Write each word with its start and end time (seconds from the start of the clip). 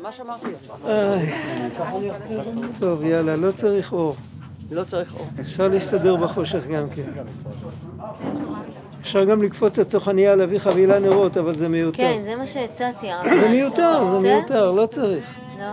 ממש 0.00 0.20
אמרתי. 0.20 0.46
טוב, 2.80 3.02
יאללה, 3.02 3.36
לא 3.36 3.52
צריך 3.52 3.92
אור. 3.92 4.16
לא 4.70 4.84
צריך 4.84 5.14
אור. 5.14 5.26
אפשר 5.40 5.68
להסתדר 5.68 6.16
בחושך 6.16 6.66
גם 6.66 6.90
כן. 6.90 7.02
אפשר 9.00 9.24
גם 9.24 9.42
לקפוץ 9.42 9.78
לתוך 9.78 10.08
הנייה 10.08 10.34
להביא 10.34 10.58
חבילה 10.58 10.98
נרות, 10.98 11.36
אבל 11.36 11.54
זה 11.54 11.68
מיותר. 11.68 11.96
כן, 11.96 12.22
זה 12.24 12.36
מה 12.36 12.46
שהצעתי. 12.46 13.10
הרב. 13.10 13.26
זה 13.40 13.48
מיותר, 13.48 14.18
זה? 14.18 14.28
מיותר, 14.36 14.72
לא 14.72 14.86
צריך. 14.86 15.34
לא. 15.58 15.66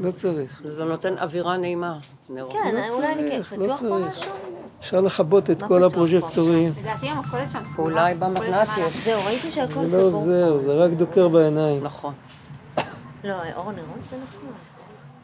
לא 0.00 0.10
צריך. 0.10 0.62
זה 0.64 0.84
נותן 0.84 1.18
אווירה 1.18 1.56
נעימה. 1.56 1.98
נרות. 2.30 2.52
כן, 2.52 2.74
לא 2.74 2.94
אולי 2.94 3.12
אני 3.12 3.30
כן. 3.30 3.36
צריך, 3.42 3.52
לא 3.52 3.64
פתוח 3.64 3.80
פה 3.80 3.88
צריך. 3.88 4.18
משהו? 4.18 4.32
אפשר 4.80 5.00
לכבות 5.00 5.50
את 5.50 5.62
מה 5.62 5.68
כל 5.68 5.78
פתוח 5.78 5.92
הפרוז'קטורים. 5.92 6.72
לדעתי 6.80 7.08
המכולת 7.08 7.50
שם. 7.52 7.58
אולי 7.78 8.14
במתנ"ס 8.14 8.68
יש. 8.78 9.04
זהו, 9.04 9.24
ראיתי 9.26 9.50
שהכל 9.50 9.86
זה 9.86 9.96
לא 9.96 10.08
סגור. 10.08 10.20
עוזר, 10.20 10.58
זה 10.66 10.72
רק 10.72 10.90
דוקר 10.90 11.28
בעיניים. 11.28 11.84
נכון. 11.84 12.12
לא, 13.26 13.34
אור 13.56 13.72
נרות 13.72 13.98
זה 14.10 14.16
נכון. 14.16 14.52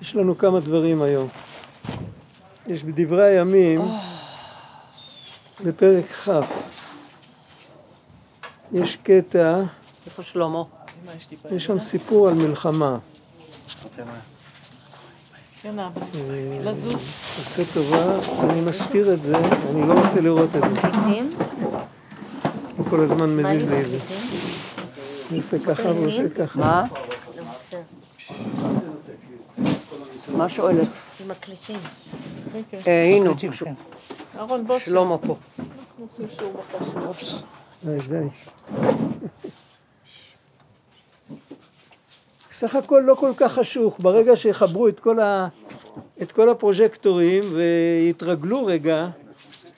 יש 0.01 0.17
לנו 0.17 0.39
כמה 0.39 0.61
דברים 0.61 1.03
היום. 1.03 1.29
יש 2.67 2.85
בדברי 2.85 3.29
הימים, 3.29 3.81
בפרק 5.65 6.05
כ', 6.13 6.29
יש 8.73 8.97
קטע, 8.97 9.63
איפה 10.07 10.23
שלמה? 10.23 10.63
יש 11.51 11.65
שם 11.65 11.79
סיפור 11.79 12.29
על 12.29 12.35
מלחמה. 12.35 12.99
יונה, 15.65 15.91
אה, 16.15 16.59
לזוז. 16.63 16.95
עושה 16.95 17.63
טובה, 17.75 18.19
אני 18.45 18.61
מסתיר 18.61 19.15
את 19.15 19.23
זה, 19.23 19.37
אני 19.71 19.89
לא 19.89 19.95
רוצה 19.95 20.21
לראות 20.21 20.51
את 20.57 20.63
זה. 20.71 20.89
הוא 22.77 22.87
כל 22.91 23.01
הזמן 23.01 23.37
מזיז 23.37 23.69
לי 23.69 23.81
את 23.81 23.91
זה. 23.91 23.99
הוא 25.31 25.39
עושה 25.39 25.59
ככה 25.59 25.83
והוא 25.83 26.07
עושה 26.07 26.29
ככה. 26.29 26.85
מה? 30.37 30.49
שואלת? 30.49 30.89
עם 31.25 31.31
הקליטים. 31.31 31.79
אה, 32.87 33.05
הנה, 33.05 33.31
אהרון 34.37 34.67
בוש. 34.67 34.85
שלמה 34.85 35.19
פה. 35.19 35.37
אנחנו 35.59 36.05
עושים 36.05 36.27
שיעור 36.39 36.63
בחשוב. 37.03 37.43
די. 37.85 38.25
סך 42.53 42.75
הכל 42.75 43.03
לא 43.07 43.15
כל 43.15 43.33
כך 43.37 43.53
חשוך, 43.53 43.97
ברגע 43.99 44.37
שיחברו 44.37 44.89
את 44.89 45.01
כל, 45.01 45.21
ה, 45.21 45.49
את 46.23 46.33
כל 46.33 46.49
הפרוז'קטורים 46.49 47.43
ויתרגלו 47.53 48.67
רגע 48.67 49.09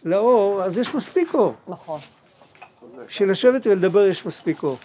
לאור, 0.04 0.62
אז 0.62 0.78
יש 0.78 0.94
מספיק 0.94 1.34
אור. 1.34 1.54
נכון. 1.68 2.00
בשביל 3.06 3.30
לשבת 3.30 3.66
ולדבר 3.66 4.06
יש 4.06 4.26
מספיק 4.26 4.62
אור. 4.62 4.76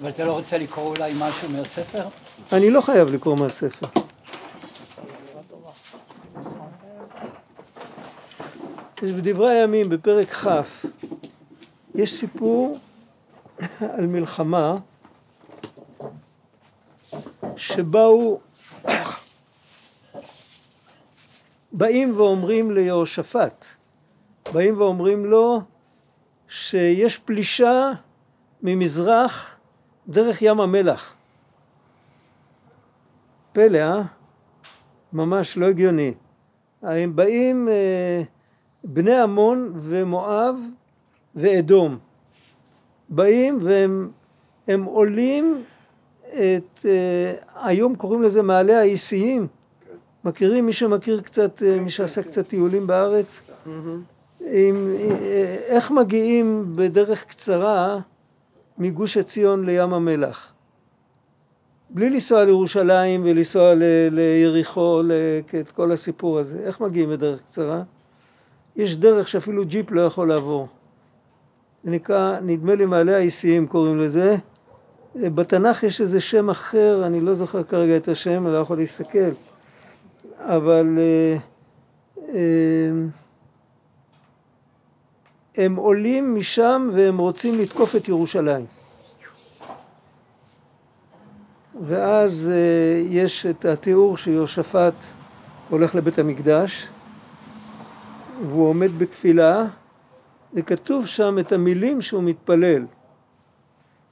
אבל 0.00 0.08
אתה 0.08 0.24
לא 0.24 0.32
רוצה 0.32 0.58
לקרוא 0.58 0.96
אולי 0.96 1.12
משהו 1.18 1.48
מהספר? 1.48 2.04
אני 2.52 2.70
לא 2.70 2.80
חייב 2.80 3.08
לקרוא 3.08 3.36
מהספר. 3.36 3.86
יש 9.02 9.12
בדברי 9.12 9.50
הימים, 9.50 9.88
בפרק 9.88 10.26
כ', 10.26 10.46
יש 11.94 12.14
סיפור 12.14 12.78
על 13.80 14.06
מלחמה 14.06 14.76
שבאו, 17.56 18.40
באים 21.72 22.16
ואומרים 22.16 22.70
ליהושפט, 22.70 23.64
באים 24.52 24.80
ואומרים 24.80 25.24
לו 25.24 25.60
שיש 26.48 27.18
פלישה 27.18 27.92
ממזרח 28.62 29.56
דרך 30.08 30.42
ים 30.42 30.60
המלח. 30.60 31.17
פלא, 33.52 33.78
אה? 33.78 34.02
ממש 35.12 35.56
לא 35.56 35.66
הגיוני. 35.66 36.14
הם 36.82 37.16
באים 37.16 37.68
אה, 37.68 38.22
בני 38.84 39.20
עמון 39.20 39.72
ומואב 39.74 40.56
ואדום. 41.34 41.98
באים 43.08 43.58
והם 43.62 44.10
הם 44.68 44.84
עולים 44.84 45.64
את, 46.28 46.86
אה, 46.86 47.34
היום 47.64 47.96
קוראים 47.96 48.22
לזה 48.22 48.42
מעלה 48.42 48.78
האיסיים. 48.78 49.46
מכירים? 50.24 50.66
מי 50.66 50.72
שמכיר 50.72 51.20
קצת, 51.20 51.62
אה, 51.62 51.80
מי 51.80 51.90
שעשה 51.90 52.22
קצת 52.22 52.48
טיולים 52.48 52.86
בארץ? 52.86 53.40
עם, 54.40 54.94
אה, 54.98 55.56
איך 55.66 55.90
מגיעים 55.90 56.72
בדרך 56.76 57.24
קצרה 57.24 57.98
מגוש 58.78 59.16
עציון 59.16 59.64
לים 59.64 59.92
המלח? 59.92 60.52
בלי 61.90 62.10
לנסוע 62.10 62.44
לירושלים 62.44 63.24
ולנסוע 63.24 63.74
ליריחו, 64.10 65.02
את 65.60 65.70
כל 65.70 65.92
הסיפור 65.92 66.38
הזה. 66.38 66.58
איך 66.64 66.80
מגיעים 66.80 67.10
בדרך 67.10 67.42
קצרה? 67.42 67.82
יש 68.76 68.96
דרך 68.96 69.28
שאפילו 69.28 69.64
ג'יפ 69.64 69.90
לא 69.90 70.00
יכול 70.00 70.28
לעבור. 70.28 70.68
זה 71.84 71.90
נקרא, 71.90 72.40
נדמה 72.40 72.74
לי 72.74 72.86
מעלה 72.86 73.16
האיסיים 73.16 73.66
קוראים 73.66 73.98
לזה. 73.98 74.36
בתנ"ך 75.14 75.82
יש 75.82 76.00
איזה 76.00 76.20
שם 76.20 76.50
אחר, 76.50 77.06
אני 77.06 77.20
לא 77.20 77.34
זוכר 77.34 77.62
כרגע 77.62 77.96
את 77.96 78.08
השם, 78.08 78.46
אני 78.46 78.52
לא 78.52 78.58
יכול 78.58 78.78
להסתכל. 78.78 79.30
אבל 80.38 80.98
אה, 80.98 81.36
אה, 82.34 82.90
הם 85.56 85.76
עולים 85.76 86.34
משם 86.34 86.90
והם 86.94 87.18
רוצים 87.18 87.60
לתקוף 87.60 87.96
את 87.96 88.08
ירושלים. 88.08 88.77
ואז 91.86 92.50
אה, 92.50 93.02
יש 93.10 93.46
את 93.46 93.64
התיאור 93.64 94.16
שיהושפט 94.16 94.94
הולך 95.70 95.94
לבית 95.94 96.18
המקדש 96.18 96.88
והוא 98.48 98.68
עומד 98.68 98.98
בתפילה 98.98 99.64
וכתוב 100.54 101.06
שם 101.06 101.38
את 101.38 101.52
המילים 101.52 102.02
שהוא 102.02 102.22
מתפלל. 102.22 102.86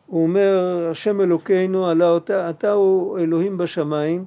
הוא 0.06 0.22
אומר, 0.22 0.88
השם 0.90 1.20
אלוקינו, 1.20 1.86
עלה 1.86 2.10
אותה, 2.10 2.50
אתה 2.50 2.72
הוא 2.72 3.18
אלוהים 3.18 3.58
בשמיים 3.58 4.24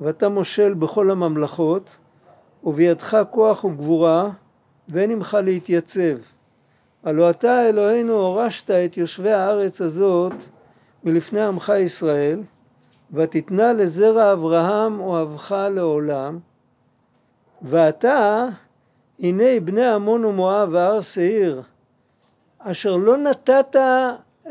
ואתה 0.00 0.28
מושל 0.28 0.74
בכל 0.74 1.10
הממלכות 1.10 1.90
ובידך 2.64 3.18
כוח 3.30 3.64
וגבורה 3.64 4.30
ואין 4.88 5.10
עמך 5.10 5.38
להתייצב. 5.44 6.16
הלא 7.04 7.30
אתה 7.30 7.68
אלוהינו 7.68 8.12
הורשת 8.12 8.70
את 8.70 8.96
יושבי 8.96 9.30
הארץ 9.32 9.80
הזאת 9.80 10.32
מלפני 11.04 11.40
עמך 11.40 11.72
ישראל 11.80 12.40
ותתנה 13.12 13.72
לזרע 13.72 14.32
אברהם 14.32 15.00
אוהבך 15.00 15.56
לעולם. 15.70 16.38
ועתה 17.62 18.46
הנה 19.20 19.60
בני 19.64 19.86
עמון 19.86 20.24
ומואב 20.24 20.68
והר 20.72 21.00
שעיר 21.00 21.62
אשר 22.58 22.96
לא 22.96 23.16
נתת 23.16 23.76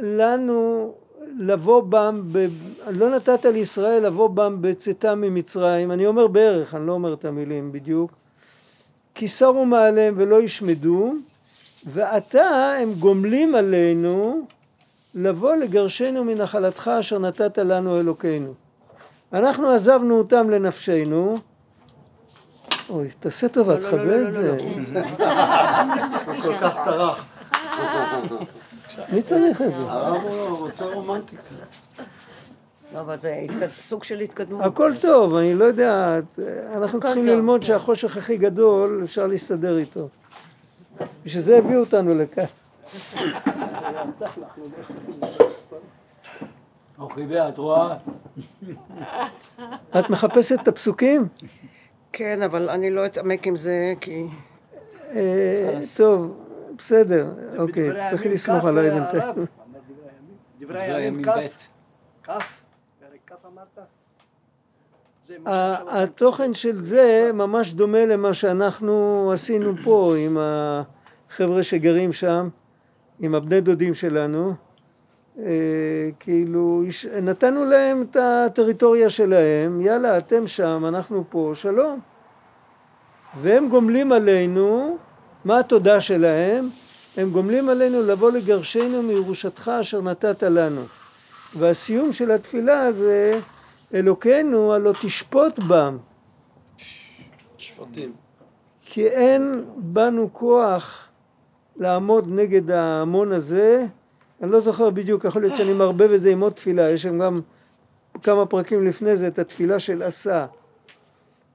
לנו 0.01 0.93
לבוא 1.39 1.83
בם, 1.83 2.21
ב... 2.31 2.47
לא 2.89 3.09
נתת 3.09 3.45
לישראל 3.45 4.05
לבוא 4.05 4.29
בם 4.29 4.57
בצאתם 4.61 5.21
ממצרים, 5.21 5.91
אני 5.91 6.07
אומר 6.07 6.27
בערך, 6.27 6.75
אני 6.75 6.87
לא 6.87 6.91
אומר 6.91 7.13
את 7.13 7.25
המילים 7.25 7.71
בדיוק, 7.71 8.11
כי 9.15 9.27
שרו 9.27 9.65
מעליהם 9.65 10.13
ולא 10.17 10.41
ישמדו, 10.41 11.13
ועתה 11.85 12.75
הם 12.81 12.93
גומלים 12.99 13.55
עלינו 13.55 14.47
לבוא 15.15 15.55
לגרשנו 15.55 16.23
מנחלתך 16.23 16.91
אשר 16.99 17.19
נתת 17.19 17.57
לנו 17.57 17.99
אלוקינו. 17.99 18.53
אנחנו 19.33 19.69
עזבנו 19.69 20.17
אותם 20.17 20.49
לנפשנו, 20.49 21.37
אוי, 22.89 23.09
תעשה 23.19 23.49
טובה, 23.49 23.73
לא, 23.73 23.79
לא, 23.79 23.87
תכבה 23.87 24.17
לא, 24.17 24.29
את 24.29 24.33
לא, 24.33 24.41
זה. 24.41 24.57
הוא 26.25 26.41
כל 26.41 26.57
כך 26.57 26.75
טרח. 26.85 27.25
מי 29.13 29.21
צריך 29.21 29.61
את 29.61 29.71
זה? 29.71 29.77
הרב 29.77 30.21
הוא 30.23 30.57
רוצה 30.57 30.85
רומנטיקה. 30.85 31.41
לא, 32.93 32.99
אבל 32.99 33.19
זה 33.19 33.45
סוג 33.87 34.03
של 34.03 34.19
התקדמות. 34.19 34.65
הכל 34.65 34.91
טוב, 35.01 35.35
אני 35.35 35.53
לא 35.53 35.65
יודע, 35.65 36.19
אנחנו 36.75 36.99
צריכים 36.99 37.25
ללמוד 37.25 37.61
כן. 37.61 37.67
שהחושך 37.67 38.17
הכי 38.17 38.37
גדול, 38.37 39.01
אפשר 39.03 39.27
להסתדר 39.27 39.77
איתו. 39.77 40.07
בשביל 41.25 41.43
זה 41.43 41.57
הביאו 41.57 41.79
אותנו 41.79 42.15
לכאן. 42.15 42.43
אוחיבי, 46.99 47.39
את 47.39 47.57
רואה? 47.57 47.97
את 49.99 50.09
מחפשת 50.09 50.59
את 50.61 50.67
הפסוקים? 50.67 51.27
כן, 52.13 52.41
אבל 52.41 52.69
אני 52.69 52.89
לא 52.89 53.05
אתעמק 53.05 53.47
עם 53.47 53.55
זה, 53.55 53.93
כי... 54.01 54.27
אה, 55.15 55.79
טוב, 55.95 56.37
בסדר, 56.77 57.27
אוקיי, 57.57 58.09
צריכים 58.09 58.31
הימים 58.31 58.31
לסמוך 58.31 58.65
עליי 58.65 58.89
הרב. 58.89 59.11
בינתיים. 59.11 59.45
דברי 60.59 60.81
הימים 60.81 61.25
הימים 61.25 61.25
כ'. 62.23 62.29
התוכן 65.45 66.53
של 66.53 66.81
זה 66.81 67.31
ממש 67.33 67.73
דומה 67.73 68.05
למה 68.05 68.33
שאנחנו 68.33 69.29
עשינו 69.33 69.77
פה 69.83 70.13
עם 70.17 70.37
החבר'ה 70.39 71.63
שגרים 71.63 72.13
שם, 72.13 72.49
עם 73.19 73.35
הבני 73.35 73.61
דודים 73.61 73.93
שלנו. 73.93 74.53
אה, 75.39 76.09
כאילו, 76.19 76.83
נתנו 77.21 77.65
להם 77.65 78.01
את 78.01 78.17
הטריטוריה 78.19 79.09
שלהם, 79.09 79.81
יאללה, 79.81 80.17
אתם 80.17 80.47
שם, 80.47 80.83
אנחנו 80.87 81.23
פה, 81.29 81.51
שלום. 81.55 81.99
והם 83.41 83.69
גומלים 83.69 84.11
עלינו, 84.11 84.97
מה 85.45 85.59
התודה 85.59 86.01
שלהם? 86.01 86.69
הם 87.17 87.29
גומלים 87.29 87.69
עלינו 87.69 88.01
לבוא 88.01 88.31
לגרשנו 88.31 89.03
מירושתך 89.03 89.71
אשר 89.81 90.01
נתת 90.01 90.43
לנו. 90.43 90.81
והסיום 91.55 92.13
של 92.13 92.31
התפילה 92.31 92.91
זה 92.91 93.39
אלוקינו 93.93 94.73
הלא 94.73 94.93
תשפוט 95.01 95.59
בם, 95.63 95.97
שפטים. 97.57 98.11
כי 98.85 99.07
אין 99.07 99.65
בנו 99.77 100.29
כוח 100.33 101.06
לעמוד 101.79 102.27
נגד 102.27 102.71
ההמון 102.71 103.31
הזה. 103.31 103.85
אני 104.41 104.51
לא 104.51 104.59
זוכר 104.59 104.89
בדיוק, 104.89 105.25
יכול 105.25 105.41
להיות 105.41 105.55
שאני 105.55 105.73
מערבב 105.73 106.11
את 106.11 106.21
זה 106.21 106.29
עם 106.29 106.41
עוד 106.41 106.53
תפילה, 106.53 106.89
יש 106.89 107.01
שם 107.03 107.19
גם 107.19 107.41
כמה 108.23 108.45
פרקים 108.45 108.85
לפני 108.87 109.17
זה 109.17 109.27
את 109.27 109.39
התפילה 109.39 109.79
של 109.79 110.03
עשה. 110.03 110.45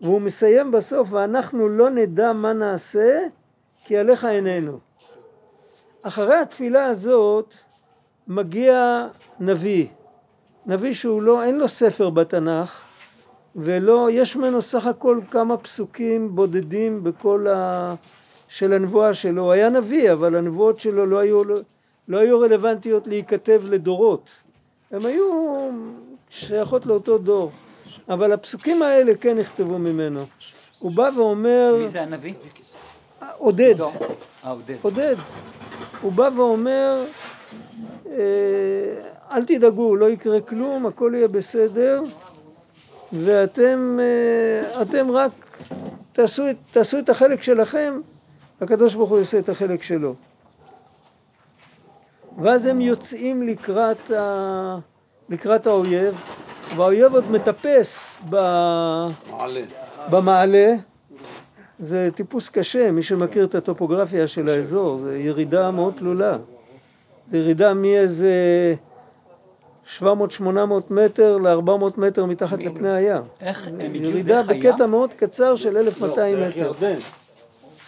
והוא 0.00 0.20
מסיים 0.20 0.70
בסוף, 0.70 1.08
ואנחנו 1.10 1.68
לא 1.68 1.90
נדע 1.90 2.32
מה 2.32 2.52
נעשה, 2.52 3.18
כי 3.84 3.96
עליך 3.96 4.24
עינינו. 4.24 4.78
אחרי 6.02 6.34
התפילה 6.34 6.86
הזאת 6.86 7.54
מגיע 8.28 9.06
נביא, 9.40 9.86
נביא 10.66 10.94
שהוא 10.94 11.22
לא, 11.22 11.42
אין 11.44 11.58
לו 11.58 11.68
ספר 11.68 12.10
בתנ"ך, 12.10 12.82
ולא, 13.56 14.08
יש 14.10 14.36
ממנו 14.36 14.62
סך 14.62 14.86
הכל 14.86 15.20
כמה 15.30 15.56
פסוקים 15.56 16.34
בודדים 16.34 17.04
בכל 17.04 17.46
ה... 17.48 17.94
של 18.52 18.72
הנבואה 18.72 19.14
שלו. 19.14 19.42
הוא 19.42 19.52
היה 19.52 19.68
נביא, 19.68 20.12
אבל 20.12 20.36
הנבואות 20.36 20.80
שלו 20.80 21.06
לא 21.06 21.18
היו, 21.18 21.42
לא 22.08 22.18
היו 22.18 22.40
רלוונטיות 22.40 23.06
להיכתב 23.06 23.62
לדורות. 23.64 24.30
הם 24.90 25.06
היו 25.06 25.24
שייכות 26.30 26.86
לאותו 26.86 27.18
דור. 27.18 27.50
אבל 28.08 28.32
הפסוקים 28.32 28.82
האלה 28.82 29.14
כן 29.14 29.38
נכתבו 29.38 29.78
ממנו. 29.78 30.20
הוא 30.78 30.92
בא 30.92 31.08
ואומר, 31.16 31.76
מי 31.78 31.88
זה 31.88 32.02
הנביא? 32.02 32.34
עודד, 33.38 33.74
לא. 33.78 33.92
אה, 34.44 34.50
עודד. 34.50 34.76
עודד. 34.82 35.16
הוא 36.00 36.12
בא 36.12 36.28
ואומר, 36.36 37.04
אה, 38.10 38.14
אל 39.32 39.44
תדאגו, 39.44 39.96
לא 39.96 40.10
יקרה 40.10 40.40
כלום, 40.40 40.86
הכל 40.86 41.12
יהיה 41.14 41.28
בסדר, 41.28 42.02
ואתם 43.12 43.98
אה, 44.00 44.82
אתם 44.82 45.10
רק 45.10 45.32
תעשו, 46.12 46.42
תעשו 46.72 46.98
את 46.98 47.08
החלק 47.08 47.42
שלכם, 47.42 48.00
הקדוש 48.62 48.94
ברוך 48.94 49.10
הוא 49.10 49.18
יעשה 49.18 49.38
את 49.38 49.48
החלק 49.48 49.82
שלו. 49.82 50.14
ואז 52.42 52.66
הם 52.66 52.80
יוצאים 52.80 53.42
לקראת, 53.42 54.10
ה... 54.10 54.78
לקראת 55.28 55.66
האויב, 55.66 56.14
והאויב 56.76 57.14
עוד 57.14 57.30
מטפס 57.30 58.18
ב... 58.30 58.36
מעלה. 59.30 59.60
במעלה, 60.10 60.74
זה 61.78 62.08
טיפוס 62.14 62.48
קשה, 62.48 62.90
מי 62.90 63.02
שמכיר 63.02 63.44
את 63.44 63.54
הטופוגרפיה 63.54 64.26
של 64.26 64.48
האזור, 64.48 64.98
זה 64.98 65.18
ירידה 65.18 65.70
מאוד 65.70 65.94
תלולה. 65.98 66.36
זה 67.30 67.38
ירידה 67.38 67.74
מאיזה 67.74 68.34
700-800 70.00 70.04
מטר 70.90 71.38
ל-400 71.38 72.00
מטר 72.00 72.24
מתחת 72.24 72.62
לפני 72.62 72.90
הים. 72.90 73.22
איך 73.40 73.66
הם 73.66 73.80
הגיעו 73.80 74.10
ירידה 74.10 74.42
דרך 74.42 74.48
הים? 74.48 74.60
בקטע 74.60 74.86
מאוד 74.86 75.10
קצר 75.12 75.56
של 75.56 75.76
1200 75.76 76.36
לא, 76.36 76.46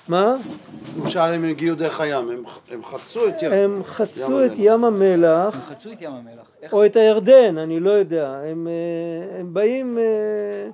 דרך 0.08 0.10
מטר. 0.10 0.20
ירדן. 0.28 0.54
מה? 0.96 1.02
למשל 1.02 1.18
הם 1.18 1.44
הגיעו 1.44 1.76
דרך 1.76 2.00
הים, 2.00 2.30
הם, 2.30 2.42
הם 2.70 2.84
חצו 2.84 3.28
את 3.28 3.42
ירדן. 3.42 3.56
הם 3.56 3.84
חצו 3.84 4.46
את 4.46 4.52
ים 4.56 4.84
המלח, 4.84 5.54
הם 5.54 5.60
חצו 5.60 5.92
את 5.92 6.02
ים 6.02 6.12
המלח. 6.12 6.46
איך? 6.62 6.72
או 6.72 6.86
את 6.86 6.96
הירדן, 6.96 7.58
אני 7.58 7.80
לא 7.80 7.90
יודע. 7.90 8.40
הם, 8.44 8.68
אה, 8.68 9.40
הם 9.40 9.54
באים, 9.54 9.98
אה, 9.98 10.70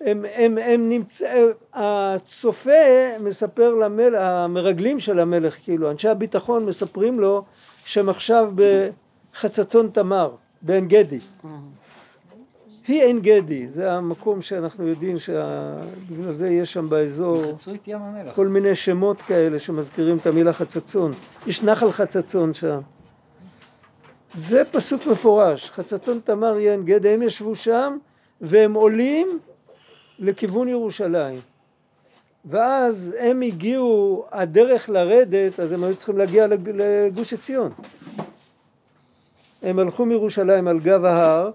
הם, 0.00 0.24
הם, 0.34 0.58
הם 0.58 0.88
נמצא, 0.88 1.26
הצופה 1.72 2.70
מספר 3.20 3.74
למלך, 3.74 4.18
המרגלים 4.20 5.00
של 5.00 5.18
המלך, 5.18 5.56
כאילו, 5.64 5.90
אנשי 5.90 6.08
הביטחון 6.08 6.66
מספרים 6.66 7.20
לו 7.20 7.44
שהם 7.84 8.08
עכשיו 8.08 8.52
בחצצון 8.54 9.90
תמר, 9.92 10.30
בעין 10.62 10.88
גדי. 10.88 11.18
היא 12.88 13.02
עין 13.02 13.20
גדי, 13.20 13.68
זה 13.68 13.92
המקום 13.92 14.42
שאנחנו 14.42 14.86
יודעים 14.86 15.18
שבגלל 15.18 16.32
זה 16.32 16.48
יש 16.48 16.72
שם 16.72 16.88
באזור. 16.88 17.42
כל 18.34 18.46
מיני 18.48 18.74
שמות 18.74 19.22
כאלה 19.22 19.58
שמזכירים 19.58 20.16
את 20.16 20.26
המילה 20.26 20.52
חצצון. 20.52 21.12
יש 21.46 21.62
נחל 21.62 21.90
חצצון 21.90 22.54
שם. 22.54 22.80
זה 24.34 24.62
פסוק 24.70 25.06
מפורש, 25.06 25.70
חצצון 25.70 26.20
תמר 26.24 26.58
יין 26.58 26.84
גדי, 26.84 27.08
הם 27.08 27.22
ישבו 27.22 27.54
שם 27.56 27.96
והם 28.40 28.74
עולים 28.74 29.38
לכיוון 30.18 30.68
ירושלים. 30.68 31.38
ואז 32.44 33.16
הם 33.18 33.40
הגיעו, 33.40 34.24
הדרך 34.32 34.90
לרדת, 34.90 35.60
אז 35.60 35.72
הם 35.72 35.84
היו 35.84 35.96
צריכים 35.96 36.18
להגיע 36.18 36.46
לג- 36.46 36.70
לגוש 36.74 37.32
עציון. 37.32 37.72
הם 39.62 39.78
הלכו 39.78 40.06
מירושלים 40.06 40.68
על 40.68 40.78
גב 40.80 41.04
ההר, 41.04 41.50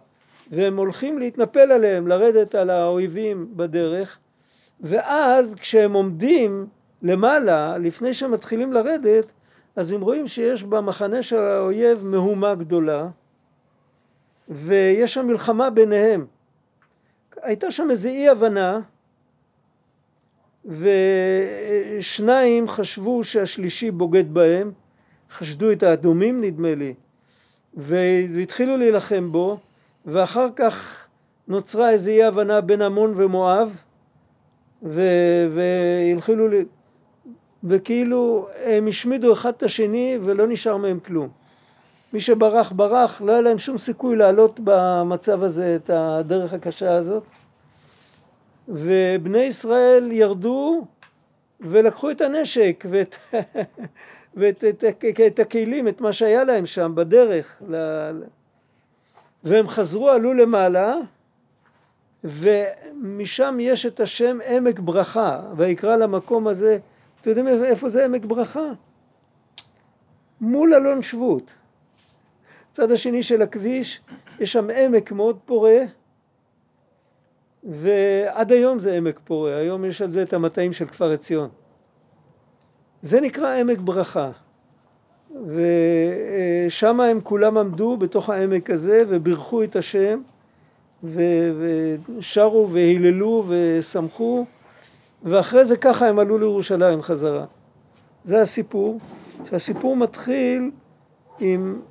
והם 0.52 0.78
הולכים 0.78 1.20
להתנפל 1.20 1.72
עליהם, 1.72 2.08
לרדת 2.08 2.56
על 2.56 2.70
האויבים 2.70 3.48
בדרך, 3.56 4.18
ואז 4.82 5.56
כשהם 5.56 5.94
עומדים 5.94 6.66
למעלה, 7.02 7.78
לפני 7.78 8.14
שהם 8.14 8.32
מתחילים 8.32 8.74
לרדת, 8.74 9.26
אז 9.76 9.92
הם 9.92 10.02
רואים 10.02 10.28
שיש 10.28 10.64
במחנה 10.64 11.24
של 11.24 11.40
האויב 11.40 12.04
מהומה 12.04 12.56
גדולה, 12.56 13.08
ויש 14.50 15.14
שם 15.14 15.28
מלחמה 15.28 15.70
ביניהם. 15.70 16.26
הייתה 17.42 17.72
שם 17.72 17.92
איזו 17.92 18.10
אי 18.10 18.30
הבנה, 18.30 18.80
ושניים 20.66 22.68
חשבו 22.68 23.24
שהשלישי 23.24 23.92
בוגד 23.92 24.34
בהם, 24.34 24.72
חשדו 25.32 25.72
את 25.72 25.84
האדומים 25.84 26.42
נדמה 26.42 26.76
לי, 26.76 26.94
והתחילו 27.74 28.78
להילחם 28.78 29.32
בו, 29.32 29.60
ואחר 30.06 30.48
כך 30.56 31.08
נוצרה 31.48 31.90
איזו 31.90 32.12
אי 32.12 32.24
הבנה 32.24 32.62
בין 32.62 32.82
עמון 32.82 33.14
ומואב, 33.16 33.78
ו- 34.84 35.48
והתחילו, 35.56 36.48
ל- 36.48 36.66
וכאילו 37.64 38.48
הם 38.64 38.88
השמידו 38.88 39.34
אחד 39.34 39.50
את 39.50 39.64
השני 39.64 40.18
ולא 40.24 40.48
נשאר 40.48 40.78
מהם 40.78 41.00
כלום. 41.00 41.30
מי 42.14 42.20
שברח 42.20 42.72
ברח, 42.72 43.22
לא 43.22 43.32
היה 43.32 43.42
להם 43.42 43.58
שום 43.58 43.78
סיכוי 43.78 44.16
לעלות 44.16 44.60
במצב 44.64 45.44
הזה 45.44 45.76
את 45.76 45.90
הדרך 45.94 46.54
הקשה 46.54 46.94
הזאת. 46.94 47.24
ובני 48.68 49.44
ישראל 49.44 50.12
ירדו 50.12 50.86
ולקחו 51.60 52.12
את 52.12 52.22
הנשק 52.22 52.86
ואת, 52.90 53.16
ואת 54.38 54.64
את, 54.70 54.84
את, 54.84 55.04
את 55.28 55.40
הכלים, 55.40 55.88
את 55.88 56.02
מה 56.02 56.14
שהיה 56.14 56.44
להם 56.44 56.66
שם 56.66 56.92
בדרך. 56.96 57.62
ל- 57.70 58.12
והם 59.44 59.68
חזרו, 59.68 60.10
עלו 60.10 60.34
למעלה, 60.34 60.96
ומשם 62.24 63.58
יש 63.62 63.86
את 63.86 64.00
השם 64.00 64.38
עמק 64.48 64.80
ברכה, 64.80 65.42
ויקרא 65.56 65.96
למקום 65.96 66.48
הזה, 66.48 66.78
אתם 67.22 67.30
יודעים 67.30 67.64
איפה 67.64 67.90
זה 67.90 68.06
עמק 68.06 68.26
ברכה? 68.26 68.72
מול 70.42 70.74
אלון 70.74 71.02
שבות. 71.02 71.52
צד 72.72 72.92
השני 72.92 73.24
של 73.24 73.42
הכביש, 73.42 74.02
יש 74.40 74.52
שם 74.52 74.70
עמק 74.70 75.12
מאוד 75.12 75.40
פורה, 75.46 75.78
ועד 77.64 78.52
היום 78.52 78.80
זה 78.80 78.94
עמק 78.94 79.20
פורה, 79.24 79.56
היום 79.58 79.86
יש 79.86 80.02
על 80.02 80.12
זה 80.12 80.24
את 80.24 80.34
המטעים 80.34 80.74
של 80.74 80.86
כפר 80.86 81.12
עציון. 81.12 81.50
זה 83.02 83.22
נקרא 83.22 83.56
עמק 83.56 83.78
ברכה. 83.78 84.32
ושם 85.46 87.00
הם 87.00 87.22
כולם 87.24 87.58
עמדו 87.58 87.98
בתוך 87.98 88.30
העמק 88.30 88.70
הזה 88.70 89.04
ובירכו 89.08 89.64
את 89.64 89.76
השם 89.76 90.22
ו- 91.04 91.52
ושרו 92.18 92.70
והיללו 92.72 93.44
ושמחו 93.48 94.46
ואחרי 95.24 95.66
זה 95.66 95.78
ככה 95.78 96.08
הם 96.08 96.20
עלו 96.20 96.38
לירושלים 96.38 97.02
חזרה. 97.02 97.46
זה 98.24 98.42
הסיפור, 98.42 99.00
שהסיפור 99.50 99.96
מתחיל 99.96 100.72
עם 101.40 101.82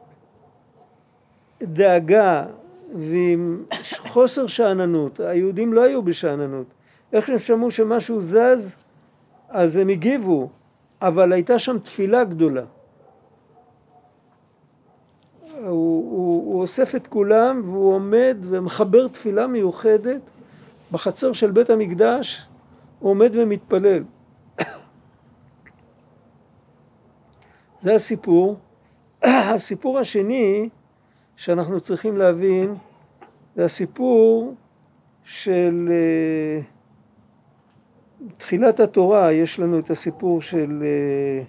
דאגה 1.62 2.46
ועם 2.94 3.62
חוסר 3.98 4.46
שאננות, 4.46 5.20
היהודים 5.20 5.72
לא 5.72 5.82
היו 5.82 6.02
בשאננות, 6.02 6.66
איך 7.12 7.26
שהם 7.26 7.38
שמעו 7.38 7.70
שמשהו 7.70 8.20
זז 8.20 8.74
אז 9.48 9.76
הם 9.76 9.88
הגיבו, 9.88 10.48
אבל 11.02 11.32
הייתה 11.32 11.58
שם 11.58 11.78
תפילה 11.78 12.24
גדולה. 12.24 12.64
הוא, 15.62 16.10
הוא, 16.10 16.52
הוא 16.52 16.60
אוסף 16.60 16.94
את 16.94 17.06
כולם 17.06 17.60
והוא 17.64 17.94
עומד 17.94 18.36
ומחבר 18.40 19.08
תפילה 19.08 19.46
מיוחדת 19.46 20.20
בחצר 20.92 21.32
של 21.32 21.50
בית 21.50 21.70
המקדש, 21.70 22.48
הוא 22.98 23.10
עומד 23.10 23.30
ומתפלל. 23.34 24.04
זה 27.82 27.94
הסיפור, 27.94 28.56
הסיפור 29.22 29.98
השני 29.98 30.68
שאנחנו 31.36 31.80
צריכים 31.80 32.16
להבין 32.16 32.74
זה 33.56 33.64
הסיפור 33.64 34.54
של 35.24 35.88
אה, 35.90 36.60
תחילת 38.36 38.80
התורה, 38.80 39.32
יש 39.32 39.58
לנו 39.58 39.78
את 39.78 39.90
הסיפור 39.90 40.42
של 40.42 40.82
אה, 40.82 41.44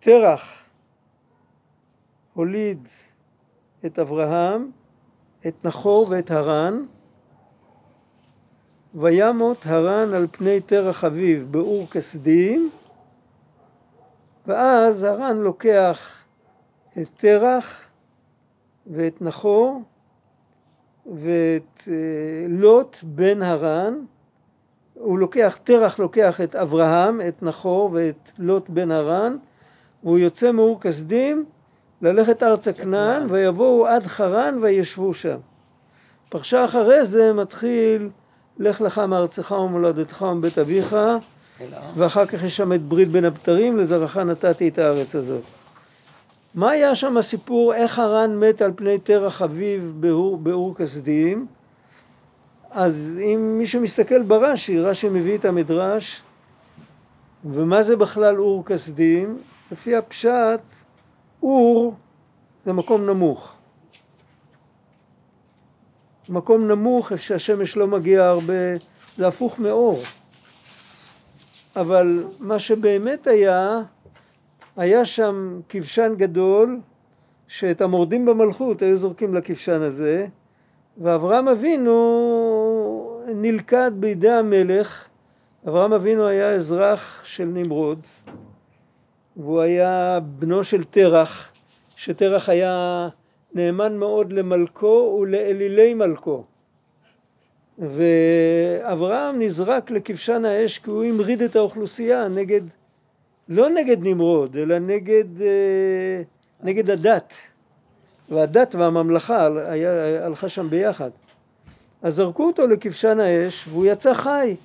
תרח 0.00 0.59
הוליד 2.34 2.88
את 3.86 3.98
אברהם, 3.98 4.70
את 5.46 5.64
נחור 5.64 6.06
ואת 6.10 6.30
הרן, 6.30 6.84
וימות 8.94 9.66
הרן 9.66 10.14
על 10.14 10.26
פני 10.30 10.60
תרח 10.60 11.04
אביו 11.04 11.46
באור 11.50 11.86
כסדים, 11.90 12.70
ואז 14.46 15.02
הרן 15.02 15.36
לוקח 15.36 16.24
את 16.98 17.08
תרח 17.16 17.90
ואת 18.86 19.22
נחור 19.22 19.82
ואת 21.06 21.82
אה, 21.88 21.94
לוט 22.48 22.96
בן 23.02 23.42
הרן, 23.42 23.94
הוא 24.94 25.18
לוקח, 25.18 25.58
תרח 25.64 25.98
לוקח 25.98 26.40
את 26.40 26.56
אברהם, 26.56 27.20
את 27.28 27.42
נחור 27.42 27.90
ואת 27.92 28.32
לוט 28.38 28.68
בן 28.68 28.90
הרן, 28.90 29.36
והוא 30.02 30.18
יוצא 30.18 30.52
מאור 30.52 30.80
כסדים 30.80 31.44
ללכת 32.02 32.42
ארצה 32.42 32.72
כנען, 32.72 33.26
ויבואו 33.30 33.86
עד 33.86 34.06
חרן 34.06 34.58
וישבו 34.62 35.14
שם. 35.14 35.36
פרשה 36.28 36.64
אחרי 36.64 37.06
זה 37.06 37.32
מתחיל 37.32 38.08
לך 38.58 38.80
לך 38.80 38.98
מארצך 38.98 39.50
ומולדתך 39.50 40.22
ומבית 40.22 40.58
אביך, 40.58 40.96
ואחר 41.96 42.26
כך 42.26 42.42
יש 42.42 42.56
שם 42.56 42.72
את 42.72 42.82
ברית 42.82 43.08
בין 43.08 43.24
הבתרים, 43.24 43.76
לזרעך 43.76 44.16
נתתי 44.16 44.68
את 44.68 44.78
הארץ 44.78 45.14
הזאת. 45.14 45.42
מה 46.54 46.70
היה 46.70 46.94
שם 46.94 47.16
הסיפור, 47.16 47.74
איך 47.74 47.98
הרן 47.98 48.40
מת 48.40 48.62
על 48.62 48.72
פני 48.76 48.98
תרח 48.98 49.42
אביו 49.42 49.80
באור, 50.00 50.36
באור 50.36 50.74
כסדים? 50.74 51.46
אז 52.70 53.18
אם 53.18 53.54
מי 53.58 53.66
שמסתכל 53.66 54.22
ברש"י, 54.22 54.78
רש"י 54.78 55.08
מביא 55.08 55.38
את 55.38 55.44
המדרש, 55.44 56.22
ומה 57.44 57.82
זה 57.82 57.96
בכלל 57.96 58.40
אור 58.40 58.64
כסדים? 58.64 59.38
לפי 59.72 59.96
הפשט, 59.96 60.60
אור 61.42 61.94
זה 62.64 62.72
מקום 62.72 63.06
נמוך. 63.06 63.52
מקום 66.28 66.68
נמוך, 66.68 67.12
איפה 67.12 67.22
שהשמש 67.22 67.76
לא 67.76 67.86
מגיעה 67.86 68.28
הרבה, 68.28 68.74
זה 69.16 69.28
הפוך 69.28 69.58
מאור. 69.58 69.98
אבל 71.76 72.24
מה 72.40 72.58
שבאמת 72.58 73.26
היה, 73.26 73.82
היה 74.76 75.04
שם 75.04 75.60
כבשן 75.68 76.12
גדול, 76.16 76.80
שאת 77.48 77.80
המורדים 77.80 78.26
במלכות 78.26 78.82
היו 78.82 78.96
זורקים 78.96 79.34
לכבשן 79.34 79.82
הזה, 79.82 80.26
ואברהם 80.98 81.48
אבינו 81.48 83.22
נלכד 83.34 83.90
בידי 83.94 84.30
המלך. 84.30 85.08
אברהם 85.68 85.92
אבינו 85.92 86.26
היה 86.26 86.50
אזרח 86.50 87.24
של 87.24 87.44
נמרוד, 87.44 88.00
והוא 89.36 89.60
היה 89.60 90.18
בנו 90.38 90.64
של 90.64 90.84
תרח, 90.84 91.52
שתרח 91.96 92.48
היה 92.48 93.08
נאמן 93.54 93.96
מאוד 93.96 94.32
למלכו 94.32 95.18
ולאלילי 95.22 95.94
מלכו. 95.94 96.44
ואברהם 97.78 99.42
נזרק 99.42 99.90
לכבשן 99.90 100.44
האש 100.44 100.78
כי 100.78 100.90
הוא 100.90 101.04
המריד 101.04 101.42
את 101.42 101.56
האוכלוסייה 101.56 102.28
נגד, 102.28 102.60
לא 103.48 103.70
נגד 103.70 103.96
נמרוד, 104.00 104.56
אלא 104.56 104.78
נגד, 104.78 105.42
אה, 105.42 106.22
נגד 106.62 106.90
הדת. 106.90 107.34
והדת 108.30 108.74
והממלכה 108.74 109.48
היה, 109.66 110.26
הלכה 110.26 110.48
שם 110.48 110.70
ביחד. 110.70 111.10
אז 112.02 112.14
זרקו 112.14 112.46
אותו 112.46 112.66
לכבשן 112.66 113.20
האש 113.20 113.68
והוא 113.68 113.86
יצא 113.86 114.14
חי. 114.14 114.56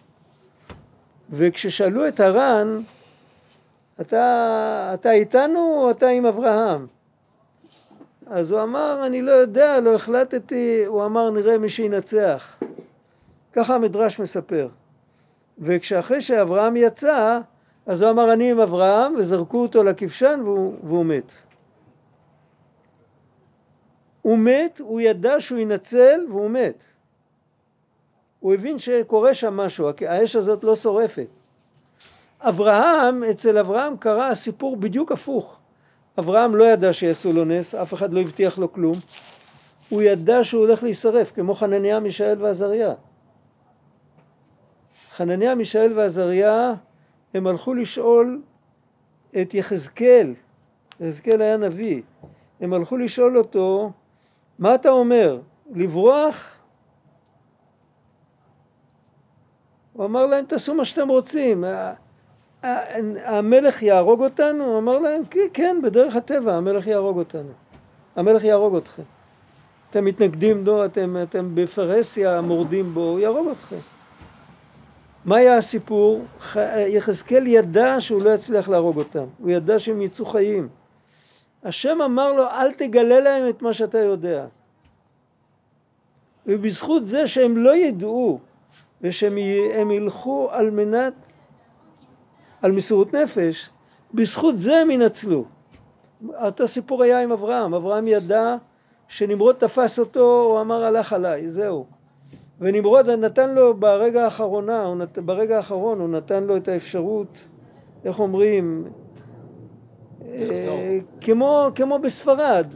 וכששאלו 1.30 2.08
את 2.08 2.20
הר"ן, 2.20 2.80
אתה, 4.02 4.92
אתה 4.94 5.12
איתנו 5.12 5.60
או 5.60 5.92
אתה 5.92 6.08
עם 6.08 6.25
אברהם? 6.25 6.88
אז 8.28 8.52
הוא 8.52 8.62
אמר, 8.62 9.06
אני 9.06 9.22
לא 9.22 9.32
יודע, 9.32 9.80
לא 9.80 9.96
החלטתי, 9.96 10.86
הוא 10.86 11.06
אמר, 11.06 11.30
נראה 11.30 11.58
מי 11.58 11.70
שינצח. 11.70 12.60
ככה 13.54 13.75
המדרש 13.75 14.20
מספר. 14.20 14.68
וכשאחרי 15.60 16.22
שאברהם 16.22 16.78
יצא, 16.78 17.40
אז 17.86 18.02
הוא 18.02 18.10
אמר, 18.10 18.34
אני 18.34 18.52
עם 18.52 18.60
אברהם, 18.60 19.16
וזרקו 19.18 19.62
אותו 19.62 19.84
לכבשן 19.84 20.40
והוא, 20.44 20.75
והוא 20.84 21.06
מת. 21.06 21.32
הוא 24.22 24.38
מת, 24.38 24.80
הוא 24.80 25.02
ידע 25.02 25.40
שהוא 25.40 25.60
ינצל 25.60 26.25
והוא 26.30 26.50
מת. 26.50 26.84
הוא 28.40 28.54
הבין 28.54 28.80
שקורה 28.80 29.34
שם 29.34 29.54
משהו, 29.54 29.90
האש 30.08 30.36
הזאת 30.36 30.64
לא 30.64 30.75
שורפת. 30.75 31.28
אברהם, 32.42 33.24
אצל 33.24 33.58
אברהם 33.58 33.98
קרה 33.98 34.30
הסיפור 34.30 34.77
בדיוק 34.77 35.12
הפוך. 35.12 35.58
אברהם 36.20 36.56
לא 36.56 36.63
ידע 36.63 36.94
שיעשו 36.94 37.34
לו 37.34 37.46
נס, 37.46 37.75
אף 37.75 37.94
אחד 37.94 38.13
לא 38.13 38.22
הבטיח 38.22 38.58
לו 38.58 38.74
כלום. 38.74 38.96
הוא 39.89 40.01
ידע 40.01 40.44
שהוא 40.44 40.62
הולך 40.62 40.84
להישרף, 40.84 41.32
כמו 41.32 41.56
חנניה, 41.56 42.00
מישאל 42.00 42.42
ועזריה. 42.42 42.94
חנניה, 45.15 45.56
מישאל 45.56 45.94
ועזריה, 45.96 46.74
הם 47.34 47.48
הלכו 47.48 47.74
לשאול 47.74 48.42
את 49.42 49.54
יחזקאל, 49.54 50.34
יחזקאל 51.00 51.42
היה 51.42 51.58
נביא, 51.58 52.01
הם 52.62 52.74
הלכו 52.74 52.98
לשאול 52.98 53.38
אותו, 53.38 53.92
מה 54.60 54.75
אתה 54.75 54.89
אומר, 54.89 55.39
לברוח? 55.74 56.58
הוא 59.94 60.06
אמר 60.06 60.25
להם, 60.25 60.46
תעשו 60.46 60.74
מה 60.74 60.86
שאתם 60.86 61.08
רוצים, 61.08 61.63
המלך 62.64 63.84
יהרוג 63.84 64.22
אותנו? 64.22 64.66
הוא 64.66 64.78
אמר 64.78 65.00
להם, 65.00 65.26
כן, 65.26 65.40
כן, 65.54 65.78
בדרך 65.84 66.16
הטבע 66.16 66.56
המלך 66.56 66.88
יהרוג 66.88 67.18
אותנו. 67.18 67.52
המלך 68.16 68.44
יהרוג 68.44 68.76
אתכם. 68.76 69.04
אתם 69.90 70.06
מתנגדים 70.06 70.66
לו, 70.66 70.86
אתם, 70.86 71.18
אתם 71.24 71.52
בפרהסיה 71.56 72.42
מורדים 72.42 72.94
בו, 72.94 73.02
הוא 73.02 73.20
יהרוג 73.20 73.48
אתכם. 73.48 73.80
מה 75.26 75.38
היה 75.38 75.58
הסיפור? 75.58 76.26
יחזקאל 76.88 77.48
ידע 77.48 77.96
שהוא 78.00 78.22
לא 78.22 78.30
יצליח 78.30 78.70
להרוג 78.70 78.98
אותם, 78.98 79.26
הוא 79.40 79.52
ידע 79.52 79.80
שהם 79.80 80.02
יצאו 80.02 80.26
חיים. 80.26 80.68
השם 81.64 82.02
אמר 82.02 82.34
לו, 82.34 82.44
אל 82.44 82.72
תגלה 82.74 83.20
להם 83.20 83.50
את 83.50 83.62
מה 83.62 83.74
שאתה 83.74 83.98
יודע. 83.98 84.46
ובזכות 86.48 87.08
זה 87.08 87.28
שהם 87.28 87.58
לא 87.58 87.76
ידעו 87.76 88.40
ושהם 89.02 89.38
ילכו 89.92 90.50
על 90.52 90.70
מנת 90.70 91.14
על 92.66 92.72
מסירות 92.72 93.14
נפש, 93.14 93.70
בזכות 94.14 94.58
זה 94.58 94.76
הם 94.76 94.92
ינצלו. 94.92 95.46
אותו 96.44 96.68
סיפור 96.68 97.04
היה 97.04 97.22
עם 97.22 97.32
אברהם, 97.32 97.74
אברהם 97.74 98.08
ידע 98.08 98.56
שנמרוד 99.08 99.56
תפס 99.56 100.00
אותו, 100.00 100.44
הוא 100.50 100.62
אמר 100.62 100.84
הלך 100.84 101.14
עליי, 101.14 101.50
זהו. 101.50 101.86
ונמרוד 102.60 103.10
נתן 103.10 103.56
לו 103.56 103.74
ברגע 103.74 104.24
האחרונה, 104.24 104.94
נת... 104.96 105.18
ברגע 105.20 105.58
האחרון 105.58 106.00
הוא 106.00 106.10
נתן 106.10 106.44
לו 106.44 106.58
את 106.58 106.68
האפשרות, 106.68 107.46
איך 108.06 108.20
אומרים, 108.20 108.88
אה, 110.26 110.98
כמו, 111.22 111.68
כמו 111.76 112.00
בספרד, 112.00 112.68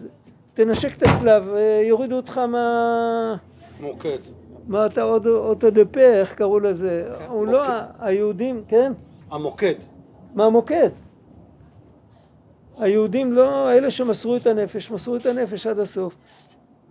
תנשק 0.53 0.97
את 0.97 1.03
הצלב, 1.03 1.49
אה, 1.53 1.81
יורידו 1.83 2.15
אותך 2.15 2.37
מה... 2.37 3.35
מוקד. 3.79 4.19
מה 4.67 4.85
אתה 4.85 5.03
אוטו 5.03 5.69
דה 5.69 5.85
פה, 5.85 5.99
איך 5.99 6.33
קראו 6.33 6.59
לזה? 6.59 7.09
כן, 7.19 7.25
הוא 7.29 7.47
לא, 7.47 7.63
מוקד. 7.63 7.81
היהודים, 7.99 8.63
כן? 8.67 8.93
המוקד. 9.31 9.75
מהמוקד. 10.35 10.89
היהודים 12.77 13.33
לא, 13.33 13.71
אלה 13.73 13.91
שמסרו 13.91 14.35
את 14.35 14.47
הנפש, 14.47 14.91
מסרו 14.91 15.15
את 15.15 15.25
הנפש 15.25 15.67
עד 15.67 15.79
הסוף. 15.79 16.15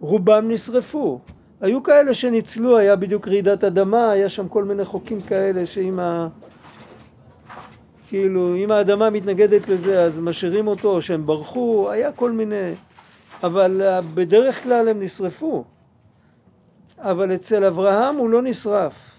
רובם 0.01 0.51
נשרפו. 0.51 1.21
היו 1.61 1.83
כאלה 1.83 2.15
שניצלו, 2.15 2.79
היה 2.79 2.97
בדיוק 2.97 3.29
רעידת 3.29 3.65
אדמה, 3.65 4.11
היה 4.11 4.29
שם 4.29 4.49
כל 4.49 4.65
מיני 4.65 4.85
חוקים 4.85 5.21
כאלה 5.21 5.67
שאם 5.67 6.01
ה... 6.01 6.29
כאילו, 8.09 8.57
אם 8.57 8.71
האדמה 8.71 9.11
מתנגדת 9.11 9.69
לזה 9.69 10.03
אז 10.03 10.19
משאירים 10.19 10.67
אותו, 10.67 10.89
או 10.89 11.03
שהם 11.03 11.27
ברחו, 11.27 11.91
היה 11.91 12.13
כל 12.13 12.33
מיני... 12.33 12.73
אבל 13.43 13.83
אה, 13.83 14.01
בדרך 14.01 14.63
כלל 14.63 14.89
הם 14.89 15.03
נשרפו. 15.03 15.65
אבל 16.99 17.35
אצל 17.35 17.65
אברהם 17.65 18.17
הוא 18.17 18.31
לא 18.31 18.43
נשרף. 18.43 19.18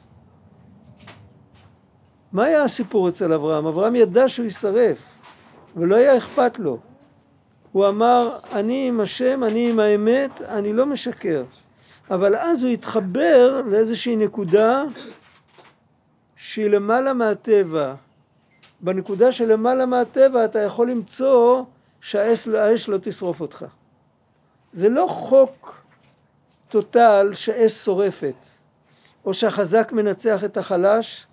מה 2.33 2.43
היה 2.43 2.63
הסיפור 2.63 3.09
אצל 3.09 3.33
אברהם? 3.33 3.65
אברהם 3.65 3.95
ידע 3.95 4.29
שהוא 4.29 4.43
יישרף, 4.43 5.11
ולא 5.75 5.95
היה 5.95 6.17
אכפת 6.17 6.59
לו. 6.59 6.77
הוא 7.71 7.87
אמר, 7.87 8.37
אני 8.51 8.87
עם 8.87 8.99
השם, 8.99 9.43
אני 9.43 9.69
עם 9.69 9.79
האמת, 9.79 10.41
אני 10.41 10.73
לא 10.73 10.85
משקר. 10.85 11.43
אבל 12.11 12.35
אז 12.35 12.63
הוא 12.63 12.71
התחבר 12.71 13.61
לאיזושהי 13.65 14.15
נקודה 14.15 14.83
שהיא 16.35 16.69
למעלה 16.69 17.13
מהטבע. 17.13 17.93
בנקודה 18.81 19.31
שלמעלה 19.31 19.85
מהטבע 19.85 20.45
אתה 20.45 20.59
יכול 20.59 20.91
למצוא 20.91 21.63
שהאש 22.01 22.47
האש 22.47 22.89
לא 22.89 22.97
תשרוף 23.01 23.41
אותך. 23.41 23.65
זה 24.73 24.89
לא 24.89 25.07
חוק 25.09 25.81
טוטל 26.69 27.29
שאש 27.33 27.73
שורפת, 27.73 28.33
או 29.25 29.33
שהחזק 29.33 29.91
מנצח 29.91 30.43
את 30.43 30.57
החלש, 30.57 31.27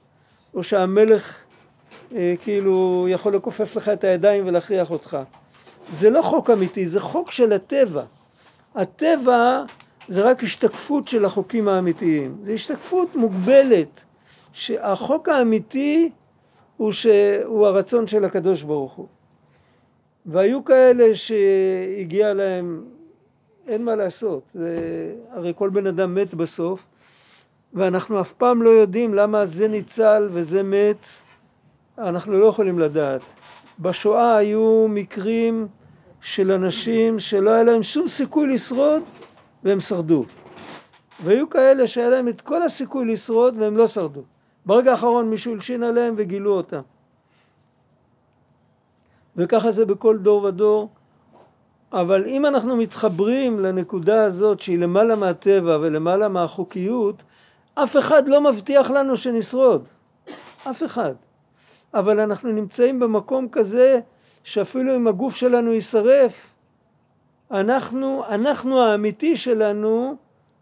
או 0.56 0.62
שהמלך 0.62 1.36
אה, 2.14 2.34
כאילו 2.42 3.06
יכול 3.10 3.34
לכופף 3.34 3.76
לך 3.76 3.88
את 3.88 4.04
הידיים 4.04 4.46
ולהכריח 4.46 4.90
אותך. 4.90 5.18
זה 5.92 6.10
לא 6.10 6.22
חוק 6.22 6.50
אמיתי, 6.50 6.86
זה 6.86 7.00
חוק 7.00 7.30
של 7.30 7.52
הטבע. 7.52 8.04
הטבע 8.74 9.62
זה 10.08 10.22
רק 10.22 10.42
השתקפות 10.42 11.08
של 11.08 11.24
החוקים 11.24 11.68
האמיתיים. 11.68 12.36
זה 12.42 12.52
השתקפות 12.52 13.16
מוגבלת. 13.16 14.00
שהחוק 14.52 15.28
האמיתי 15.28 16.10
הוא 16.76 16.92
שהוא 16.92 17.66
הרצון 17.66 18.06
של 18.06 18.24
הקדוש 18.24 18.62
ברוך 18.62 18.92
הוא. 18.92 19.06
והיו 20.26 20.64
כאלה 20.64 21.14
שהגיע 21.14 22.34
להם, 22.34 22.84
אין 23.68 23.84
מה 23.84 23.96
לעשות, 23.96 24.42
זה, 24.54 24.76
הרי 25.30 25.52
כל 25.56 25.70
בן 25.70 25.86
אדם 25.86 26.14
מת 26.14 26.34
בסוף, 26.34 26.86
ואנחנו 27.76 28.20
אף 28.20 28.32
פעם 28.32 28.62
לא 28.62 28.70
יודעים 28.70 29.14
למה 29.14 29.46
זה 29.46 29.68
ניצל 29.68 30.28
וזה 30.32 30.62
מת, 30.62 31.06
אנחנו 31.98 32.38
לא 32.38 32.46
יכולים 32.46 32.78
לדעת. 32.78 33.20
בשואה 33.78 34.36
היו 34.36 34.86
מקרים 34.88 35.68
של 36.20 36.52
אנשים 36.52 37.18
שלא 37.18 37.50
היה 37.50 37.62
להם 37.62 37.82
שום 37.82 38.08
סיכוי 38.08 38.46
לשרוד 38.54 39.02
והם 39.64 39.80
שרדו. 39.80 40.24
והיו 41.24 41.50
כאלה 41.50 41.86
שהיה 41.86 42.08
להם 42.08 42.28
את 42.28 42.40
כל 42.40 42.62
הסיכוי 42.62 43.04
לשרוד 43.04 43.54
והם 43.58 43.76
לא 43.76 43.86
שרדו. 43.86 44.22
ברגע 44.66 44.90
האחרון 44.90 45.30
מישהו 45.30 45.52
הלשין 45.52 45.82
עליהם 45.82 46.14
וגילו 46.16 46.52
אותם. 46.52 46.80
וככה 49.36 49.70
זה 49.70 49.86
בכל 49.86 50.18
דור 50.18 50.42
ודור. 50.42 50.88
אבל 51.92 52.24
אם 52.26 52.46
אנחנו 52.46 52.76
מתחברים 52.76 53.60
לנקודה 53.60 54.24
הזאת 54.24 54.60
שהיא 54.60 54.78
למעלה 54.78 55.16
מהטבע 55.16 55.78
ולמעלה 55.80 56.28
מהחוקיות, 56.28 57.22
אף 57.78 57.96
אחד 57.96 58.28
לא 58.28 58.40
מבטיח 58.40 58.90
לנו 58.90 59.16
שנשרוד. 59.16 59.88
אף 60.70 60.82
אחד. 60.84 61.14
אבל 61.94 62.20
אנחנו 62.20 62.52
נמצאים 62.52 63.00
במקום 63.00 63.48
כזה 63.52 64.00
שאפילו 64.44 64.96
אם 64.96 65.08
הגוף 65.08 65.36
שלנו 65.36 65.72
יישרף, 65.72 66.46
אנחנו, 67.50 68.24
אנחנו 68.28 68.82
האמיתי 68.82 69.36
שלנו 69.36 70.16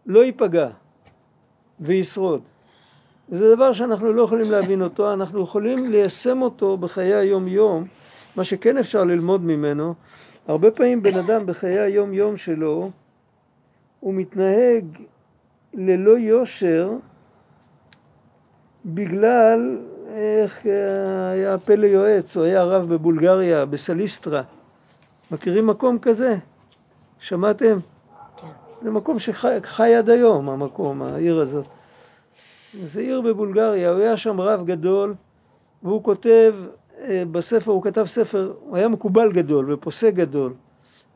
לא 0.05 0.25
ייפגע 0.25 0.67
וישרוד. 1.79 2.41
וזה 3.29 3.55
דבר 3.55 3.73
שאנחנו 3.73 4.13
לא 4.13 4.21
יכולים 4.21 4.51
להבין 4.51 4.81
אותו, 4.81 5.13
אנחנו 5.13 5.43
יכולים 5.43 5.91
ליישם 5.91 6.41
אותו 6.41 6.77
בחיי 6.77 7.13
היום 7.13 7.47
יום, 7.47 7.85
מה 8.35 8.43
שכן 8.43 8.77
אפשר 8.77 9.03
ללמוד 9.03 9.41
ממנו, 9.41 9.93
הרבה 10.47 10.71
פעמים 10.71 11.03
בן 11.03 11.17
אדם 11.17 11.45
בחיי 11.45 11.79
היום 11.79 12.13
יום 12.13 12.37
שלו 12.37 12.91
הוא 13.99 14.13
מתנהג 14.13 14.85
ללא 15.75 16.17
יושר 16.17 16.91
בגלל 18.85 19.77
איך 20.07 20.65
היה 21.31 21.57
פלא 21.57 21.85
יועץ, 21.85 22.37
הוא 22.37 22.45
היה 22.45 22.63
רב 22.63 22.93
בבולגריה, 22.93 23.65
בסליסטרה. 23.65 24.41
מכירים 25.31 25.67
מקום 25.67 25.99
כזה? 25.99 26.37
שמעתם? 27.19 27.77
כן. 28.37 28.47
זה 28.81 28.91
מקום 28.91 29.19
שחי 29.19 29.95
עד 29.95 30.09
היום, 30.09 30.49
המקום, 30.49 31.01
העיר 31.01 31.39
הזאת. 31.39 31.65
זה 32.83 32.99
עיר 32.99 33.21
בבולגריה, 33.21 33.91
הוא 33.91 33.99
היה 33.99 34.17
שם 34.17 34.41
רב 34.41 34.65
גדול, 34.65 35.13
והוא 35.83 36.03
כותב 36.03 36.55
אה, 37.01 37.23
בספר, 37.31 37.71
הוא 37.71 37.83
כתב 37.83 38.03
ספר, 38.03 38.53
הוא 38.59 38.77
היה 38.77 38.87
מקובל 38.87 39.31
גדול 39.31 39.73
ופוסק 39.73 40.13
גדול, 40.13 40.53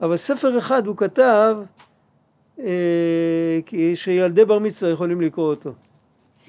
אבל 0.02 0.18
ספר 0.18 0.58
אחד 0.58 0.88
הוא 0.88 0.98
כתב 0.98 1.56
אה, 1.58 1.64
שילדי 3.96 4.46
בר 4.46 4.60
מצווה 4.60 4.92
יכולים 4.92 5.22
לקרוא 5.22 5.50
אותו, 5.50 5.72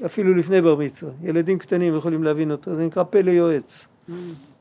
אפילו 0.07 0.35
לפני 0.35 0.63
בר 0.63 0.75
מצווה, 0.75 1.13
ילדים 1.23 1.59
קטנים 1.59 1.97
יכולים 1.97 2.25
להבין 2.25 2.51
אותו, 2.51 2.75
זה 2.75 2.85
נקרא 2.87 3.03
פלא 3.03 3.31
יועץ. 3.31 3.89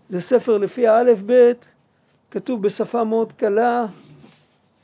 זה 0.10 0.22
ספר 0.22 0.58
לפי 0.58 0.88
האלף 0.88 1.22
בית, 1.22 1.66
כתוב 2.32 2.62
בשפה 2.62 3.04
מאוד 3.04 3.34
קלה, 3.34 3.86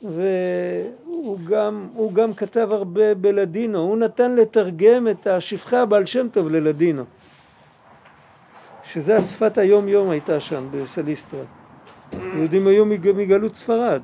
והוא 0.02 1.40
גם, 1.46 1.88
גם 2.14 2.34
כתב 2.34 2.68
הרבה 2.72 3.16
בלדינו, 3.16 3.80
הוא 3.80 3.98
נתן 3.98 4.36
לתרגם 4.36 5.08
את 5.08 5.28
השפחי 5.28 5.78
הבעל 5.78 6.06
שם 6.06 6.28
טוב 6.32 6.48
ללדינו, 6.48 7.04
שזה 8.84 9.18
השפת 9.18 9.58
היום 9.58 9.88
יום 9.88 10.10
הייתה 10.10 10.40
שם 10.40 10.68
בסליסטרה. 10.72 11.44
יהודים 12.14 12.68
היו 12.68 12.86
מגלות 12.86 13.56
ספרד. 13.56 14.02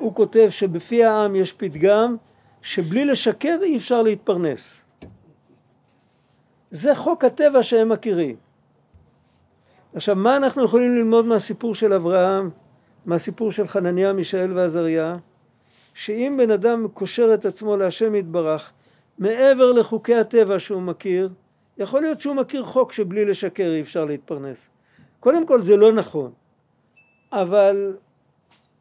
הוא 0.00 0.14
כותב 0.14 0.46
שבפי 0.50 1.04
העם 1.04 1.36
יש 1.36 1.52
פתגם 1.52 2.16
שבלי 2.62 3.04
לשקר 3.04 3.58
אי 3.62 3.76
אפשר 3.76 4.02
להתפרנס. 4.02 4.84
זה 6.70 6.94
חוק 6.94 7.24
הטבע 7.24 7.62
שהם 7.62 7.88
מכירים. 7.88 8.36
עכשיו 9.94 10.16
מה 10.16 10.36
אנחנו 10.36 10.64
יכולים 10.64 10.96
ללמוד 10.96 11.26
מהסיפור 11.26 11.74
של 11.74 11.92
אברהם 11.92 12.50
מהסיפור 13.06 13.52
של 13.52 13.68
חנניה, 13.68 14.12
מישאל 14.12 14.52
ועזריה, 14.52 15.16
שאם 15.94 16.34
בן 16.38 16.50
אדם 16.50 16.88
קושר 16.94 17.34
את 17.34 17.44
עצמו 17.44 17.76
להשם 17.76 18.14
יתברך 18.14 18.72
מעבר 19.18 19.72
לחוקי 19.72 20.14
הטבע 20.14 20.58
שהוא 20.58 20.82
מכיר, 20.82 21.28
יכול 21.78 22.00
להיות 22.00 22.20
שהוא 22.20 22.36
מכיר 22.36 22.64
חוק 22.64 22.92
שבלי 22.92 23.24
לשקר 23.24 23.70
אי 23.74 23.80
אפשר 23.80 24.04
להתפרנס. 24.04 24.68
קודם 25.20 25.46
כל 25.46 25.60
זה 25.60 25.76
לא 25.76 25.92
נכון, 25.92 26.32
אבל 27.32 27.96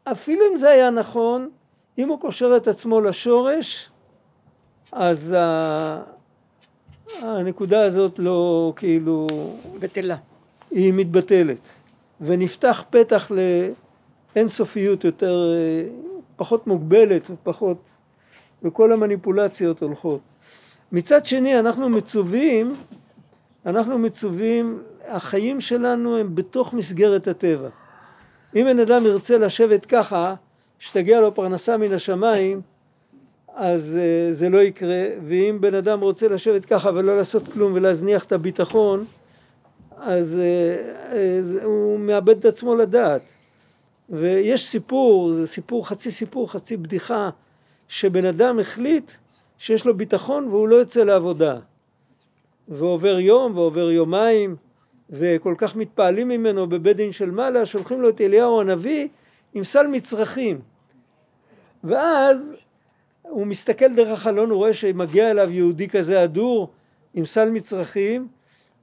אפילו 0.04 0.42
אם 0.52 0.58
זה 0.58 0.70
היה 0.70 0.90
נכון, 0.90 1.50
אם 1.98 2.10
הוא 2.10 2.20
קושר 2.20 2.58
את 2.58 2.68
עצמו 2.68 3.02
לשורש, 3.02 3.90
אז 4.92 5.36
הנקודה 7.22 7.86
הזאת 7.86 8.20
לא 8.20 8.74
כאילו... 8.76 9.28
בטלה. 9.80 10.18
היא 10.72 10.94
מתבטלת. 10.94 11.58
ונפתח 12.22 12.84
פתח 12.90 13.32
אינסופיות 14.36 15.04
יותר, 15.04 15.44
פחות 16.36 16.68
מוגבלת 16.68 17.30
ופחות, 17.30 17.78
וכל 18.64 18.92
המניפולציות 18.92 19.82
הולכות. 19.82 20.20
מצד 20.92 21.26
שני 21.26 21.60
אנחנו 21.60 21.90
מצווים, 21.90 22.74
אנחנו 23.66 23.98
מצווים, 23.98 24.84
החיים 25.08 25.62
שלנו 25.62 26.18
הם 26.18 26.36
בתוך 26.36 26.74
מסגרת 26.74 27.28
הטבע. 27.28 27.70
אם 28.56 28.66
בן 28.66 28.80
אדם 28.80 29.06
ירצה 29.06 29.38
לשבת 29.38 29.86
ככה, 29.86 30.36
שתגיע 30.80 31.22
לו 31.22 31.36
פרנסה 31.36 31.78
מן 31.78 31.94
השמיים, 31.94 32.62
אז 33.56 33.98
uh, 33.98 34.34
זה 34.34 34.50
לא 34.50 34.58
יקרה, 34.58 35.06
ואם 35.28 35.58
בן 35.62 35.74
אדם 35.74 36.00
רוצה 36.00 36.28
לשבת 36.28 36.66
ככה 36.66 36.90
ולא 36.90 37.18
לעשות 37.18 37.48
כלום 37.48 37.74
ולהזניח 37.74 38.24
את 38.24 38.32
הביטחון, 38.32 39.06
אז 39.98 40.36
uh, 40.36 41.14
uh, 41.62 41.64
הוא 41.64 42.00
מאבד 42.00 42.38
את 42.38 42.46
עצמו 42.46 42.76
לדעת. 42.76 43.22
ויש 44.10 44.68
סיפור, 44.68 45.34
זה 45.34 45.48
סיפור, 45.48 45.88
חצי 45.88 46.12
סיפור, 46.12 46.52
חצי 46.52 46.78
בדיחה, 46.78 47.30
שבן 47.88 48.26
אדם 48.26 48.60
החליט 48.60 49.12
שיש 49.58 49.86
לו 49.86 49.98
ביטחון 49.98 50.48
והוא 50.48 50.68
לא 50.68 50.76
יוצא 50.76 51.04
לעבודה. 51.04 51.60
ועובר 52.68 53.20
יום 53.20 53.58
ועובר 53.58 53.92
יומיים, 53.92 54.56
וכל 55.10 55.56
כך 55.58 55.76
מתפעלים 55.76 56.28
ממנו 56.28 56.68
בבית 56.68 56.98
דין 56.98 57.12
של 57.12 57.32
מעלה, 57.32 57.66
שולחים 57.66 58.02
לו 58.02 58.10
את 58.10 58.22
אליהו 58.22 58.62
הנביא 58.62 59.08
עם 59.54 59.64
סל 59.64 59.88
מצרכים. 59.88 60.60
ואז 61.84 62.52
הוא 63.22 63.48
מסתכל 63.48 63.96
דרך 63.96 64.10
החלון, 64.10 64.50
הוא 64.50 64.58
רואה 64.58 64.74
שמגיע 64.74 65.32
אליו 65.32 65.52
יהודי 65.52 65.88
כזה 65.90 66.24
אדור 66.24 66.70
עם 67.14 67.26
סל 67.26 67.50
מצרכים, 67.50 68.28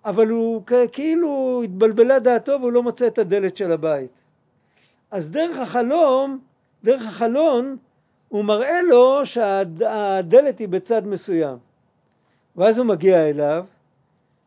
אבל 0.05 0.29
הוא 0.29 0.63
כאילו 0.93 1.61
התבלבלה 1.65 2.19
דעתו 2.19 2.57
והוא 2.61 2.73
לא 2.73 2.83
מוצא 2.83 3.07
את 3.07 3.19
הדלת 3.19 3.57
של 3.57 3.73
הבית. 3.73 4.11
אז 5.11 5.31
דרך 5.31 5.59
החלום, 5.59 6.39
דרך 6.85 7.07
החלון, 7.07 7.77
הוא 8.29 8.45
מראה 8.45 8.83
לו 8.83 9.21
שהדלת 9.27 10.59
היא 10.59 10.69
בצד 10.69 11.07
מסוים. 11.07 11.59
ואז 12.57 12.79
הוא 12.79 12.87
מגיע 12.87 13.29
אליו, 13.29 13.65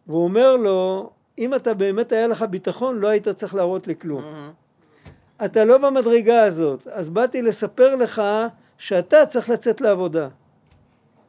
והוא 0.08 0.24
אומר 0.24 0.56
לו, 0.56 1.10
אם 1.40 1.56
אתה 1.56 1.74
באמת 1.74 2.12
היה 2.12 2.28
לך 2.28 2.42
ביטחון, 2.42 3.00
לא 3.00 3.08
היית 3.08 3.30
צריך 3.30 3.56
להראות 3.56 3.88
לי 3.88 3.96
כלום. 3.96 4.22
Mm-hmm. 4.22 5.46
אתה 5.46 5.66
לא 5.66 5.78
במדרגה 5.78 6.44
הזאת, 6.44 6.88
אז 6.88 7.10
באתי 7.10 7.42
לספר 7.42 7.96
לך 7.96 8.22
שאתה 8.78 9.26
צריך 9.26 9.50
לצאת 9.50 9.82
לעבודה. 9.82 10.28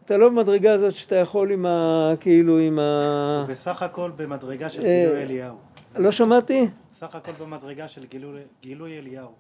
אתה 0.05 0.17
לא 0.17 0.29
במדרגה 0.29 0.73
הזאת 0.73 0.95
שאתה 0.95 1.17
יכול 1.17 1.53
עם 1.53 1.67
ה... 1.67 2.13
כאילו 2.21 2.59
עם 2.59 2.79
ה... 2.79 3.45
בסך 3.49 3.83
הכל 3.83 4.11
במדרגה 4.17 4.71
של 4.71 4.85
אה, 4.85 5.05
גילוי 5.07 5.23
אליהו. 5.23 5.57
לא 5.97 6.13
שמעתי? 6.13 6.69
סך 6.93 7.15
הכל 7.15 7.33
במדרגה 7.33 7.89
של 7.89 8.05
גילוי, 8.05 8.41
גילוי 8.63 8.99
אליהו. 8.99 9.31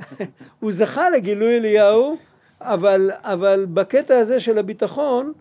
הוא 0.60 0.72
זכה 0.72 1.10
לגילוי 1.10 1.56
אליהו, 1.56 2.16
אבל, 2.60 3.10
אבל 3.22 3.66
בקטע 3.66 4.18
הזה 4.18 4.40
של 4.40 4.58
הביטחון 4.58 5.32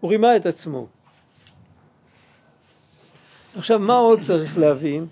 הוא 0.00 0.10
רימה 0.10 0.36
את 0.36 0.46
עצמו. 0.46 0.86
עכשיו 3.58 3.78
מה 3.78 3.96
עוד 3.96 4.20
צריך 4.20 4.58
להבין? 4.58 5.06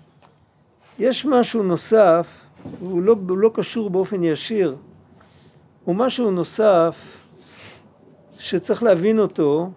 יש 0.99 1.25
משהו 1.25 1.63
נוסף, 1.63 2.27
הוא 2.79 3.01
לא, 3.01 3.15
הוא 3.29 3.37
לא 3.37 3.51
קשור 3.53 3.89
באופן 3.89 4.23
ישיר, 4.23 4.75
הוא 5.85 5.95
משהו 5.95 6.31
נוסף 6.31 7.17
שצריך 8.39 8.83
להבין 8.83 9.19
אותו, 9.19 9.69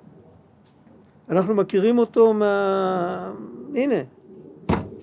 אנחנו 1.28 1.54
מכירים 1.54 1.98
אותו 1.98 2.34
מה... 2.34 3.32
הנה, 3.74 3.94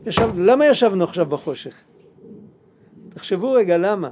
ישב... 0.05 0.29
למה 0.37 0.65
ישבנו 0.65 1.03
עכשיו 1.03 1.25
בחושך? 1.25 1.75
תחשבו 3.09 3.51
רגע 3.51 3.77
למה. 3.77 4.09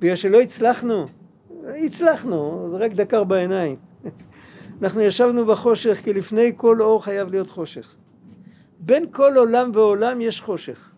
בגלל 0.00 0.16
שלא 0.16 0.40
הצלחנו? 0.40 1.06
הצלחנו, 1.84 2.68
זה 2.70 2.76
רק 2.76 2.92
דקר 2.92 3.24
בעיניים. 3.24 3.76
אנחנו 4.82 5.00
ישבנו 5.00 5.46
בחושך 5.46 5.98
כי 6.02 6.12
לפני 6.12 6.52
כל 6.56 6.82
אור 6.82 7.04
חייב 7.04 7.30
להיות 7.30 7.50
חושך. 7.50 7.94
בין 8.80 9.04
כל 9.10 9.36
עולם 9.36 9.70
ועולם 9.74 10.20
יש 10.20 10.40
חושך. 10.40 10.90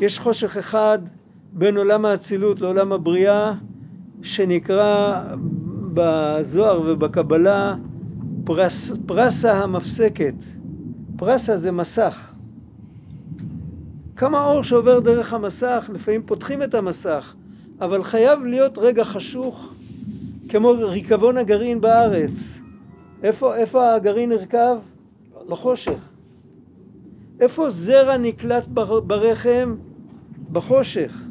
יש 0.00 0.18
חושך 0.18 0.56
אחד 0.56 0.98
בין 1.52 1.76
עולם 1.76 2.04
האצילות 2.04 2.60
לעולם 2.60 2.92
הבריאה 2.92 3.52
שנקרא 4.22 5.22
בזוהר 5.94 6.80
ובקבלה 6.86 7.74
פרס, 8.44 8.92
פרסה 9.06 9.52
המפסקת. 9.52 10.34
פרסה 11.16 11.56
זה 11.56 11.72
מסך. 11.72 12.32
כמה 14.16 14.44
אור 14.44 14.62
שעובר 14.62 15.00
דרך 15.00 15.32
המסך, 15.32 15.90
לפעמים 15.94 16.22
פותחים 16.26 16.62
את 16.62 16.74
המסך, 16.74 17.34
אבל 17.80 18.02
חייב 18.02 18.44
להיות 18.44 18.78
רגע 18.78 19.04
חשוך 19.04 19.74
כמו 20.48 20.70
ריקבון 20.70 21.36
הגרעין 21.36 21.80
בארץ. 21.80 22.58
איפה, 23.22 23.56
איפה 23.56 23.94
הגרעין 23.94 24.28
נרכב? 24.28 24.76
בחושך. 25.48 25.98
איפה 27.40 27.70
זרע 27.70 28.16
נקלט 28.16 28.64
ברחם? 29.06 29.76
בחושך. 30.52 31.26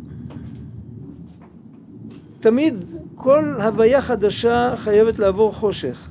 תמיד 2.40 2.86
כל 3.16 3.54
הוויה 3.62 4.02
חדשה 4.02 4.74
חייבת 4.76 5.20
לעבור 5.20 5.54
חושך. 5.54 6.10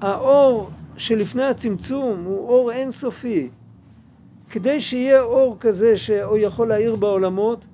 האור 0.00 0.70
שלפני 0.96 1.42
הצמצום 1.42 2.24
הוא 2.24 2.48
אור 2.48 2.72
אינסופי. 2.72 3.48
כדי 4.50 4.80
שיהיה 4.80 5.22
אור 5.22 5.56
כזה 5.60 5.96
שיכול 5.96 6.68
להאיר 6.68 6.96
בעולמות, 6.96 7.64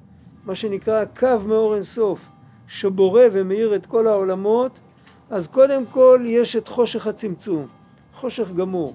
מה 0.45 0.55
שנקרא 0.55 1.05
קו 1.05 1.39
מאור 1.47 1.75
אינסוף, 1.75 2.29
שבורא 2.69 3.23
ומאיר 3.33 3.75
את 3.75 3.87
כל 3.87 4.07
העולמות, 4.07 4.79
אז 5.31 5.47
קודם 5.47 5.87
כל 5.87 6.23
יש 6.27 6.57
את 6.57 6.69
חושך 6.69 7.07
הצמצום, 7.07 7.67
חושך 8.19 8.51
גמור. 8.51 8.95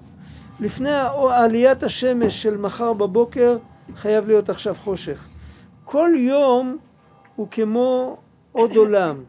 לפני 0.59 0.91
עליית 1.31 1.83
השמש 1.83 2.41
של 2.41 2.57
מחר 2.57 2.93
בבוקר 2.93 3.57
חייב 3.95 4.27
להיות 4.27 4.49
עכשיו 4.49 4.75
חושך. 4.75 5.27
כל 5.86 6.09
יום 6.17 6.77
הוא 7.36 7.47
כמו 7.51 8.17
עוד 8.51 8.75
עולם. 8.75 9.23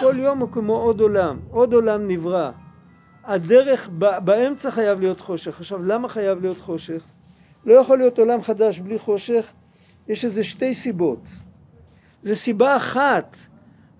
כל 0.00 0.14
יום 0.18 0.38
הוא 0.38 0.48
כמו 0.52 0.76
עוד 0.76 1.00
עולם, 1.00 1.38
עוד 1.50 1.72
עולם 1.72 2.08
נברא. 2.08 2.50
הדרך 3.24 3.88
באמצע 4.24 4.70
חייב 4.70 5.00
להיות 5.00 5.20
חושך. 5.20 5.60
עכשיו, 5.60 5.82
למה 5.82 6.08
חייב 6.08 6.40
להיות 6.40 6.60
חושך? 6.60 7.04
לא 7.66 7.72
יכול 7.72 7.98
להיות 7.98 8.18
עולם 8.18 8.42
חדש 8.42 8.78
בלי 8.78 8.98
חושך. 8.98 9.52
יש 10.08 10.24
איזה 10.24 10.44
שתי 10.44 10.74
סיבות. 10.74 11.20
זה 12.22 12.36
סיבה 12.36 12.76
אחת. 12.76 13.36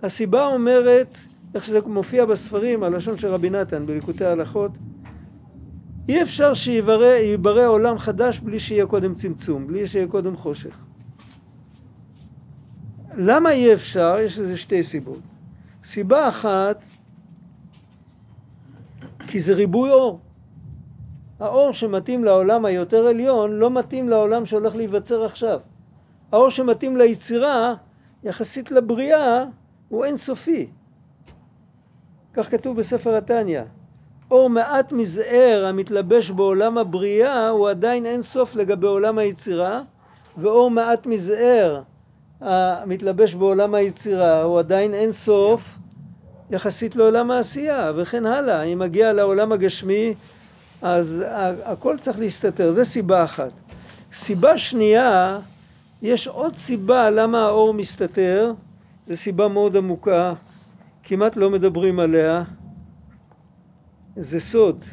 הסיבה 0.03 0.47
אומרת, 0.47 1.19
איך 1.55 1.65
שזה 1.65 1.81
מופיע 1.87 2.25
בספרים, 2.25 2.83
הלשון 2.83 3.17
של 3.17 3.29
רבי 3.29 3.51
נתן 3.51 3.87
בליקוטי 3.87 4.25
ההלכות, 4.25 4.71
אי 6.09 6.23
אפשר 6.23 6.55
שייברא 6.55 7.67
עולם 7.67 7.99
חדש 7.99 8.39
בלי 8.39 8.61
שיהיה 8.61 8.87
קודם 8.87 9.15
צמצום, 9.15 9.67
בלי 9.67 9.87
שיהיה 9.87 10.07
קודם 10.07 10.37
חושך. 10.37 10.85
למה 13.15 13.51
אי 13.51 13.75
אפשר? 13.75 14.17
יש 14.21 14.39
לזה 14.39 14.57
שתי 14.57 14.83
סיבות. 14.83 15.21
סיבה 15.85 16.29
אחת, 16.29 16.85
כי 19.29 19.41
זה 19.41 19.55
ריבוי 19.55 19.91
אור. 19.91 20.21
האור 21.41 21.73
שמתאים 21.73 22.25
לעולם 22.25 22.65
היותר 22.65 23.07
עליון 23.07 23.53
לא 23.53 23.71
מתאים 23.71 24.09
לעולם 24.09 24.47
שהולך 24.47 24.77
להיווצר 24.77 25.25
עכשיו. 25.25 25.61
האור 26.33 26.51
שמתאים 26.51 26.97
ליצירה, 26.97 27.75
יחסית 28.25 28.71
לבריאה, 28.71 29.45
הוא 29.89 30.05
אינסופי. 30.05 30.69
כך 32.35 32.51
כתוב 32.51 32.77
בספר 32.77 33.17
התניא. 33.17 33.63
אור 34.31 34.51
מעט 34.51 34.93
מזער 34.93 35.65
המתלבש 35.69 36.31
בעולם 36.31 36.79
הבריאה 36.79 37.49
הוא 37.49 37.69
עדיין 37.69 38.07
אין 38.07 38.23
סוף 38.23 38.57
לגבי 38.57 38.87
עולם 38.87 39.19
היצירה 39.19 39.83
ואור 40.39 40.71
מעט 40.71 41.07
מזער 41.07 41.83
המתלבש 42.41 43.35
בעולם 43.35 43.75
היצירה 43.75 44.43
הוא 44.43 44.59
עדיין 44.59 44.95
אין 44.95 45.13
סוף 45.13 45.63
יחסית 46.51 46.97
לעולם 46.97 47.31
העשייה 47.31 47.93
וכן 47.97 48.27
הלאה. 48.27 48.63
אם 48.63 48.79
מגיע 48.79 49.13
לעולם 49.13 49.53
הגשמי 49.53 50.15
אז 50.83 51.25
הכל 51.65 51.99
צריך 51.99 52.19
להסתתר, 52.19 52.73
זה 52.73 52.85
סיבה 52.85 53.25
אחת. 53.25 53.51
סיבה 54.13 54.59
שנייה, 54.59 55.39
יש 56.03 56.29
עוד 56.29 56.57
סיבה 56.57 57.11
למה 57.11 57.47
האור 57.47 57.75
מסתתר, 57.75 58.53
זו 59.09 59.17
סיבה 59.17 59.49
מאוד 59.49 59.77
עמוקה, 59.77 60.33
כמעט 61.09 61.37
לא 61.37 61.51
מדברים 61.51 62.01
עליה, 62.01 62.43
זה 64.17 64.41
סוד. 64.41 64.85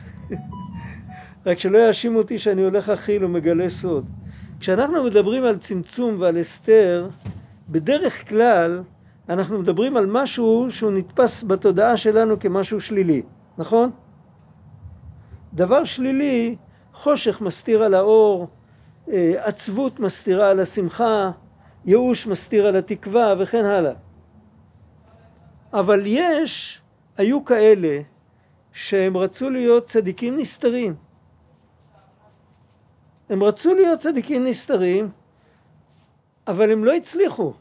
רק 1.46 1.60
שלא 1.60 1.78
יאשימו 1.78 2.18
אותי 2.18 2.40
שאני 2.40 2.62
הולך 2.62 2.90
אכיל 2.90 3.26
ומגלה 3.26 3.70
סוד. 3.70 4.06
כשאנחנו 4.60 5.04
מדברים 5.04 5.44
על 5.44 5.58
צמצום 5.58 6.16
ועל 6.20 6.38
הסתר, 6.38 7.10
בדרך 7.70 8.30
כלל 8.30 8.82
אנחנו 9.30 9.60
מדברים 9.60 9.98
על 9.98 10.06
משהו 10.06 10.68
שהוא 10.70 10.92
נתפס 10.92 11.44
בתודעה 11.44 11.98
שלנו 11.98 12.40
כמשהו 12.40 12.82
שלילי, 12.82 13.22
נכון? 13.58 13.92
דבר 15.54 15.84
שלילי, 15.84 16.56
חושך 16.94 17.42
מסתיר 17.42 17.84
על 17.84 17.94
האור, 17.94 18.48
אה, 19.12 19.34
עצבות 19.38 20.00
מסתירה 20.00 20.50
על 20.50 20.60
השמחה, 20.60 21.32
ייאוש 21.86 22.28
מסתיר 22.28 22.68
על 22.68 22.76
התקווה 22.76 23.34
וכן 23.40 23.66
הלאה. 23.66 24.05
אבל 25.74 26.04
יש, 26.06 26.82
היו 27.18 27.46
כאלה 27.46 28.00
שהם 28.74 29.18
רצו 29.18 29.50
להיות 29.50 29.86
צדיקים 29.86 30.38
נסתרים. 30.38 30.96
הם 33.30 33.44
רצו 33.44 33.74
להיות 33.74 34.00
צדיקים 34.00 34.48
נסתרים, 34.48 35.10
אבל 36.48 36.72
הם 36.72 36.84
לא 36.84 36.94
הצליחו. 36.94 37.54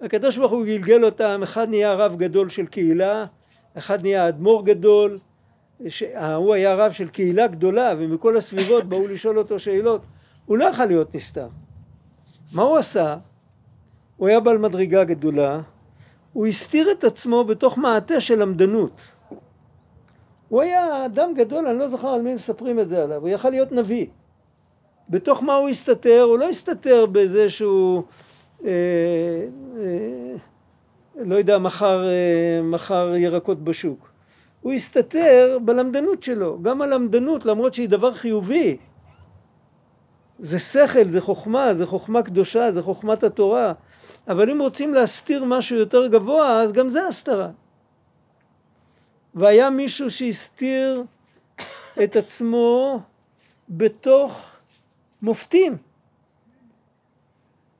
הקדוש 0.00 0.38
ברוך 0.38 0.52
הוא 0.52 0.64
גלגל 0.64 1.04
אותם, 1.04 1.40
אחד 1.42 1.68
נהיה 1.68 1.92
רב 1.92 2.16
גדול 2.16 2.48
של 2.48 2.66
קהילה, 2.66 3.24
אחד 3.78 4.02
נהיה 4.02 4.28
אדמו"ר 4.28 4.64
גדול, 4.64 5.18
הוא 6.36 6.54
היה 6.54 6.74
רב 6.74 6.92
של 6.92 7.08
קהילה 7.08 7.46
גדולה 7.46 7.92
ומכל 7.98 8.36
הסביבות 8.36 8.84
באו 8.84 9.08
לשאול 9.08 9.38
אותו 9.38 9.58
שאלות, 9.58 10.02
הוא 10.46 10.58
לא 10.58 10.64
יכול 10.64 10.84
להיות 10.84 11.14
נסתר. 11.14 11.48
מה 12.52 12.62
הוא 12.62 12.78
עשה? 12.78 13.16
הוא 14.16 14.28
היה 14.28 14.40
בעל 14.40 14.58
מדרגה 14.58 15.04
גדולה, 15.04 15.60
הוא 16.32 16.46
הסתיר 16.46 16.92
את 16.92 17.04
עצמו 17.04 17.44
בתוך 17.44 17.78
מעטה 17.78 18.20
של 18.20 18.42
למדנות. 18.42 19.00
הוא 20.48 20.62
היה 20.62 21.06
אדם 21.06 21.34
גדול, 21.34 21.66
אני 21.66 21.78
לא 21.78 21.88
זוכר 21.88 22.08
על 22.08 22.22
מי 22.22 22.34
מספרים 22.34 22.80
את 22.80 22.88
זה 22.88 23.02
עליו, 23.02 23.20
הוא 23.20 23.28
יכל 23.28 23.50
להיות 23.50 23.72
נביא. 23.72 24.06
בתוך 25.08 25.42
מה 25.42 25.54
הוא 25.54 25.68
הסתתר? 25.68 26.22
הוא 26.22 26.38
לא 26.38 26.48
הסתתר 26.48 27.06
בזה 27.06 27.50
שהוא, 27.50 28.02
אה, 28.64 28.70
אה, 29.76 30.34
לא 31.16 31.34
יודע, 31.34 31.58
מכר, 31.58 32.04
אה, 32.90 33.18
ירקות 33.18 33.64
בשוק. 33.64 34.10
הוא 34.60 34.72
הסתתר 34.72 35.58
בלמדנות 35.64 36.22
שלו. 36.22 36.62
גם 36.62 36.82
הלמדנות, 36.82 37.46
למרות 37.46 37.74
שהיא 37.74 37.88
דבר 37.88 38.14
חיובי, 38.14 38.76
זה 40.38 40.58
שכל, 40.58 41.10
זה 41.10 41.20
חוכמה, 41.20 41.74
זה 41.74 41.86
חוכמה 41.86 42.22
קדושה, 42.22 42.72
זה 42.72 42.82
חוכמת 42.82 43.22
התורה. 43.22 43.72
אבל 44.28 44.50
אם 44.50 44.60
רוצים 44.60 44.94
להסתיר 44.94 45.44
משהו 45.44 45.76
יותר 45.76 46.06
גבוה, 46.06 46.62
אז 46.62 46.72
גם 46.72 46.88
זה 46.88 47.06
הסתרה. 47.06 47.48
והיה 49.34 49.70
מישהו 49.70 50.10
שהסתיר 50.10 51.02
את 52.04 52.16
עצמו 52.16 53.00
בתוך 53.68 54.50
מופתים. 55.22 55.76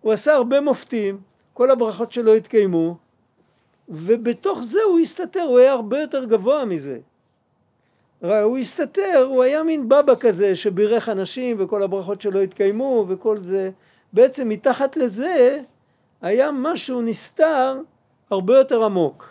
הוא 0.01 0.13
עשה 0.13 0.35
הרבה 0.35 0.61
מופתים, 0.61 1.21
כל 1.53 1.71
הברכות 1.71 2.13
שלו 2.13 2.35
התקיימו, 2.35 2.97
ובתוך 3.89 4.63
זה 4.63 4.79
הוא 4.83 5.01
הסתתר, 5.01 5.43
הוא 5.43 5.59
היה 5.59 5.73
הרבה 5.73 6.01
יותר 6.01 6.25
גבוה 6.25 6.65
מזה. 6.65 6.99
הוא 8.21 8.59
הסתתר, 8.59 9.27
הוא 9.29 9.43
היה 9.43 9.63
מין 9.63 9.89
בבא 9.89 10.15
כזה 10.21 10.55
שבירך 10.55 11.09
אנשים 11.09 11.57
וכל 11.59 11.83
הברכות 11.83 12.21
שלו 12.21 12.41
התקיימו 12.41 13.05
וכל 13.09 13.37
זה. 13.41 13.71
בעצם 14.13 14.49
מתחת 14.49 14.97
לזה 14.97 15.61
היה 16.23 16.51
משהו 16.53 17.03
נסתר 17.03 17.81
הרבה 18.31 18.59
יותר 18.59 18.85
עמוק. 18.85 19.29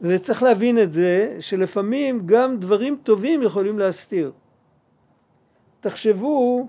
וצריך 0.00 0.42
להבין 0.42 0.78
את 0.78 0.92
זה, 0.92 1.36
שלפעמים 1.40 2.22
גם 2.26 2.56
דברים 2.56 2.98
טובים 3.02 3.42
יכולים 3.42 3.78
להסתיר. 3.78 4.32
תחשבו 5.80 6.68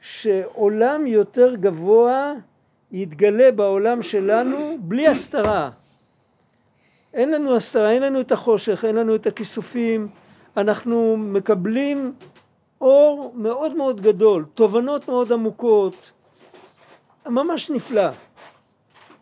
שעולם 0.00 1.06
יותר 1.06 1.54
גבוה 1.54 2.32
יתגלה 2.92 3.52
בעולם 3.52 4.02
שלנו 4.02 4.76
בלי 4.80 5.08
הסתרה. 5.08 5.70
אין 7.14 7.30
לנו 7.30 7.56
הסתרה, 7.56 7.90
אין 7.90 8.02
לנו 8.02 8.20
את 8.20 8.32
החושך, 8.32 8.84
אין 8.84 8.94
לנו 8.94 9.14
את 9.14 9.26
הכיסופים, 9.26 10.08
אנחנו 10.56 11.16
מקבלים 11.16 12.14
אור 12.80 13.32
מאוד 13.36 13.76
מאוד 13.76 14.00
גדול, 14.00 14.44
תובנות 14.54 15.08
מאוד 15.08 15.32
עמוקות, 15.32 16.12
ממש 17.26 17.70
נפלא. 17.70 18.10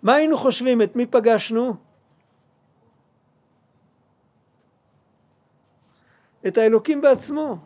מה 0.02 0.14
היינו 0.14 0.36
חושבים? 0.36 0.82
את 0.82 0.96
מי 0.96 1.06
פגשנו? 1.06 1.74
את 6.46 6.58
האלוקים 6.58 7.00
בעצמו. 7.00 7.56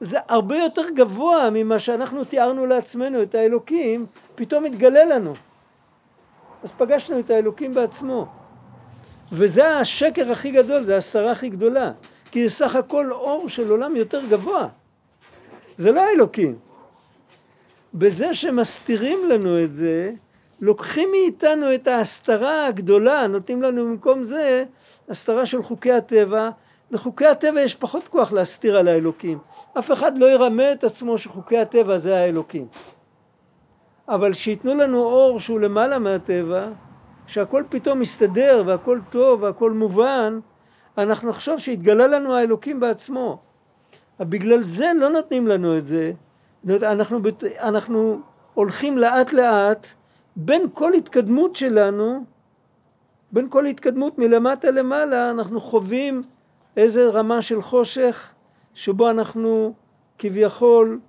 זה 0.00 0.18
הרבה 0.28 0.56
יותר 0.56 0.90
גבוה 0.94 1.50
ממה 1.52 1.78
שאנחנו 1.78 2.24
תיארנו 2.24 2.66
לעצמנו, 2.66 3.22
את 3.22 3.34
האלוקים, 3.34 4.06
פתאום 4.34 4.64
התגלה 4.64 5.04
לנו. 5.04 5.34
אז 6.62 6.72
פגשנו 6.72 7.18
את 7.18 7.30
האלוקים 7.30 7.74
בעצמו. 7.74 8.26
וזה 9.32 9.76
השקר 9.76 10.32
הכי 10.32 10.50
גדול, 10.50 10.82
זה 10.82 10.96
הסתרה 10.96 11.32
הכי 11.32 11.48
גדולה. 11.48 11.92
כי 12.30 12.48
זה 12.48 12.54
סך 12.54 12.76
הכל 12.76 13.12
אור 13.12 13.48
של 13.48 13.70
עולם 13.70 13.96
יותר 13.96 14.26
גבוה. 14.26 14.68
זה 15.76 15.92
לא 15.92 16.00
האלוקים. 16.00 16.58
בזה 17.94 18.34
שמסתירים 18.34 19.28
לנו 19.28 19.64
את 19.64 19.74
זה, 19.74 20.12
לוקחים 20.60 21.08
מאיתנו 21.10 21.74
את 21.74 21.86
ההסתרה 21.86 22.66
הגדולה, 22.66 23.26
נותנים 23.26 23.62
לנו 23.62 23.84
במקום 23.84 24.24
זה 24.24 24.64
הסתרה 25.08 25.46
של 25.46 25.62
חוקי 25.62 25.92
הטבע. 25.92 26.50
לחוקי 26.90 27.26
הטבע 27.26 27.60
יש 27.60 27.74
פחות 27.74 28.08
כוח 28.08 28.32
להסתיר 28.32 28.76
על 28.76 28.88
האלוקים. 28.88 29.38
אף 29.78 29.92
אחד 29.92 30.18
לא 30.18 30.26
ירמה 30.30 30.72
את 30.72 30.84
עצמו 30.84 31.18
שחוקי 31.18 31.58
הטבע 31.58 31.98
זה 31.98 32.16
האלוקים. 32.16 32.66
אבל 34.08 34.32
שייתנו 34.32 34.74
לנו 34.74 35.02
אור 35.02 35.40
שהוא 35.40 35.60
למעלה 35.60 35.98
מהטבע, 35.98 36.68
שהכל 37.26 37.64
פתאום 37.68 38.00
מסתדר 38.00 38.62
והכל 38.66 39.00
טוב 39.10 39.42
והכל 39.42 39.72
מובן, 39.72 40.40
אנחנו 40.98 41.28
נחשוב 41.28 41.58
שהתגלה 41.58 42.06
לנו 42.06 42.34
האלוקים 42.34 42.80
בעצמו. 42.80 43.38
בגלל 44.20 44.62
זה 44.62 44.92
לא 44.96 45.08
נותנים 45.08 45.46
לנו 45.46 45.78
את 45.78 45.86
זה. 45.86 46.12
אנחנו, 46.68 47.18
אנחנו 47.58 48.20
הולכים 48.54 48.98
לאט 48.98 49.32
לאט 49.32 49.86
בין 50.36 50.66
כל 50.74 50.92
התקדמות 50.92 51.56
שלנו, 51.56 52.24
בין 53.32 53.46
כל 53.50 53.66
התקדמות 53.66 54.18
מלמטה 54.18 54.70
למעלה, 54.70 55.30
אנחנו 55.30 55.60
חווים 55.60 56.22
איזה 56.76 57.08
רמה 57.08 57.42
של 57.42 57.62
חושך 57.62 58.32
שבו 58.74 59.10
אנחנו 59.10 59.74
כביכול, 60.18 61.00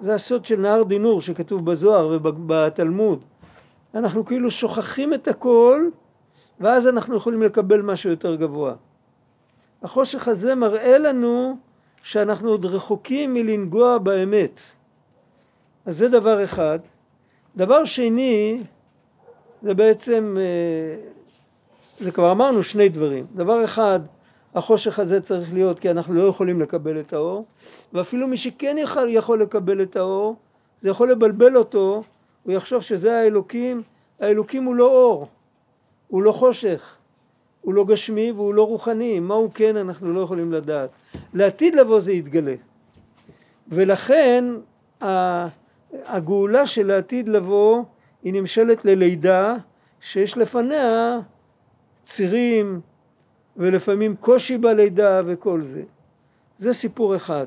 זה 0.00 0.14
הסוד 0.14 0.44
של 0.44 0.60
נהר 0.60 0.82
דינור 0.82 1.20
שכתוב 1.20 1.70
בזוהר 1.70 2.06
ובתלמוד. 2.06 3.24
אנחנו 3.94 4.24
כאילו 4.24 4.50
שוכחים 4.50 5.14
את 5.14 5.28
הכל 5.28 5.88
ואז 6.60 6.88
אנחנו 6.88 7.16
יכולים 7.16 7.42
לקבל 7.42 7.82
משהו 7.82 8.10
יותר 8.10 8.34
גבוה. 8.34 8.74
החושך 9.82 10.28
הזה 10.28 10.54
מראה 10.54 10.98
לנו 10.98 11.56
שאנחנו 12.02 12.50
עוד 12.50 12.64
רחוקים 12.64 13.34
מלנגוע 13.34 13.98
באמת. 13.98 14.60
אז 15.86 15.96
זה 15.96 16.08
דבר 16.08 16.44
אחד. 16.44 16.78
דבר 17.56 17.84
שני, 17.84 18.62
זה 19.62 19.74
בעצם, 19.74 20.36
אה, 20.40 21.10
זה 21.98 22.12
כבר 22.12 22.32
אמרנו 22.32 22.62
שני 22.62 22.88
דברים. 22.88 23.26
דבר 23.34 23.64
אחד, 23.64 24.00
החושך 24.54 24.98
הזה 24.98 25.20
צריך 25.20 25.52
להיות 25.52 25.78
כי 25.78 25.90
אנחנו 25.90 26.14
לא 26.14 26.22
יכולים 26.22 26.60
לקבל 26.60 27.00
את 27.00 27.12
האור, 27.12 27.44
ואפילו 27.92 28.26
מי 28.26 28.36
שכן 28.36 28.76
יכול, 28.78 29.08
יכול 29.08 29.42
לקבל 29.42 29.82
את 29.82 29.96
האור, 29.96 30.36
זה 30.80 30.88
יכול 30.88 31.10
לבלבל 31.10 31.56
אותו, 31.56 32.02
הוא 32.42 32.52
יחשוב 32.52 32.82
שזה 32.82 33.18
האלוקים, 33.18 33.82
האלוקים 34.20 34.64
הוא 34.64 34.74
לא 34.74 34.90
אור, 34.90 35.28
הוא 36.08 36.22
לא 36.22 36.32
חושך, 36.32 36.96
הוא 37.60 37.74
לא 37.74 37.84
גשמי 37.84 38.32
והוא 38.32 38.54
לא 38.54 38.66
רוחני, 38.66 39.20
מה 39.20 39.34
הוא 39.34 39.50
כן 39.54 39.76
אנחנו 39.76 40.12
לא 40.12 40.20
יכולים 40.20 40.52
לדעת. 40.52 40.90
לעתיד 41.34 41.74
לבוא 41.74 42.00
זה 42.00 42.12
יתגלה. 42.12 42.54
ולכן 43.68 44.44
הגאולה 46.06 46.66
של 46.66 46.90
העתיד 46.90 47.28
לבוא 47.28 47.84
היא 48.22 48.32
נמשלת 48.32 48.84
ללידה 48.84 49.56
שיש 50.00 50.38
לפניה 50.38 51.18
צירים 52.04 52.80
ולפעמים 53.56 54.16
קושי 54.16 54.58
בלידה 54.58 55.20
וכל 55.26 55.62
זה. 55.62 55.82
זה 56.58 56.74
סיפור 56.74 57.16
אחד. 57.16 57.46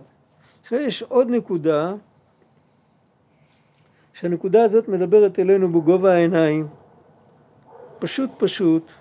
עכשיו 0.61 0.79
יש 0.79 1.01
עוד 1.01 1.29
נקודה 1.29 1.93
שהנקודה 4.13 4.63
הזאת 4.63 4.87
מדברת 4.87 5.39
אלינו 5.39 5.69
בגובה 5.69 6.13
העיניים 6.13 6.67
פשוט 7.99 8.29
פשוט 8.37 8.91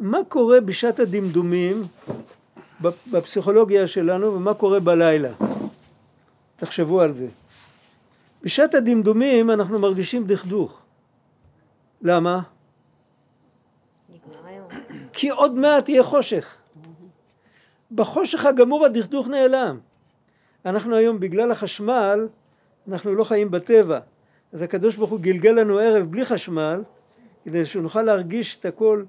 מה 0.00 0.18
קורה 0.28 0.60
בשעת 0.60 1.00
הדמדומים 1.00 1.82
בפסיכולוגיה 3.10 3.86
שלנו 3.86 4.34
ומה 4.34 4.54
קורה 4.54 4.80
בלילה 4.80 5.30
תחשבו 6.62 7.00
על 7.00 7.12
זה. 7.12 7.26
בשעת 8.42 8.74
הדמדומים 8.74 9.50
אנחנו 9.50 9.78
מרגישים 9.78 10.26
דכדוך. 10.26 10.80
למה? 12.02 12.40
כי 15.12 15.30
עוד 15.30 15.54
מעט 15.54 15.88
יהיה 15.88 16.02
חושך. 16.02 16.56
בחושך 17.92 18.46
הגמור 18.46 18.86
הדכדוך 18.86 19.28
נעלם. 19.28 19.78
אנחנו 20.66 20.96
היום 20.96 21.20
בגלל 21.20 21.50
החשמל 21.50 22.28
אנחנו 22.88 23.14
לא 23.14 23.24
חיים 23.24 23.50
בטבע. 23.50 24.00
אז 24.52 24.62
הקדוש 24.62 24.96
ברוך 24.96 25.10
הוא 25.10 25.20
גלגל 25.20 25.50
לנו 25.50 25.78
ערב 25.78 26.10
בלי 26.10 26.24
חשמל 26.24 26.82
כדי 27.44 27.66
שנוכל 27.66 28.02
להרגיש 28.02 28.58
את 28.58 28.64
הכל 28.64 29.04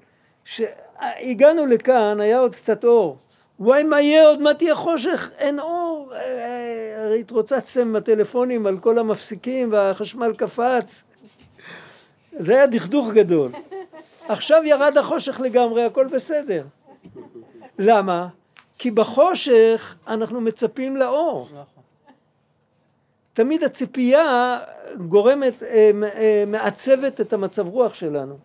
שהגענו 0.46 1.66
לכאן 1.66 2.20
היה 2.20 2.40
עוד 2.40 2.56
קצת 2.56 2.84
אור 2.84 3.18
וואי 3.64 3.84
מה 3.84 4.02
יהיה 4.02 4.28
עוד? 4.28 4.42
מעט 4.42 4.62
יהיה 4.62 4.76
חושך? 4.76 5.32
אין 5.38 5.60
אור. 5.60 6.14
אה, 6.16 7.04
הרי 7.06 7.20
התרוצצתם 7.20 7.94
בטלפונים 7.94 8.68
על 8.68 8.78
כל 8.78 9.00
המפסיקים 9.00 9.72
והחשמל 9.72 10.34
קפץ. 10.34 11.04
זה 12.32 12.54
היה 12.54 12.68
דכדוך 12.68 13.10
גדול. 13.10 13.52
עכשיו 14.28 14.62
ירד 14.66 14.98
החושך 14.98 15.42
לגמרי 15.42 15.84
הכל 15.86 16.08
בסדר. 16.08 16.66
למה? 17.80 18.28
כי 18.78 18.92
בחושך 18.92 19.96
אנחנו 20.08 20.42
מצפים 20.42 20.98
לאור. 20.98 21.50
תמיד 23.34 23.64
הציפייה 23.64 24.60
גורמת, 25.08 25.64
אה, 25.64 25.92
אה, 26.16 26.44
מעצבת 26.48 27.22
את 27.22 27.34
המצב 27.34 27.68
רוח 27.68 27.94
שלנו. 27.94 28.38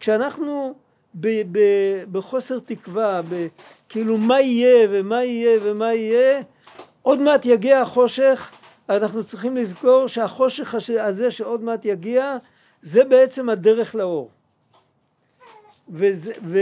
כשאנחנו 0.00 0.74
ב, 1.20 1.28
ב, 1.52 1.58
בחוסר 2.12 2.58
תקווה, 2.58 3.20
ב, 3.28 3.46
כאילו 3.88 4.18
מה 4.18 4.40
יהיה 4.40 4.88
ומה 4.90 5.24
יהיה 5.24 5.58
ומה 5.62 5.94
יהיה, 5.94 6.42
עוד 7.02 7.20
מעט 7.20 7.46
יגיע 7.46 7.80
החושך, 7.80 8.50
אנחנו 8.88 9.24
צריכים 9.24 9.56
לזכור 9.56 10.06
שהחושך 10.06 10.74
הזה 11.00 11.30
שעוד 11.30 11.62
מעט 11.62 11.84
יגיע, 11.84 12.36
זה 12.82 13.04
בעצם 13.04 13.48
הדרך 13.48 13.94
לאור. 13.94 14.30
וזה, 15.88 16.32
ו, 16.44 16.58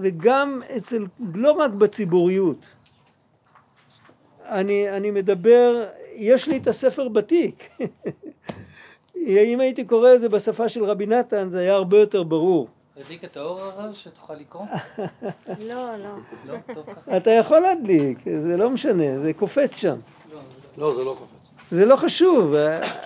וגם 0.00 0.62
אצל, 0.76 1.04
לא 1.34 1.52
רק 1.52 1.70
בציבוריות, 1.70 2.66
אני, 4.44 4.90
אני 4.90 5.10
מדבר, 5.10 5.86
יש 6.14 6.48
לי 6.48 6.56
את 6.56 6.66
הספר 6.66 7.08
בתיק. 7.08 7.68
אם 9.26 9.60
הייתי 9.60 9.84
קורא 9.84 10.14
את 10.14 10.20
זה 10.20 10.28
בשפה 10.28 10.68
של 10.68 10.84
רבי 10.84 11.06
נתן 11.06 11.48
זה 11.50 11.58
היה 11.58 11.74
הרבה 11.74 11.98
יותר 11.98 12.22
ברור. 12.22 12.68
הדליק 13.00 13.24
את 13.24 13.36
האור 13.36 13.60
הרב 13.60 13.94
שתוכל 13.94 14.34
לקרוא? 14.34 14.64
לא, 15.66 15.96
לא. 15.96 16.08
לא? 16.46 16.54
טוב 16.74 16.84
ככה. 16.94 17.16
אתה 17.16 17.30
יכול 17.30 17.58
להדליק, 17.58 18.18
זה 18.50 18.56
לא 18.56 18.70
משנה, 18.70 19.18
זה 19.22 19.32
קופץ 19.32 19.76
שם. 19.76 19.96
לא, 20.78 20.92
זה- 20.94 20.98
לא, 20.98 21.04
לא 21.04 21.16
קופץ. 21.18 21.50
זה 21.70 21.84
לא 21.86 21.96
חשוב, 21.96 22.54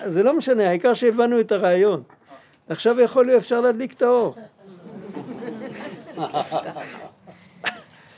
זה 0.05 0.23
לא 0.23 0.37
משנה, 0.37 0.69
העיקר 0.69 0.93
שהבנו 0.93 1.39
את 1.39 1.51
הרעיון. 1.51 2.03
עכשיו 2.69 2.99
יכול 2.99 3.25
להיות 3.25 3.41
אפשר 3.41 3.61
להדליק 3.61 3.93
את 3.93 4.01
האור. 4.01 4.35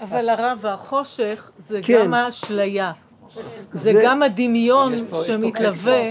אבל 0.02 0.30
הרב, 0.30 0.66
החושך 0.66 1.52
זה 1.58 1.80
כן. 1.84 2.00
גם 2.06 2.14
האשליה. 2.14 2.92
זה 3.34 3.44
זה- 3.94 4.02
גם 4.04 4.24
הדמיון 4.24 4.94
שמתלווה. 5.28 6.04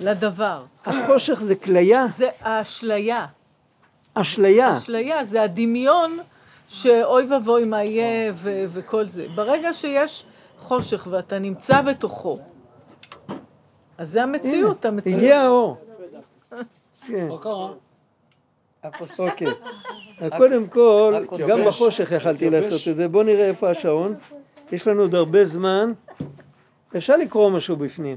לדבר. 0.00 0.62
החושך 0.86 1.34
זה 1.34 1.54
כליה, 1.56 2.06
זה 2.16 2.28
האשליה. 2.40 3.26
אשליה. 4.20 4.78
אשליה 4.78 5.24
זה 5.24 5.42
הדמיון 5.42 6.18
שאוי 6.68 7.26
ואבוי 7.30 7.64
מה 7.64 7.84
יהיה 7.84 8.32
ו- 8.34 8.64
וכל 8.68 9.08
זה. 9.08 9.26
ברגע 9.34 9.72
שיש 9.72 10.24
חושך 10.58 11.06
ואתה 11.10 11.38
נמצא 11.38 11.82
בתוכו, 11.82 12.38
אז 13.98 14.10
זה 14.10 14.22
המציאות, 14.22 14.84
המציאות. 14.84 15.16
הגיע 15.18 15.40
האור. 15.40 15.76
כן. 17.06 17.28
קודם 20.38 20.66
כל, 20.68 21.14
גם 21.48 21.58
בחושך 21.66 22.12
יכלתי. 22.12 22.50
לעשות 22.50 22.88
את 22.90 22.96
זה. 22.96 23.08
בואו 23.08 23.22
נראה 23.22 23.46
איפה 23.46 23.70
השעון. 23.70 24.14
יש 24.72 24.88
לנו 24.88 25.02
עוד 25.02 25.14
הרבה 25.14 25.44
זמן, 25.44 25.92
אפשר 26.96 27.16
לקרוא 27.16 27.50
משהו 27.50 27.76
בפנים. 27.76 28.16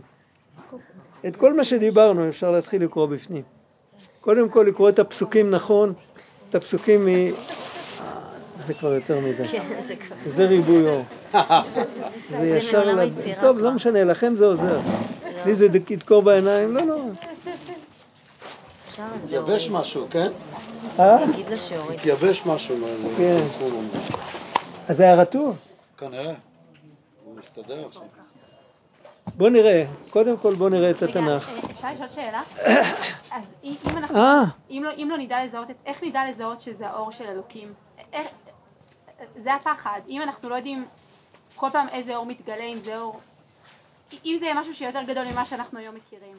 את 1.28 1.36
כל 1.36 1.54
מה 1.54 1.64
שדיברנו 1.64 2.30
אפשר 2.30 2.52
להתחיל 2.52 2.84
לקרוא 2.84 3.06
בפנים. 3.06 3.44
קודם 4.22 4.50
כל 4.50 4.66
לקרוא 4.70 4.90
את 4.90 5.00
הפסוקים 5.00 5.52
נכון, 5.52 5.94
את 6.50 6.56
הפסוקים 6.56 7.06
מ... 7.06 7.10
זה 8.68 8.74
כבר 8.74 8.94
יותר 8.94 9.20
מדי. 9.20 9.48
כן, 9.48 9.64
זה 9.88 9.96
כבר... 9.96 10.16
זה 10.26 10.46
ריבוי 10.48 10.90
אור. 10.90 11.04
זה 12.40 12.48
ישר... 12.48 13.00
היצירה 13.00 13.42
טוב. 13.42 13.58
לא 13.58 13.72
משנה, 13.72 14.04
לכם 14.04 14.36
זה 14.36 14.46
עוזר. 14.46 14.80
לי 15.46 15.56
זה 15.56 15.68
דק- 15.68 15.92
ידקור 15.92 16.22
בעיניים, 16.22 16.76
לא, 16.78 16.82
לא. 16.86 16.98
אפשר 18.90 19.04
יבש 19.30 19.70
משהו, 19.70 20.08
כן? 20.12 20.32
אה? 21.00 21.26
להגיד 21.26 21.50
לה 21.50 21.58
שיוריד. 21.58 22.00
יבש 22.06 22.46
משהו. 22.46 22.78
מה- 22.78 22.88
כן. 23.18 23.38
מה- 23.62 24.00
אז 24.88 24.98
זה 24.98 25.04
היה 25.04 25.16
רטוב? 25.16 25.56
כנראה. 25.98 26.34
הוא 27.26 27.36
מסתדר 27.40 27.86
עכשיו. 27.88 28.02
בוא 29.41 29.49
נראה, 29.49 29.86
קודם 30.10 30.38
כל 30.38 30.54
בוא 30.56 30.69
נראה 30.69 30.91
את 30.91 31.04
רגע, 31.04 31.12
התנ"ך. 31.12 31.49
אה, 31.49 31.58
אפשר 31.71 31.88
לשאול 31.93 32.10
שאלה? 32.10 32.41
אז 33.38 33.54
אם 33.63 33.75
אנחנו, 33.97 34.15
אה, 34.17 34.43
אם 34.69 34.82
לא- 34.86 34.91
אם 34.97 35.08
לא 35.12 35.17
נדע 35.17 35.45
לזהות, 35.45 35.67
איך 35.86 36.04
נדע 36.04 36.21
לזהות 36.32 36.62
שזה 36.62 36.88
האור 36.88 37.12
של 37.12 37.23
אלוקים? 37.23 37.73
איך- 38.13 38.27
זה 39.43 39.54
הפחד, 39.54 39.99
אם 40.10 40.21
אנחנו 40.21 40.49
לא 40.49 40.56
יודעים 40.56 40.86
כל 41.56 41.67
פעם 41.71 41.88
איזה 41.91 42.15
אור 42.15 42.25
מתגלה, 42.25 42.63
אם 42.63 42.77
זה 42.84 42.99
אור, 42.99 43.19
אם 44.25 44.38
זה 44.39 44.45
משהו 44.56 44.73
שיותר 44.73 45.01
גדול 45.08 45.23
ממה 45.32 45.45
שאנחנו 45.45 45.80
היום 45.80 45.95
מכירים. 45.95 46.36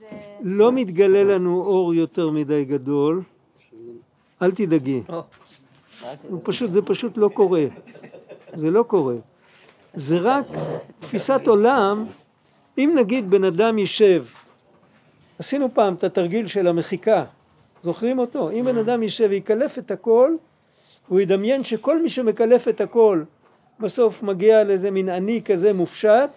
זה... 0.00 0.06
לא 0.40 0.72
מתגלה 0.72 1.24
לנו 1.24 1.62
אור 1.64 1.94
יותר 1.94 2.30
מדי 2.30 2.64
גדול, 2.64 3.22
אל 4.42 4.50
תדאגי. 4.52 5.02
פשוט, 6.42 6.72
זה 6.72 6.82
פשוט 6.82 7.12
לא 7.16 7.28
קורה. 7.34 7.64
זה 8.54 8.70
לא 8.70 8.82
קורה. 8.82 9.14
זה 9.94 10.18
רק 10.20 10.44
תפיסת 11.00 11.46
עולם, 11.46 12.06
אם 12.78 12.94
נגיד 12.98 13.30
בן 13.30 13.44
אדם 13.44 13.78
יישב, 13.78 14.24
עשינו 15.38 15.74
פעם 15.74 15.94
את 15.94 16.04
התרגיל 16.04 16.46
של 16.46 16.66
המחיקה, 16.66 17.24
זוכרים 17.82 18.18
אותו? 18.18 18.50
אם 18.50 18.64
בן 18.64 18.78
אדם 18.78 19.02
יישב 19.02 19.26
ויקלף 19.30 19.78
את 19.78 19.90
הכל, 19.90 20.34
הוא 21.08 21.20
ידמיין 21.20 21.64
שכל 21.64 22.02
מי 22.02 22.08
שמקלף 22.08 22.68
את 22.68 22.80
הכל 22.80 23.22
בסוף 23.80 24.22
מגיע 24.22 24.64
לאיזה 24.64 24.90
מין 24.90 25.08
עני 25.08 25.42
כזה 25.44 25.72
מופשט, 25.72 26.30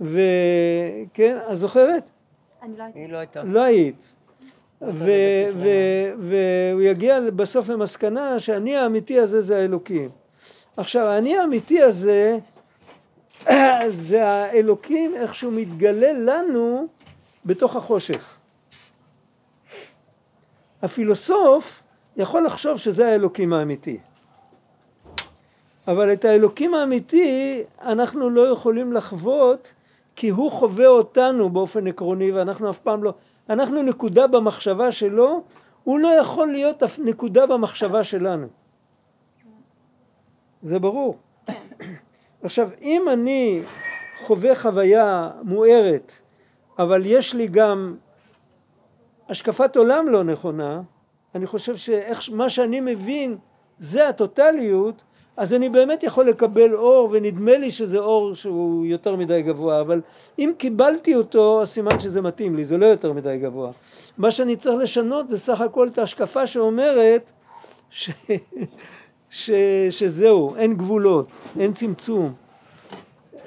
וכן, 0.00 1.38
את 1.52 1.56
זוכרת? 1.56 2.02
אני 2.62 2.78
לא. 2.78 2.84
היא 2.94 3.08
לא 3.08 3.16
הייתה. 3.16 3.42
לא 3.42 3.62
היית. 3.62 3.96
לא 4.80 4.88
והוא 6.18 6.82
יגיע 6.82 7.20
בסוף 7.36 7.68
למסקנה 7.68 8.40
שהאני 8.40 8.76
האמיתי 8.76 9.18
הזה 9.18 9.42
זה 9.42 9.56
האלוקים. 9.56 10.10
עכשיו 10.76 11.06
האני 11.06 11.38
האמיתי 11.38 11.82
הזה 11.82 12.38
זה 13.90 14.26
האלוקים 14.26 15.14
איך 15.14 15.34
שהוא 15.34 15.52
מתגלה 15.52 16.12
לנו 16.12 16.86
בתוך 17.44 17.76
החושך. 17.76 18.36
הפילוסוף 20.82 21.82
יכול 22.16 22.46
לחשוב 22.46 22.78
שזה 22.78 23.08
האלוקים 23.08 23.52
האמיתי. 23.52 23.98
אבל 25.88 26.12
את 26.12 26.24
האלוקים 26.24 26.74
האמיתי 26.74 27.62
אנחנו 27.82 28.30
לא 28.30 28.48
יכולים 28.48 28.92
לחוות 28.92 29.72
כי 30.16 30.28
הוא 30.28 30.50
חווה 30.50 30.86
אותנו 30.86 31.50
באופן 31.50 31.86
עקרוני 31.86 32.32
ואנחנו 32.32 32.70
אף 32.70 32.78
פעם 32.78 33.04
לא, 33.04 33.14
אנחנו 33.50 33.82
נקודה 33.82 34.26
במחשבה 34.26 34.92
שלו, 34.92 35.42
הוא 35.84 35.98
לא 35.98 36.08
יכול 36.08 36.52
להיות 36.52 36.82
נקודה 36.98 37.46
במחשבה 37.46 38.04
שלנו. 38.04 38.46
זה 40.62 40.78
ברור. 40.78 41.18
עכשיו 42.42 42.68
אם 42.82 43.04
אני 43.12 43.62
חווה 44.24 44.54
חוויה 44.54 45.30
מוארת 45.42 46.12
אבל 46.78 47.02
יש 47.06 47.34
לי 47.34 47.46
גם 47.46 47.96
השקפת 49.28 49.76
עולם 49.76 50.08
לא 50.08 50.24
נכונה, 50.24 50.80
אני 51.34 51.46
חושב 51.46 51.74
שמה 51.76 52.50
שאני 52.50 52.80
מבין 52.80 53.36
זה 53.78 54.08
הטוטליות, 54.08 55.02
אז 55.36 55.54
אני 55.54 55.68
באמת 55.68 56.02
יכול 56.02 56.28
לקבל 56.28 56.74
אור 56.74 57.08
ונדמה 57.12 57.56
לי 57.56 57.70
שזה 57.70 57.98
אור 57.98 58.34
שהוא 58.34 58.86
יותר 58.86 59.16
מדי 59.16 59.42
גבוה, 59.42 59.80
אבל 59.80 60.00
אם 60.38 60.52
קיבלתי 60.58 61.14
אותו, 61.14 61.62
אז 61.62 61.68
סימן 61.68 62.00
שזה 62.00 62.20
מתאים 62.20 62.56
לי, 62.56 62.64
זה 62.64 62.76
לא 62.76 62.86
יותר 62.86 63.12
מדי 63.12 63.38
גבוה. 63.38 63.70
מה 64.18 64.30
שאני 64.30 64.56
צריך 64.56 64.78
לשנות 64.78 65.28
זה 65.28 65.38
סך 65.38 65.60
הכל 65.60 65.88
את 65.88 65.98
ההשקפה 65.98 66.46
שאומרת 66.46 67.32
ש... 67.90 68.10
ש... 69.36 69.50
שזהו, 69.90 70.56
אין 70.56 70.76
גבולות, 70.76 71.28
אין 71.58 71.72
צמצום. 71.72 72.34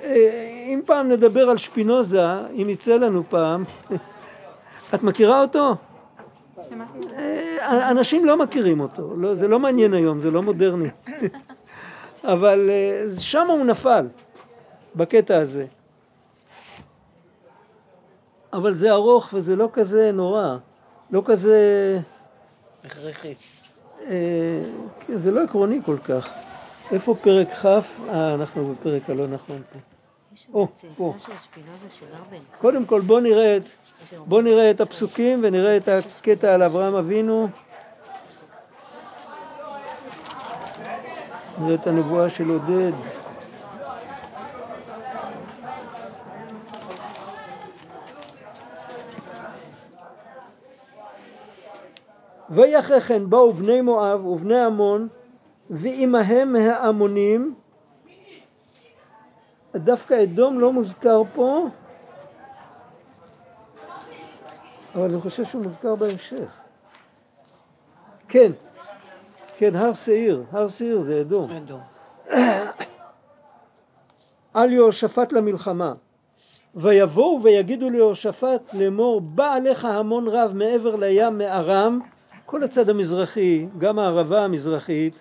אה, 0.04 0.64
אם 0.66 0.82
פעם 0.86 1.10
נדבר 1.10 1.50
על 1.50 1.58
שפינוזה, 1.58 2.26
אם 2.52 2.70
יצא 2.70 2.96
לנו 2.96 3.24
פעם, 3.30 3.64
את 4.94 5.04
מכירה 5.04 5.42
אותו? 5.42 5.76
אה, 7.18 7.92
אנשים 7.92 8.26
לא 8.26 8.38
מכירים 8.38 8.80
אותו, 8.80 9.16
לא, 9.18 9.36
זה 9.36 9.48
לא 9.48 9.60
מעניין 9.60 9.94
היום, 9.94 10.22
זה 10.22 10.32
לא 10.32 10.42
מודרני. 10.42 10.90
אבל 12.34 12.70
אה, 12.70 13.06
שם 13.20 13.48
הוא 13.50 13.66
נפל, 13.66 14.08
בקטע 14.96 15.38
הזה. 15.38 15.66
אבל 18.54 18.74
זה 18.74 18.92
ארוך 18.92 19.30
וזה 19.34 19.56
לא 19.56 19.70
כזה 19.74 20.12
נורא, 20.14 20.58
לא 21.12 21.22
כזה... 21.26 21.60
הכרחי. 22.86 23.34
אה, 24.10 24.16
זה 25.16 25.32
לא 25.32 25.44
עקרוני 25.44 25.80
כל 25.86 25.98
כך. 25.98 26.30
איפה 26.92 27.16
פרק 27.22 27.54
כ'? 27.54 27.66
אה, 27.66 28.34
אנחנו 28.34 28.74
בפרק 28.74 29.10
הלא 29.10 29.28
נכון 29.28 29.62
פה. 29.74 29.80
או, 30.54 30.68
פה. 30.98 31.14
קודם 32.62 32.86
כל 32.86 33.02
בוא 33.02 33.20
נראה 33.20 33.58
את. 33.58 33.64
בוא 34.26 34.42
נראה 34.42 34.72
את 34.72 34.82
הפסוקים 34.82 35.40
ונראה 35.44 35.78
את 35.78 35.88
הקטע 35.88 36.54
על 36.54 36.64
אברהם 36.64 36.96
אבינו. 36.96 37.48
נראה 41.60 41.76
את 41.76 41.88
הנבואה 41.88 42.30
של 42.30 42.50
עודד. 42.50 42.92
ויהי 52.52 52.80
אחרי 52.80 53.02
כן 53.02 53.30
באו 53.30 53.54
בני 53.54 53.82
מואב 53.82 54.26
ובני 54.26 54.66
עמון 54.66 55.08
ועמהם 55.70 56.56
ההמונים 56.56 57.56
דווקא 59.76 60.24
אדום 60.24 60.60
לא 60.60 60.74
מוזכר 60.74 61.22
פה 61.36 61.68
אבל 64.96 65.04
אני 65.04 65.22
חושב 65.22 65.46
שהוא 65.46 65.64
מוזכר 65.64 65.96
בהמשך. 65.96 66.58
כן, 68.28 68.52
כן, 69.58 69.76
הר 69.76 69.94
שעיר, 69.94 70.44
הר 70.52 70.68
שעיר 70.68 71.02
זה. 71.02 71.22
אדום. 71.22 71.50
על 74.54 74.74
יהושפט 74.74 75.32
למלחמה. 75.32 75.94
ויבואו 76.76 77.40
ויגידו 77.44 77.90
ליהושפט 77.90 78.74
לאמור, 78.74 79.22
בא 79.22 79.54
עליך 79.54 79.86
המון 79.86 80.28
רב 80.28 80.52
מעבר 80.54 80.96
לים 80.96 81.38
מארם, 81.38 82.00
כל 82.50 82.64
הצד 82.64 82.90
המזרחי, 82.90 83.66
גם 83.78 84.00
הערבה 84.00 84.44
המזרחית, 84.46 85.20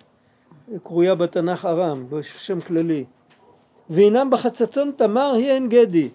קרויה 0.83 1.15
בתנ"ך 1.15 1.65
ארם, 1.65 2.05
בשם 2.09 2.61
כללי. 2.61 3.05
והנם 3.89 4.29
בחצצון 4.29 4.91
תמר 4.95 5.31
היא 5.33 5.51
עין 5.51 5.69
גדי. 5.69 6.09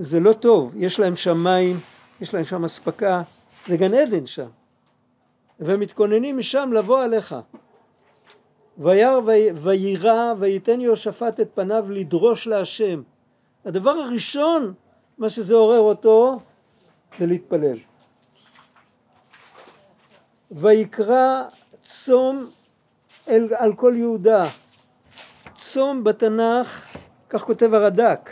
זה 0.00 0.20
לא 0.20 0.32
טוב, 0.32 0.72
יש 0.76 1.00
להם 1.00 1.16
שם 1.16 1.44
מים, 1.44 1.76
יש 2.20 2.34
להם 2.34 2.44
שם 2.44 2.64
אספקה, 2.64 3.22
זה 3.66 3.76
גן 3.76 3.94
עדן 3.94 4.26
שם. 4.26 4.46
והם 5.60 5.80
מתכוננים 5.80 6.38
משם 6.38 6.70
לבוא 6.72 7.02
עליך. 7.02 7.36
וירא 8.78 9.18
וי- 9.18 9.50
ויירא 9.54 10.34
וייתן 10.38 10.80
יהושפט 10.80 11.40
את 11.40 11.48
פניו 11.54 11.86
לדרוש 11.90 12.46
להשם. 12.46 13.02
הדבר 13.64 13.90
הראשון, 13.90 14.72
מה 15.18 15.30
שזה 15.30 15.54
עורר 15.54 15.80
אותו, 15.80 16.38
זה 17.18 17.26
להתפלל. 17.26 17.78
ויקרא 20.50 21.42
צום 21.82 22.46
אל, 23.28 23.48
על 23.56 23.74
כל 23.74 23.94
יהודה. 23.96 24.44
צום 25.54 26.04
בתנ"ך, 26.04 26.86
כך 27.28 27.42
כותב 27.42 27.74
הרד"ק, 27.74 28.30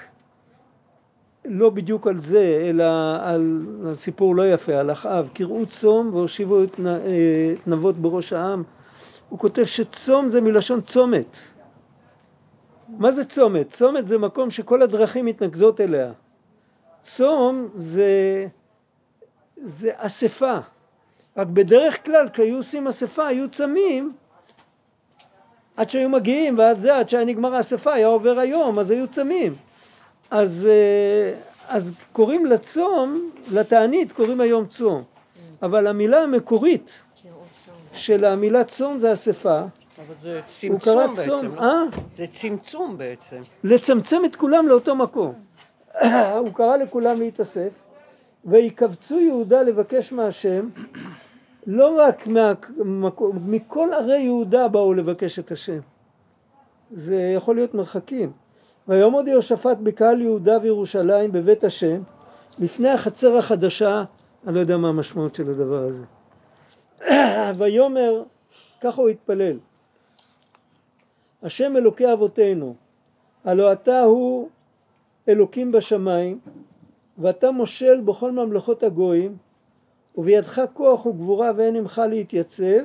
לא 1.45 1.71
בדיוק 1.71 2.07
על 2.07 2.19
זה, 2.19 2.67
אלא 2.69 2.85
על, 3.21 3.67
על 3.87 3.95
סיפור 3.95 4.37
לא 4.37 4.53
יפה, 4.53 4.75
על 4.75 4.93
אחאב, 4.93 5.29
קראו 5.35 5.67
צום 5.67 6.15
והושיבו 6.15 6.65
את, 6.65 6.81
אה, 6.87 7.53
נבות 7.67 7.97
בראש 7.97 8.33
העם. 8.33 8.63
הוא 9.29 9.39
כותב 9.39 9.65
שצום 9.65 10.29
זה 10.29 10.41
מלשון 10.41 10.81
צומת. 10.81 11.37
מה 12.89 13.11
זה 13.11 13.25
צומת? 13.25 13.71
צומת 13.73 14.07
זה 14.07 14.19
מקום 14.19 14.51
שכל 14.51 14.83
הדרכים 14.83 15.25
מתנקזות 15.25 15.81
אליה. 15.81 16.13
צום 17.01 17.69
זה, 17.75 18.47
זה 19.63 19.91
אספה. 19.97 20.59
רק 21.37 21.47
בדרך 21.47 22.05
כלל 22.05 22.29
כשהיו 22.29 22.57
עושים 22.57 22.89
אספה 22.89 23.27
היו 23.27 23.51
צמים 23.51 24.13
עד 25.77 25.91
שהיו 25.91 26.09
מגיעים 26.09 26.59
ועד 26.59 26.81
זה, 26.81 26.97
עד 26.97 27.09
שהיה 27.09 27.25
נגמר 27.25 27.55
האספה, 27.55 27.93
היה 27.93 28.07
עובר 28.07 28.39
היום, 28.39 28.79
אז 28.79 28.91
היו 28.91 29.09
צמים. 29.09 29.55
אז, 30.31 30.69
אה, 30.71 31.35
אז 31.69 31.93
קוראים 32.13 32.47
לצום, 32.47 33.31
לתענית 33.51 34.13
קוראים 34.13 34.41
היום 34.41 34.67
צום. 34.67 35.03
אבל 35.63 35.87
המילה 35.87 36.23
המקורית 36.23 37.03
של 37.93 38.25
המילה 38.25 38.65
צום 38.65 38.99
זה 38.99 39.13
אספה. 39.13 39.61
אבל 39.99 40.15
זה 40.23 40.41
הוא 40.69 40.81
קרא 40.81 41.07
צמצום 41.07 41.15
צום, 41.15 41.49
בעצם, 41.49 41.55
לא? 41.55 41.63
אה? 41.63 41.83
זה 42.17 42.27
צמצום 42.27 42.99
בעצם. 42.99 43.43
לצמצם 43.65 44.25
את 44.25 44.37
כולם 44.37 44.69
לאותו 44.69 44.95
מקום. 44.95 45.35
הוא 46.39 46.55
קרא 46.55 46.77
לכולם 46.77 47.19
להתאסף, 47.19 47.71
ויקבצו 48.45 49.21
יהודה 49.21 49.63
לבקש 49.63 50.13
מהשם, 50.13 50.69
לא 51.67 52.01
רק 52.01 52.27
מהמקום, 52.27 53.51
מכל 53.51 53.89
ערי 53.93 54.19
יהודה 54.19 54.69
באו 54.69 54.95
לבקש 54.95 55.39
את 55.39 55.51
השם. 55.51 55.79
זה 56.91 57.33
יכול 57.37 57.57
להיות 57.57 57.75
מרחקים. 57.75 58.33
ויעמוד 58.89 59.29
יהושפט 59.29 59.77
בקהל 59.83 60.23
יהודה 60.23 60.59
וירושלים 60.63 61.33
בבית 61.33 61.65
השם, 61.65 62.03
לפני 62.59 62.89
החצר 62.89 63.37
החדשה, 63.37 64.05
אני 64.47 64.55
לא 64.55 64.61
יודע 64.61 64.77
מה 64.77 64.89
המשמעות 64.89 65.35
של 65.35 65.51
הדבר 65.51 65.83
הזה. 65.83 66.05
ויאמר, 67.59 68.23
ככה 68.81 69.03
הוא 69.03 69.09
התפלל, 69.09 69.59
השם 71.43 71.77
אלוקי 71.77 72.13
אבותינו, 72.13 72.75
הלא 73.45 73.73
אתה 73.73 74.01
הוא 74.01 74.49
אלוקים 75.29 75.73
בשמיים, 75.73 76.39
ואתה 77.19 77.51
מושל 77.51 78.01
בכל 78.01 78.33
ממלכות 78.33 78.83
הגויים, 78.83 79.37
ובידך 80.17 80.63
כוח 80.73 81.07
וגבורה 81.07 81.53
ואין 81.57 81.77
עמך 81.77 82.03
להתייצב, 82.11 82.83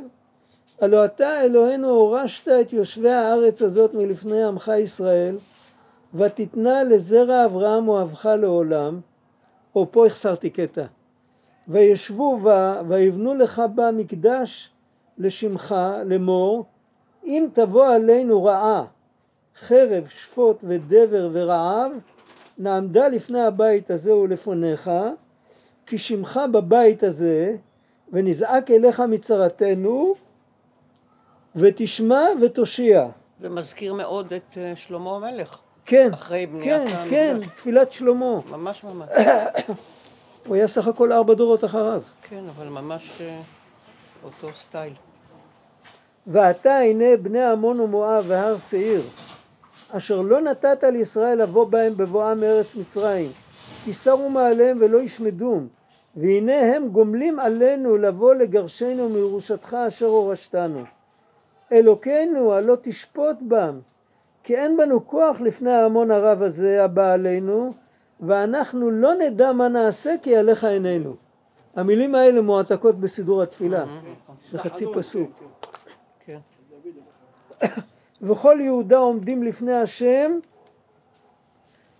הלא 0.82 1.06
אתה 1.06 1.42
אלוהינו 1.42 1.90
הורשת 1.90 2.48
את 2.48 2.74
יושבי 2.74 3.10
הארץ 3.10 3.62
הזאת 3.62 3.94
מלפני 3.94 4.44
עמך 4.44 4.72
ישראל, 4.80 5.38
ותתנה 6.14 6.84
לזרע 6.84 7.46
אברהם 7.46 7.88
אוהבך 7.88 8.26
לעולם, 8.26 9.00
או 9.76 9.92
פה 9.92 10.06
החסרתי 10.06 10.50
קטע, 10.50 10.86
וישבו 11.68 12.38
בה 12.38 12.82
ויבנו 12.88 13.34
לך 13.34 13.62
בה 13.76 13.92
מקדש 13.92 14.70
לשמך 15.18 15.76
לאמור 16.06 16.66
אם 17.26 17.48
תבוא 17.54 17.86
עלינו 17.88 18.44
רעה 18.44 18.86
חרב 19.60 20.08
שפוט 20.08 20.58
ודבר 20.64 21.30
ורעב 21.32 21.92
נעמדה 22.58 23.08
לפני 23.08 23.42
הבית 23.42 23.92
הזה 23.92 24.16
ולפניך 24.16 24.92
כי 25.86 25.98
שמך 25.98 26.40
בבית 26.52 27.04
הזה 27.04 27.56
ונזעק 28.12 28.72
אליך 28.72 29.00
מצרתנו 29.00 30.16
ותשמע 31.56 32.26
ותושיע 32.42 33.08
זה 33.40 33.50
מזכיר 33.50 33.94
מאוד 33.94 34.34
את 34.34 34.58
אה, 34.58 34.76
שלמה 34.76 35.16
המלך. 35.16 35.58
כן, 35.86 36.14
אחרי 36.14 36.46
בניית 36.46 36.90
כן. 36.90 37.10
כן, 37.10 37.38
תפילת 37.56 37.92
שלמה 37.92 38.36
ממש 38.50 38.84
ממש. 38.84 39.10
הוא 40.48 40.56
היה 40.56 40.68
סך 40.68 40.88
הכל 40.88 41.12
ארבע 41.12 41.34
דורות 41.34 41.64
אחריו 41.64 42.02
כן, 42.30 42.44
אבל 42.56 42.68
ממש 42.68 43.22
אה, 43.22 43.42
אותו 44.24 44.48
סטייל. 44.54 44.94
ועתה 46.28 46.78
הנה 46.78 47.18
בני 47.22 47.44
עמון 47.44 47.80
ומואב 47.80 48.26
והר 48.28 48.58
שעיר 48.58 49.02
אשר 49.92 50.22
לא 50.22 50.42
נתת 50.42 50.84
לישראל 50.84 51.42
לבוא 51.42 51.66
בהם 51.66 51.98
בבואם 51.98 52.40
מארץ 52.40 52.76
מצרים 52.76 53.32
כי 53.86 53.94
סרו 53.94 54.30
מעליהם 54.30 54.78
ולא 54.80 54.98
ישמדום. 55.02 55.68
והנה 56.16 56.76
הם 56.76 56.88
גומלים 56.88 57.40
עלינו 57.40 57.98
לבוא 57.98 58.34
לגרשנו 58.34 59.10
מירושתך 59.10 59.78
אשר 59.88 60.06
הורשתנו. 60.06 60.84
אלוקינו 61.72 62.54
הלא 62.54 62.78
תשפוט 62.82 63.38
בם 63.42 63.80
כי 64.44 64.56
אין 64.56 64.78
בנו 64.78 65.08
כוח 65.08 65.42
לפני 65.42 65.72
ההמון 65.72 66.12
הרב 66.12 66.42
הזה 66.42 66.84
הבא 66.84 67.14
עלינו 67.14 67.74
ואנחנו 68.20 68.92
לא 68.92 69.14
נדע 69.14 69.52
מה 69.52 69.68
נעשה 69.68 70.16
כי 70.22 70.36
עליך 70.36 70.64
עינינו 70.64 71.16
המילים 71.76 72.16
האלה 72.16 72.42
מועתקות 72.42 73.00
בסידור 73.00 73.42
התפילה. 73.42 73.86
זה 74.52 74.58
חצי 74.58 74.86
פסוק. 74.94 75.44
כן. 76.26 76.38
וכל 78.22 78.58
יהודה 78.62 78.98
עומדים 78.98 79.44
לפני 79.44 79.74
השם 79.74 80.40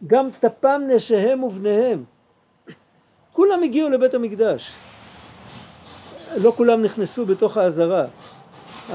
גם 0.08 0.30
טפם 0.40 0.82
נשיהם 0.88 1.44
ובניהם. 1.44 2.04
כולם 3.34 3.64
הגיעו 3.64 3.90
לבית 3.90 4.14
המקדש. 4.14 4.72
לא 6.44 6.52
כולם 6.58 6.82
נכנסו 6.82 7.26
בתוך 7.26 7.58
העזרה 7.58 8.06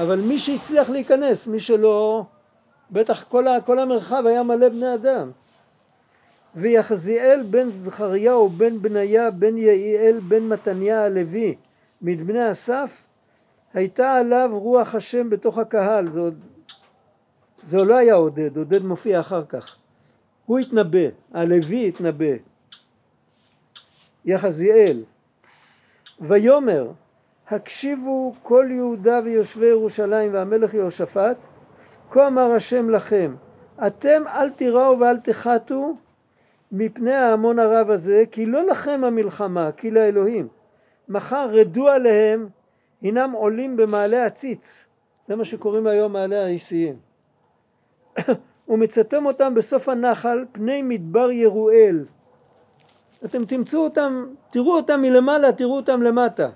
אבל 0.01 0.19
מי 0.19 0.39
שהצליח 0.39 0.89
להיכנס 0.89 1.47
מי 1.47 1.59
שלא 1.59 2.23
בטח 2.91 3.23
כל, 3.23 3.45
כל 3.65 3.79
המרחב 3.79 4.23
היה 4.25 4.43
מלא 4.43 4.69
בני 4.69 4.93
אדם. 4.93 5.31
ויחזיאל 6.55 7.43
בן 7.49 7.69
זכריהו 7.69 8.49
בן 8.49 8.81
בניה 8.81 9.31
בן 9.31 9.57
יעיאל 9.57 10.19
בן 10.27 10.43
מתניה 10.43 11.05
הלוי 11.05 11.55
מבני 12.01 12.51
אסף 12.51 12.91
הייתה 13.73 14.13
עליו 14.13 14.49
רוח 14.53 14.95
השם 14.95 15.29
בתוך 15.29 15.57
הקהל. 15.57 16.07
זה 16.11 16.19
עוד 16.19 16.39
זה 17.63 17.83
לא 17.83 17.95
היה 17.95 18.15
עודד, 18.15 18.57
עודד 18.57 18.85
מופיע 18.85 19.19
אחר 19.19 19.45
כך. 19.45 19.77
הוא 20.47 20.59
התנבא, 20.59 21.07
הלוי 21.33 21.87
התנבא. 21.87 22.35
יחזיאל. 24.25 25.03
ויאמר 26.21 26.91
הקשיבו 27.47 28.33
כל 28.43 28.67
יהודה 28.71 29.19
ויושבי 29.23 29.65
ירושלים 29.65 30.33
והמלך 30.33 30.73
יהושפט 30.73 31.37
כה 32.11 32.27
אמר 32.27 32.51
השם 32.51 32.89
לכם 32.89 33.35
אתם 33.87 34.23
אל 34.27 34.49
תיראו 34.49 34.99
ואל 34.99 35.19
תחתו 35.19 35.97
מפני 36.71 37.13
ההמון 37.13 37.59
הרב 37.59 37.89
הזה 37.89 38.23
כי 38.31 38.45
לא 38.45 38.65
לכם 38.65 39.01
המלחמה 39.03 39.71
כי 39.71 39.91
לאלוהים 39.91 40.47
מחר 41.09 41.49
רדו 41.51 41.87
עליהם 41.87 42.47
הנם 43.01 43.31
עולים 43.33 43.77
במעלה 43.77 44.25
הציץ 44.25 44.85
זה 45.27 45.35
מה 45.35 45.45
שקוראים 45.45 45.87
היום 45.87 46.13
מעלה 46.13 46.45
האיסיים 46.45 46.95
ומצאתם 48.69 49.25
אותם 49.25 49.53
בסוף 49.55 49.89
הנחל 49.89 50.45
פני 50.51 50.81
מדבר 50.81 51.31
ירואל. 51.31 52.05
אתם 53.25 53.45
תמצאו 53.45 53.79
אותם, 53.79 54.25
תראו 54.51 54.75
אותם 54.75 55.01
מלמעלה, 55.01 55.51
תראו 55.51 55.75
אותם 55.75 56.01
למטה. 56.03 56.49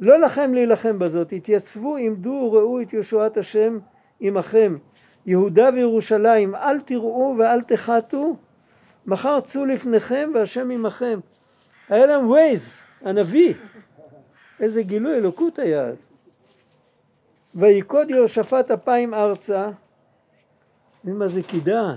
לא 0.00 0.20
לכם 0.20 0.54
להילחם 0.54 0.98
בזאת, 0.98 1.32
התייצבו, 1.32 1.96
עמדו 1.96 2.50
וראו 2.52 2.80
את 2.80 2.92
ישועת 2.92 3.36
השם 3.36 3.78
עמכם. 4.20 4.76
יהודה 5.26 5.70
וירושלים, 5.74 6.54
אל 6.54 6.80
תראו 6.80 7.34
ואל 7.38 7.62
תחתו, 7.62 8.36
מחר 9.06 9.40
צאו 9.40 9.64
לפניכם 9.64 10.30
והשם 10.34 10.70
עמכם. 10.70 11.20
היה 11.88 12.06
להם 12.06 12.26
ווייז, 12.26 12.80
הנביא. 13.02 13.54
איזה 14.60 14.82
גילוי 14.82 15.14
אלוקות 15.14 15.58
היה 15.58 15.84
אז. 15.84 15.96
ויקוד 17.54 18.10
יהושפט 18.10 18.70
אפיים 18.70 19.14
ארצה 19.14 19.70
יודעים 21.04 21.18
מה 21.18 21.28
זה 21.28 21.42
קידה? 21.42 21.94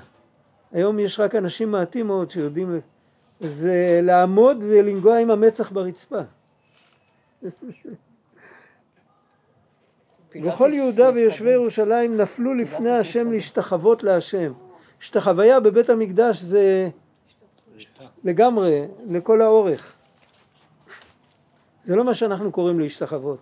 היום 0.71 0.99
יש 0.99 1.19
רק 1.19 1.35
אנשים 1.35 1.71
מעטים 1.71 2.07
מאוד 2.07 2.31
שיודעים, 2.31 2.79
זה 3.39 3.99
לעמוד 4.03 4.57
ולנגוע 4.61 5.17
עם 5.17 5.31
המצח 5.31 5.71
ברצפה. 5.71 6.19
וכל 10.43 10.69
יהודה 10.73 11.09
ויושבי 11.13 11.49
ירושלים 11.49 12.17
נפלו 12.17 12.53
לפני 12.53 12.91
השם 12.91 13.31
להשתחוות 13.31 14.03
להשם. 14.03 14.53
השתחוויה 15.01 15.59
בבית 15.59 15.89
המקדש 15.89 16.41
זה 16.41 16.89
לגמרי, 18.23 18.87
לכל 19.05 19.41
האורך. 19.41 19.93
זה 21.85 21.95
לא 21.95 22.03
מה 22.03 22.13
שאנחנו 22.13 22.51
קוראים 22.51 22.79
להשתחוות. 22.79 23.39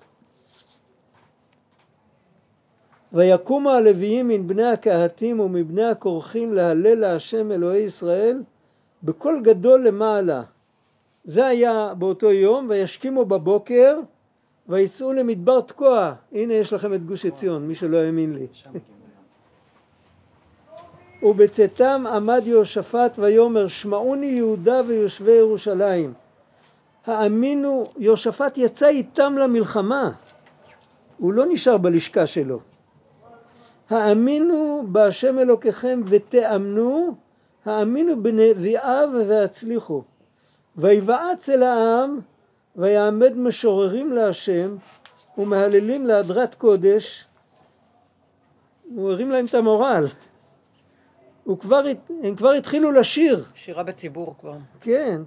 ויקומו 3.16 3.70
הלוויים 3.70 4.28
מן 4.28 4.47
בני 4.47 4.66
הקהתים 4.66 5.39
ומבני 5.39 5.86
הכורחים 5.86 6.53
להלל 6.53 6.99
להשם 6.99 7.51
אלוהי 7.51 7.82
ישראל 7.82 8.41
בקול 9.03 9.41
גדול 9.43 9.88
למעלה. 9.88 10.43
זה 11.24 11.47
היה 11.47 11.93
באותו 11.97 12.32
יום 12.32 12.68
וישכימו 12.70 13.26
בבוקר 13.26 13.99
ויצאו 14.70 15.13
למדבר 15.13 15.61
תקוע. 15.61 16.13
הנה 16.32 16.53
יש 16.53 16.74
לכם 16.74 16.93
את 16.93 17.05
גוש 17.05 17.26
עציון, 17.26 17.68
מי 17.68 17.76
שלא 17.76 17.97
האמין 17.97 18.34
לי. 18.34 18.47
ובצאתם 21.24 22.03
עמד 22.13 22.41
יהושפט 22.45 23.20
ויאמר 23.20 23.68
שמעוני 23.68 24.26
יהודה 24.26 24.82
ויושבי 24.88 25.32
ירושלים 25.32 26.13
האמינו, 27.05 27.84
יהושפט 27.97 28.57
יצא 28.57 28.88
איתם 28.88 29.36
למלחמה 29.38 30.11
הוא 31.18 31.34
לא 31.34 31.45
נשאר 31.45 31.78
בלשכה 31.78 32.28
שלו 32.28 32.59
האמינו 33.89 34.83
בהשם 34.88 35.39
אלוקיכם 35.39 36.01
ותאמנו, 36.05 37.15
האמינו 37.65 38.23
בנביאיו 38.23 39.09
והצליחו. 39.27 40.03
ויבעץ 40.77 41.49
אל 41.49 41.63
העם 41.63 42.19
ויעמד 42.75 43.38
משוררים 43.38 44.11
להשם 44.11 44.75
ומהללים 45.38 46.05
להדרת 46.05 46.55
קודש 46.55 47.25
הוא 48.95 49.11
הרים 49.11 49.31
להם 49.31 49.45
את 49.45 49.53
המורל. 49.53 50.05
הוא 51.43 51.59
כבר, 51.59 51.83
הם 52.23 52.36
כבר 52.36 52.51
התחילו 52.51 52.91
לשיר, 52.91 53.43
שירה 53.55 53.83
בציבור 53.83 54.36
כבר. 54.39 54.57
כן. 54.81 55.21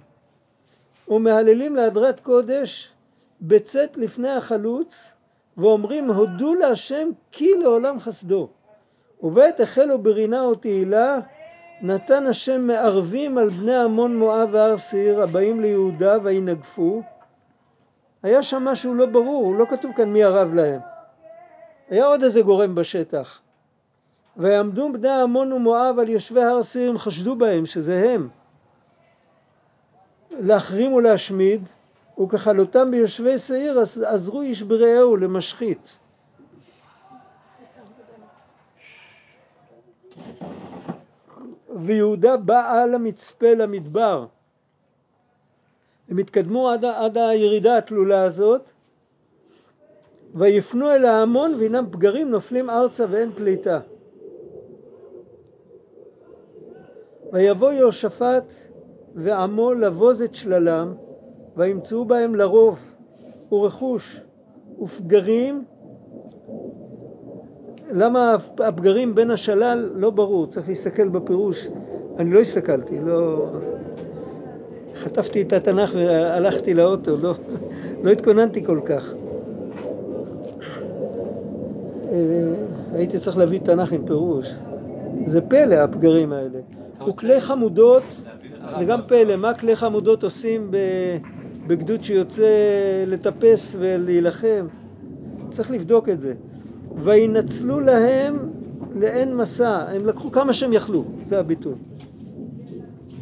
ומהללים 1.07 1.75
להדרת 1.75 2.19
קודש 2.19 2.91
בצאת 3.41 3.97
לפני 3.97 4.29
החלוץ 4.29 5.11
ואומרים 5.59 6.11
הודו 6.11 6.53
להשם 6.53 7.09
כי 7.31 7.57
לעולם 7.57 7.99
חסדו. 7.99 8.49
ובעת 9.23 9.59
החלו 9.59 9.97
ברינה 9.97 10.43
ותהילה 10.47 11.19
נתן 11.81 12.25
השם 12.27 12.67
מערבים 12.67 13.37
על 13.37 13.49
בני 13.49 13.75
עמון 13.75 14.17
מואב 14.17 14.49
והר 14.51 14.77
סעיר 14.77 15.23
הבאים 15.23 15.61
ליהודה 15.61 16.17
וינגפו. 16.23 17.01
היה 18.23 18.43
שם 18.43 18.63
משהו 18.63 18.93
לא 18.93 19.05
ברור, 19.05 19.55
לא 19.55 19.65
כתוב 19.69 19.91
כאן 19.95 20.13
מי 20.13 20.23
ערב 20.23 20.53
להם. 20.53 20.79
היה 21.89 22.05
עוד 22.05 22.23
איזה 22.23 22.41
גורם 22.41 22.75
בשטח. 22.75 23.41
ויעמדו 24.37 24.93
בני 24.93 25.21
עמון 25.21 25.53
ומואב 25.53 25.99
על 25.99 26.09
יושבי 26.09 26.43
הר 26.43 26.63
סעיר, 26.63 26.89
הם 26.89 26.97
חשדו 26.97 27.35
בהם 27.35 27.65
שזה 27.65 28.11
הם. 28.13 28.29
להחרים 30.31 30.93
ולהשמיד, 30.93 31.61
וככלותם 32.19 32.91
ביושבי 32.91 33.37
שעיר 33.37 33.79
עזרו 34.05 34.41
איש 34.41 34.61
ברעהו 34.61 35.17
למשחית. 35.17 35.97
ויהודה 41.75 42.37
באה 42.37 42.85
למצפה 42.85 43.53
למדבר. 43.53 44.25
הם 46.09 46.17
התקדמו 46.17 46.69
עד, 46.69 46.85
עד 46.85 47.17
הירידה 47.17 47.77
התלולה 47.77 48.23
הזאת, 48.23 48.61
ויפנו 50.35 50.91
אל 50.91 51.05
ההמון 51.05 51.53
והנם 51.59 51.85
פגרים 51.91 52.29
נופלים 52.29 52.69
ארצה 52.69 53.05
ואין 53.09 53.31
פליטה. 53.31 53.79
ויבוא 57.31 57.71
יהושפט 57.71 58.53
ועמו 59.15 59.73
לבוז 59.73 60.21
את 60.21 60.35
שללם, 60.35 60.93
וימצאו 61.59 62.05
בהם 62.05 62.35
לרוב 62.35 62.79
ורכוש 63.51 64.21
ופגרים. 64.81 65.63
למה 67.91 68.35
הפגרים 68.59 69.15
בין 69.15 69.31
השלל 69.31 69.91
לא 69.95 70.09
ברור, 70.09 70.47
צריך 70.47 70.69
להסתכל 70.69 71.07
בפירוש. 71.07 71.67
אני 72.17 72.33
לא 72.33 72.39
הסתכלתי, 72.39 72.99
לא... 72.99 73.45
חטפתי 74.95 75.41
את 75.41 75.53
התנ"ך 75.53 75.91
והלכתי 75.93 76.73
לאוטו, 76.73 77.17
לא, 77.17 77.33
לא 78.03 78.09
התכוננתי 78.09 78.65
כל 78.65 78.79
כך. 78.85 79.13
אה, 82.11 82.17
הייתי 82.93 83.19
צריך 83.19 83.37
להביא 83.37 83.59
תנ"ך 83.59 83.91
עם 83.91 84.05
פירוש. 84.05 84.55
זה 85.25 85.41
פלא 85.41 85.75
הפגרים 85.75 86.33
האלה. 86.33 86.59
וכלי 87.07 87.41
חמודות, 87.41 88.03
זה 88.79 88.85
גם 88.85 88.99
פלא, 89.07 89.35
מה 89.35 89.53
כלי 89.53 89.75
חמודות 89.75 90.23
עושים 90.23 90.71
בגדוד 91.69 92.03
שיוצא 92.03 92.47
לטפס 93.07 93.75
ולהילחם? 93.79 94.67
צריך 95.49 95.71
לבדוק 95.71 96.09
את 96.09 96.19
זה. 96.19 96.33
וינצלו 97.03 97.79
להם 97.79 98.37
לאין 98.95 99.35
מסע, 99.35 99.85
הם 99.89 100.05
לקחו 100.05 100.31
כמה 100.31 100.53
שהם 100.53 100.73
יכלו, 100.73 101.03
זה 101.25 101.39
הביטוי. 101.39 101.73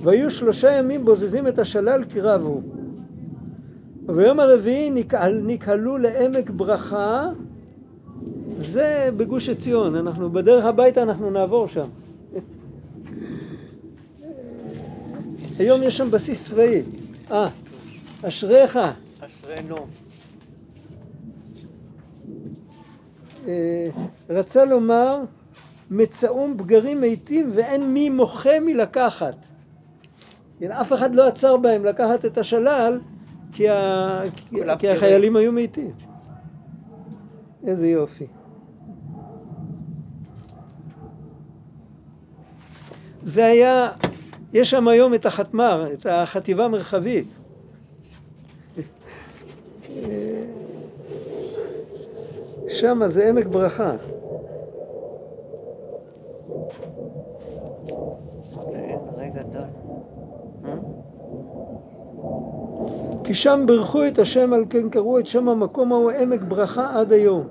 והיו 0.01 0.31
שלושה 0.31 0.71
ימים 0.71 1.05
בוזזים 1.05 1.47
את 1.47 1.59
השלל 1.59 2.03
כי 2.09 2.21
רבו. 2.21 2.61
וביום 4.05 4.39
הרביעי 4.39 4.89
נקהל, 4.89 5.41
נקהלו 5.45 5.97
לעמק 5.97 6.49
ברכה, 6.49 7.29
זה 8.57 9.09
בגוש 9.17 9.49
עציון, 9.49 9.95
אנחנו 9.95 10.29
בדרך 10.29 10.65
הביתה 10.65 11.03
אנחנו 11.03 11.31
נעבור 11.31 11.67
שם. 11.67 11.87
היום 15.59 15.83
יש 15.83 15.97
שם 15.97 16.11
בסיס 16.11 16.49
צבאי. 16.49 16.81
אה, 17.31 17.47
אשריך. 18.23 18.79
אשרינו. 19.19 19.87
אה, 23.47 23.89
רצה 24.29 24.65
לומר 24.65 25.21
מצאום 25.91 26.57
בגרים 26.57 27.01
מתים 27.01 27.49
ואין 27.53 27.93
מי 27.93 28.09
מוחה 28.09 28.59
מלקחת. 28.61 29.35
אף 30.69 30.93
אחד 30.93 31.15
לא 31.15 31.27
עצר 31.27 31.57
בהם 31.57 31.85
לקחת 31.85 32.25
את 32.25 32.37
השלל 32.37 32.99
כי, 33.53 33.69
ה... 33.69 34.21
כי 34.79 34.89
החיילים 34.89 35.35
היו 35.35 35.51
מתים. 35.51 35.91
איזה 37.67 37.87
יופי. 37.87 38.27
זה 43.23 43.45
היה, 43.45 43.91
יש 44.53 44.69
שם 44.69 44.87
היום 44.87 45.13
את 45.13 45.25
החתמ"ר, 45.25 45.87
את 45.93 46.05
החטיבה 46.05 46.65
המרחבית. 46.65 47.27
שם 52.67 53.01
זה 53.07 53.29
עמק 53.29 53.45
ברכה. 53.45 53.95
כי 63.23 63.33
שם 63.33 63.63
ברכו 63.67 64.07
את 64.07 64.19
השם 64.19 64.53
על 64.53 64.65
כן 64.69 64.89
קראו 64.89 65.19
את 65.19 65.25
שם 65.25 65.49
המקום 65.49 65.93
ההוא 65.93 66.11
עמק 66.11 66.41
ברכה 66.41 66.99
עד 66.99 67.13
היום. 67.13 67.47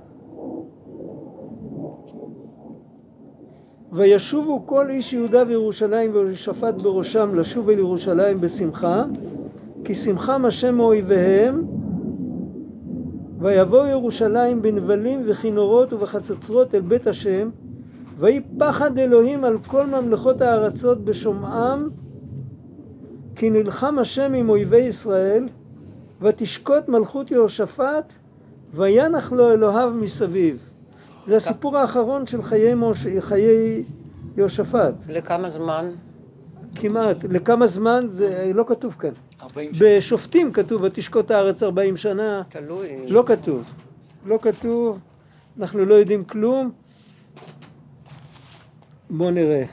וישובו 3.93 4.67
כל 4.67 4.91
איש 4.91 5.13
יהודה 5.13 5.43
וירושלים 5.49 6.13
ושפט 6.15 6.75
בראשם 6.75 7.35
לשוב 7.35 7.71
אל 7.71 7.79
ירושלים 7.79 8.41
בשמחה 8.41 9.05
כי 9.85 9.95
שמחם 9.95 10.45
השם 10.45 10.75
מאויביהם 10.75 11.76
ויבוא 13.47 13.87
ירושלים 13.87 14.63
בנבלים 14.63 15.23
וכינורות 15.27 15.93
ובחצוצרות 15.93 16.75
אל 16.75 16.81
בית 16.81 17.07
השם 17.07 17.51
ויהי 18.19 18.41
פחד 18.59 18.99
אלוהים 18.99 19.45
על 19.45 19.59
כל 19.67 19.87
ממלכות 19.87 20.41
הארצות 20.41 21.05
בשומעם 21.05 21.89
כי 23.37 23.51
נלחם 23.51 23.99
השם 23.99 24.35
עם 24.35 24.49
אויבי 24.49 24.79
ישראל 24.79 25.49
ותשקוט 26.21 26.89
מלכות 26.89 27.31
יהושפט 27.31 28.13
וינח 28.75 29.33
לו 29.33 29.53
אלוהיו 29.53 29.91
מסביב. 29.91 30.71
זה 31.27 31.37
הסיפור 31.37 31.79
האחרון 31.79 32.27
של. 32.27 32.43
חיי 33.21 33.85
יהושפט. 34.37 34.95
לכמה 35.09 35.49
זמן? 35.49 35.87
כמעט. 36.75 37.17
לכמה 37.25 37.67
זמן 37.67 38.01
זה 38.15 38.51
לא 38.55 38.65
כתוב 38.69 38.95
כאן. 38.99 39.11
בשופטים 39.79 40.53
כתוב 40.53 40.83
ותשקוט 40.83 41.31
הארץ 41.31 41.63
ארבעים 41.63 41.97
שנה. 41.97 42.43
תלוי. 42.49 42.89
לא 43.09 43.25
כתוב. 43.27 43.65
לא 44.27 44.39
כתוב. 44.43 44.99
אנחנו 45.61 45.85
לא 45.85 45.95
יודעים 45.95 46.25
כלום. 46.25 46.71
בואו 49.11 49.31
נראה. 49.31 49.65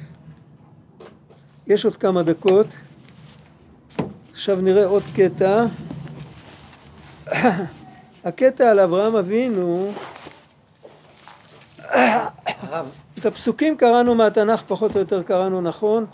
יש 1.68 1.86
עוד 1.86 1.98
כמה 1.98 2.24
דקות. 2.24 2.68
עכשיו 4.32 4.62
נראה 4.62 4.86
עוד 4.86 5.04
קטע. 5.16 5.66
הקטע 8.26 8.72
על 8.72 8.80
אברהם 8.80 9.16
אבינו, 9.16 9.92
את 13.20 13.26
הפסוקים 13.26 13.78
קראנו 13.78 14.16
מהתנ"ך 14.16 14.64
פחות 14.68 14.96
או 14.96 15.00
יותר 15.00 15.24
קראנו 15.24 15.62
נכון. 15.62 16.06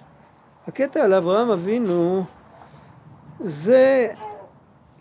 הקטע 0.70 1.03
על 1.03 1.13
אברהם 1.13 1.51
אבינו 1.51 2.24
זה 3.39 4.07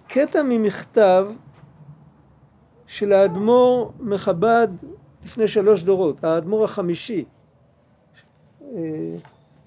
קטע 0.06 0.42
ממכתב 0.42 1.28
של 2.86 3.12
האדמו"ר 3.12 3.92
מחב"ד 4.00 4.68
לפני 5.24 5.48
שלוש 5.48 5.82
דורות, 5.82 6.24
האדמו"ר 6.24 6.64
החמישי, 6.64 7.24
אה, 8.62 8.78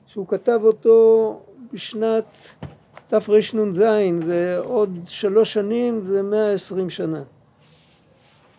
שהוא 0.07 0.27
כתב 0.27 0.59
אותו 0.63 1.39
בשנת 1.73 2.25
תרנ"ז, 3.07 3.83
זה 4.21 4.57
עוד 4.63 4.99
שלוש 5.05 5.53
שנים, 5.53 6.01
זה 6.01 6.21
מאה 6.21 6.51
עשרים 6.53 6.89
שנה. 6.89 7.23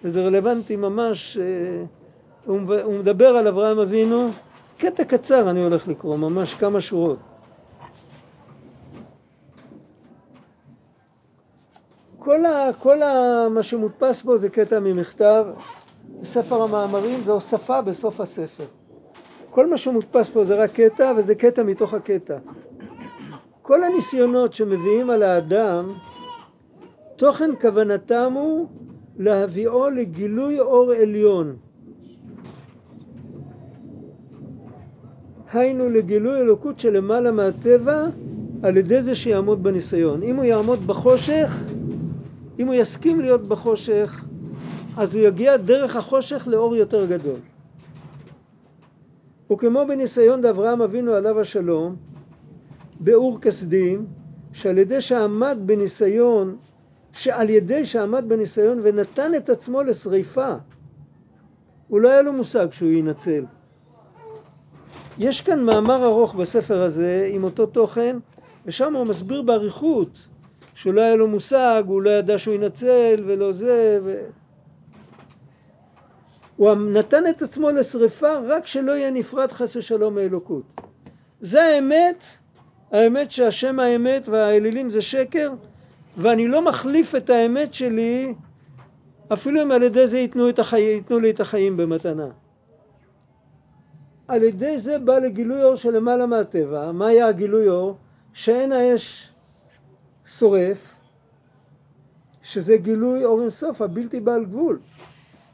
וזה 0.04 0.26
רלוונטי 0.26 0.76
ממש, 0.76 1.36
אה, 1.36 1.84
הוא 2.46 2.98
מדבר 2.98 3.28
על 3.28 3.48
אברהם 3.48 3.78
אבינו, 3.78 4.30
קטע 4.78 5.04
קצר 5.04 5.50
אני 5.50 5.62
הולך 5.62 5.88
לקרוא, 5.88 6.16
ממש 6.16 6.54
כמה 6.54 6.80
שורות. 6.80 7.31
כל, 12.24 12.46
ה, 12.46 12.70
כל 12.78 13.02
ה, 13.02 13.46
מה 13.50 13.62
שמודפס 13.62 14.22
בו 14.22 14.38
זה 14.38 14.48
קטע 14.48 14.80
ממכתב, 14.80 15.46
ספר 16.24 16.62
המאמרים 16.62 17.22
זה 17.22 17.32
הוספה 17.32 17.80
בסוף 17.80 18.20
הספר. 18.20 18.64
כל 19.50 19.66
מה 19.66 19.76
שמודפס 19.76 20.28
פה 20.28 20.44
זה 20.44 20.54
רק 20.54 20.70
קטע 20.72 21.12
וזה 21.16 21.34
קטע 21.34 21.62
מתוך 21.62 21.94
הקטע. 21.94 22.38
כל 23.62 23.84
הניסיונות 23.84 24.52
שמביאים 24.52 25.10
על 25.10 25.22
האדם, 25.22 25.84
תוכן 27.16 27.50
כוונתם 27.60 28.32
הוא 28.34 28.66
להביאו 29.18 29.90
לגילוי 29.90 30.60
אור 30.60 30.92
עליון. 30.92 31.56
היינו 35.52 35.88
לגילוי 35.88 36.40
אלוקות 36.40 36.80
שלמעלה 36.80 37.32
מהטבע 37.32 38.06
על 38.62 38.76
ידי 38.76 39.02
זה 39.02 39.14
שיעמוד 39.14 39.62
בניסיון. 39.62 40.22
אם 40.22 40.36
הוא 40.36 40.44
יעמוד 40.44 40.86
בחושך, 40.86 41.72
אם 42.62 42.66
הוא 42.66 42.74
יסכים 42.74 43.20
להיות 43.20 43.46
בחושך, 43.46 44.24
אז 44.96 45.14
הוא 45.14 45.24
יגיע 45.24 45.56
דרך 45.56 45.96
החושך 45.96 46.48
לאור 46.50 46.76
יותר 46.76 47.06
גדול. 47.06 47.40
וכמו 49.52 49.86
בניסיון 49.88 50.42
דאברהם 50.42 50.82
אבינו 50.82 51.12
עליו 51.12 51.40
השלום, 51.40 51.96
באור 53.00 53.40
כסדים, 53.40 54.06
שעל 54.52 54.78
ידי 54.78 55.00
שעמד 55.00 55.58
בניסיון, 55.66 56.56
שעל 57.12 57.50
ידי 57.50 57.86
שעמד 57.86 58.24
בניסיון 58.28 58.80
ונתן 58.82 59.34
את 59.34 59.50
עצמו 59.50 59.82
לשריפה, 59.82 60.54
הוא 61.88 62.00
לא 62.00 62.10
היה 62.10 62.22
לו 62.22 62.32
מושג 62.32 62.72
שהוא 62.72 62.90
יינצל. 62.90 63.44
יש 65.18 65.40
כאן 65.40 65.64
מאמר 65.64 66.04
ארוך 66.06 66.34
בספר 66.34 66.82
הזה 66.82 67.28
עם 67.32 67.44
אותו 67.44 67.66
תוכן, 67.66 68.16
ושם 68.66 68.94
הוא 68.94 69.04
מסביר 69.06 69.42
באריכות 69.42 70.31
שהוא 70.82 70.94
לא 70.94 71.00
היה 71.00 71.16
לו 71.16 71.28
מושג, 71.28 71.82
הוא 71.86 72.02
לא 72.02 72.10
ידע 72.10 72.38
שהוא 72.38 72.54
ינצל 72.54 73.14
ולא 73.26 73.52
זה, 73.52 73.98
ו... 74.04 74.24
הוא 76.56 76.74
נתן 76.74 77.26
את 77.30 77.42
עצמו 77.42 77.70
לשריפה 77.70 78.38
רק 78.38 78.66
שלא 78.66 78.92
יהיה 78.92 79.10
נפרד 79.10 79.52
חס 79.52 79.76
ושלום 79.76 80.14
מאלוקות. 80.14 80.62
זה 81.40 81.62
האמת, 81.62 82.24
האמת 82.92 83.30
שהשם 83.30 83.80
האמת 83.80 84.28
והאלילים 84.28 84.90
זה 84.90 85.02
שקר, 85.02 85.52
ואני 86.16 86.48
לא 86.48 86.62
מחליף 86.62 87.14
את 87.14 87.30
האמת 87.30 87.74
שלי 87.74 88.34
אפילו 89.32 89.62
אם 89.62 89.72
על 89.72 89.82
ידי 89.82 90.06
זה 90.06 90.18
ייתנו, 90.18 90.48
החי... 90.58 90.80
ייתנו 90.80 91.18
לי 91.18 91.30
את 91.30 91.40
החיים 91.40 91.76
במתנה. 91.76 92.28
על 94.28 94.42
ידי 94.42 94.78
זה 94.78 94.98
בא 94.98 95.18
לגילוי 95.18 95.62
אור 95.62 95.76
שלמעלה 95.76 96.26
מהטבע. 96.26 96.92
מה 96.92 97.06
היה 97.06 97.26
הגילוי 97.26 97.68
אור? 97.68 97.96
שאין 98.32 98.72
האש 98.72 99.31
שורף, 100.38 100.94
שזה 102.42 102.76
גילוי 102.76 103.24
אור 103.24 103.40
אינסוף 103.40 103.82
הבלתי 103.82 104.20
בעל 104.20 104.44
גבול. 104.44 104.78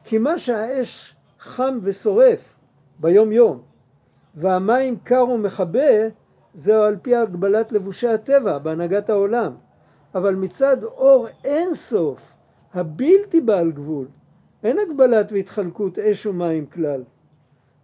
כי 0.05 0.19
מה 0.19 0.39
שהאש 0.39 1.15
חם 1.39 1.79
ושורף 1.83 2.41
ביום 3.01 3.33
יום 3.33 3.63
והמים 4.35 4.97
קר 5.05 5.29
ומכבה 5.29 6.09
זהו 6.55 6.83
על 6.83 6.97
פי 7.03 7.17
הגבלת 7.17 7.73
לבושי 7.73 8.09
הטבע 8.09 8.59
בהנהגת 8.59 9.11
העולם 9.11 9.55
אבל 10.15 10.35
מצד 10.35 10.85
אור 10.85 11.27
אין 11.45 11.75
סוף 11.75 12.33
הבלתי 12.75 13.41
בעל 13.41 13.71
גבול 13.73 14.07
אין 14.63 14.77
הגבלת 14.79 15.33
והתחלקות 15.33 15.99
אש 15.99 16.27
ומים 16.27 16.67
כלל 16.67 17.03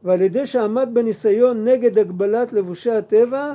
ועל 0.03 0.21
ידי 0.21 0.47
שעמד 0.47 0.89
בניסיון 0.93 1.65
נגד 1.65 1.99
הגבלת 1.99 2.53
לבושי 2.53 2.91
הטבע 2.91 3.55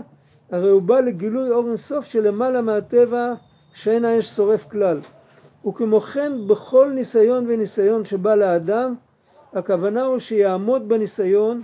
הרי 0.51 0.69
הוא 0.69 0.81
בא 0.81 0.99
לגילוי 0.99 1.51
אור 1.51 1.67
אינסוף 1.67 2.05
שלמעלה 2.05 2.61
מהטבע 2.61 3.33
שאין 3.73 4.05
האש 4.05 4.25
שורף 4.25 4.65
כלל. 4.71 4.99
וכמו 5.67 5.99
כן 5.99 6.31
בכל 6.47 6.91
ניסיון 6.95 7.45
וניסיון 7.47 8.05
שבא 8.05 8.35
לאדם 8.35 8.95
הכוונה 9.53 10.03
הוא 10.03 10.19
שיעמוד 10.19 10.89
בניסיון 10.89 11.61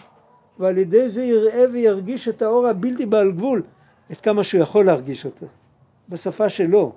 ועל 0.59 0.77
ידי 0.77 1.09
זה 1.09 1.23
יראה 1.23 1.63
וירגיש 1.71 2.27
את 2.27 2.41
האור 2.41 2.67
הבלתי 2.67 3.05
בעל 3.05 3.31
גבול 3.31 3.63
את 4.11 4.21
כמה 4.21 4.43
שהוא 4.43 4.61
יכול 4.61 4.85
להרגיש 4.85 5.25
אותו. 5.25 5.45
בשפה 6.09 6.49
שלו. 6.49 6.91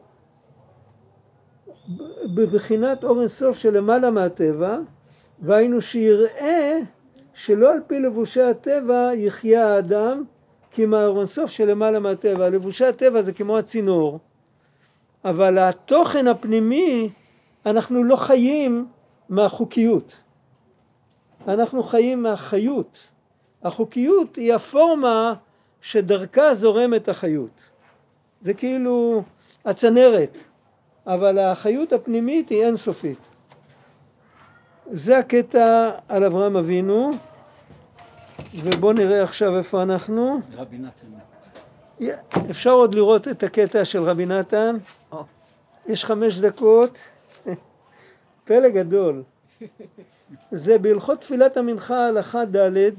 בבחינת 2.35 3.05
אור 3.05 3.21
אינסוף 3.21 3.59
שלמעלה 3.59 4.11
מהטבע 4.11 4.79
והיינו 5.43 5.81
שיראה 5.81 6.79
שלא 7.35 7.73
על 7.73 7.81
פי 7.87 8.01
לבושי 8.01 8.43
הטבע 8.43 9.11
יחיה 9.15 9.75
האדם 9.75 10.25
כי 10.79 10.87
מהאור 10.87 11.19
אינסוף 11.19 11.51
שלמעלה 11.51 11.99
מהטבע 11.99 12.51
לבושי 12.51 12.85
הטבע 12.85 13.23
זה 13.23 13.33
כמו 13.33 13.59
הצינור 13.59 14.19
אבל 15.25 15.59
התוכן 15.59 16.29
הפנימי 16.29 17.09
אנחנו 17.67 18.05
לא 18.05 18.17
חיים 18.17 18.87
מהחוקיות. 19.29 20.17
אנחנו 21.49 21.83
חיים 21.83 22.23
מהחיות. 22.23 22.99
החוקיות 23.63 24.37
היא 24.37 24.55
הפורמה 24.55 25.35
שדרכה 25.81 26.55
זורמת 26.55 27.09
החיות. 27.09 27.61
זה 28.41 28.55
כאילו 28.55 29.23
הצנרת 29.65 30.39
אבל 31.07 31.39
החיות 31.39 31.93
הפנימית 31.93 32.49
היא 32.49 32.65
אינסופית. 32.65 33.19
זה 34.91 35.19
הקטע 35.19 35.91
על 36.09 36.25
אברהם 36.25 36.57
אבינו 36.57 37.11
ובואו 38.55 38.93
נראה 38.93 39.23
עכשיו 39.23 39.57
איפה 39.57 39.83
אנחנו. 39.83 40.41
רבי 40.57 40.79
נתן. 40.79 42.09
אפשר 42.51 42.71
עוד 42.71 42.95
לראות 42.95 43.29
את 43.29 43.43
הקטע 43.43 43.85
של 43.85 44.03
רבי 44.03 44.27
נתן? 44.27 44.77
יש 45.87 46.05
חמש 46.05 46.39
דקות. 46.39 46.99
פלא 48.45 48.69
גדול. 48.69 49.23
זה 50.51 50.79
בהלכות 50.79 51.21
תפילת 51.21 51.57
המנחה 51.57 52.07
הלכה 52.07 52.45
ד' 52.45 52.91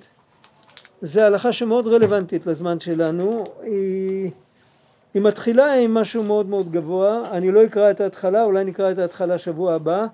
זה 1.01 1.25
הלכה 1.25 1.51
שמאוד 1.51 1.87
רלוונטית 1.87 2.47
לזמן 2.47 2.79
שלנו. 2.79 3.43
היא, 3.61 4.31
היא 5.13 5.21
מתחילה 5.21 5.73
עם 5.73 5.93
משהו 5.93 6.23
מאוד 6.23 6.45
מאוד 6.45 6.71
גבוה. 6.71 7.29
אני 7.31 7.51
לא 7.51 7.65
אקרא 7.65 7.91
את 7.91 8.01
ההתחלה 8.01 8.43
אולי 8.43 8.63
נקרא 8.63 8.91
את 8.91 8.99
ההתחלה 8.99 9.37
שבוע 9.37 9.73
הבא. 9.73 10.05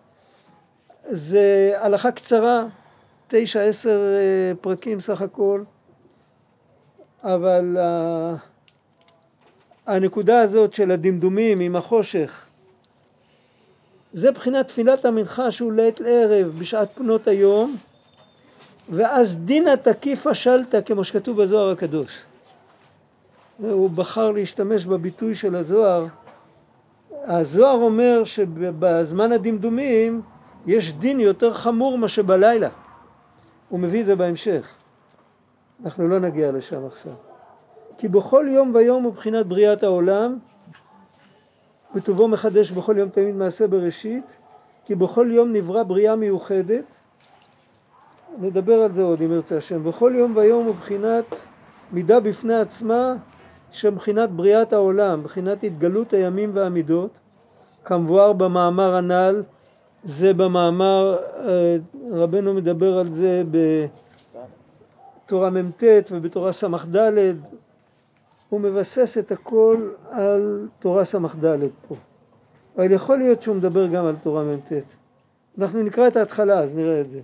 זה 1.10 1.74
הלכה 1.78 2.12
קצרה 2.12 2.66
תשע 3.28 3.62
עשר 3.62 4.00
אה, 4.00 4.56
פרקים 4.62 5.00
סך 5.00 5.22
הכל 5.22 5.64
אבל 7.24 7.78
uh, 7.78 8.40
הנקודה 9.88 10.42
הזאת 10.42 10.74
של 10.74 10.92
הדמדומים 10.92 11.60
עם 11.60 11.76
החושך 11.76 12.46
זה 14.14 14.32
בחינת 14.32 14.68
תפילת 14.68 15.06
המנחה 15.06 15.52
שהוא 15.52 15.74
לעת 15.74 16.02
ערב 16.06 16.56
בשעת 16.60 16.92
פנות 16.96 17.28
היום 17.28 17.76
ואז 18.90 19.38
דינא 19.38 19.76
תקיפא 19.76 20.34
שלתא 20.34 20.82
כמו 20.82 21.04
שכתוב 21.04 21.42
בזוהר 21.42 21.72
הקדוש. 21.72 22.24
הוא 23.58 23.90
בחר 23.90 24.32
להשתמש 24.32 24.86
בביטוי 24.86 25.36
של 25.36 25.56
הזוהר. 25.56 26.06
הזוהר 27.24 27.76
אומר 27.76 28.24
שבזמן 28.24 29.32
הדמדומים 29.32 30.22
יש 30.68 30.94
דין 30.94 31.20
יותר 31.20 31.54
חמור 31.54 31.98
מאשר 31.98 32.22
בלילה. 32.22 32.70
הוא 33.70 33.80
מביא 33.80 34.02
את 34.02 34.06
זה 34.06 34.16
בהמשך. 34.16 34.76
אנחנו 35.86 36.08
לא 36.08 36.20
נגיע 36.20 36.52
לשם 36.52 36.86
עכשיו. 36.86 37.14
כי 37.98 38.08
בכל 38.08 38.46
יום 38.50 38.72
ויום 38.76 39.04
הוא 39.04 39.14
בחינת 39.14 39.46
בריאת 39.46 39.84
העולם 39.84 40.38
וטובו 41.96 42.28
מחדש 42.28 42.72
בכל 42.72 42.96
יום 42.98 43.10
תמיד 43.10 43.36
מעשה 43.36 43.68
בראשית 43.68 44.26
כי 44.86 44.96
בכל 44.96 45.28
יום 45.32 45.54
נברא 45.54 45.84
בריאה 45.84 46.16
מיוחדת 46.16 46.86
נדבר 48.38 48.74
על 48.74 48.92
זה 48.92 49.04
עוד 49.04 49.22
אם 49.22 49.32
ירצה 49.32 49.58
השם 49.58 49.84
בכל 49.84 50.14
יום 50.16 50.36
ויום 50.36 50.66
הוא 50.66 50.76
בחינת 50.76 51.26
מידה 51.92 52.20
בפני 52.20 52.56
עצמה 52.56 53.14
שמבחינת 53.72 54.30
בריאת 54.30 54.74
העולם, 54.74 55.24
בחינת 55.24 55.64
התגלות 55.64 56.14
הימים 56.14 56.52
והמידות 56.54 57.12
כמבואר 57.86 58.34
במאמר 58.34 58.96
הנ"ל 58.96 59.44
זה 60.06 60.34
במאמר, 60.34 61.18
אה, 61.38 61.78
רבנו 62.12 62.54
מדבר 62.54 62.98
על 62.98 63.12
זה 63.12 63.44
בתורה 65.26 65.50
מ"ט 65.50 65.84
ובתורה 66.12 66.52
ס"ד 66.52 66.96
הוא 68.50 68.62
מבסס 68.62 69.18
את 69.18 69.32
הכל 69.32 69.90
על 70.12 70.68
תורה 70.80 71.06
ס"ד 71.06 71.18
פה. 71.88 71.96
אבל 72.78 72.92
יכול 72.92 73.18
להיות 73.18 73.42
שהוא 73.42 73.56
מדבר 73.56 73.88
גם 73.88 74.06
על 74.06 74.16
תורה 74.16 74.44
מ"ט. 74.44 74.72
אנחנו 75.58 75.84
נקרא 75.84 76.08
את 76.08 76.16
ההתחלה 76.16 76.60
אז 76.60 76.76
נראה 76.76 77.02
את 77.02 77.10
זה. 77.10 77.22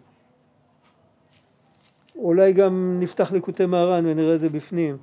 אולי 2.15 2.53
גם 2.53 2.97
נפתח 2.99 3.31
ליקוטי 3.31 3.65
מהר"ן 3.65 4.05
ונראה 4.05 4.35
את 4.35 4.39
זה 4.39 4.49
בפנים. 4.49 4.97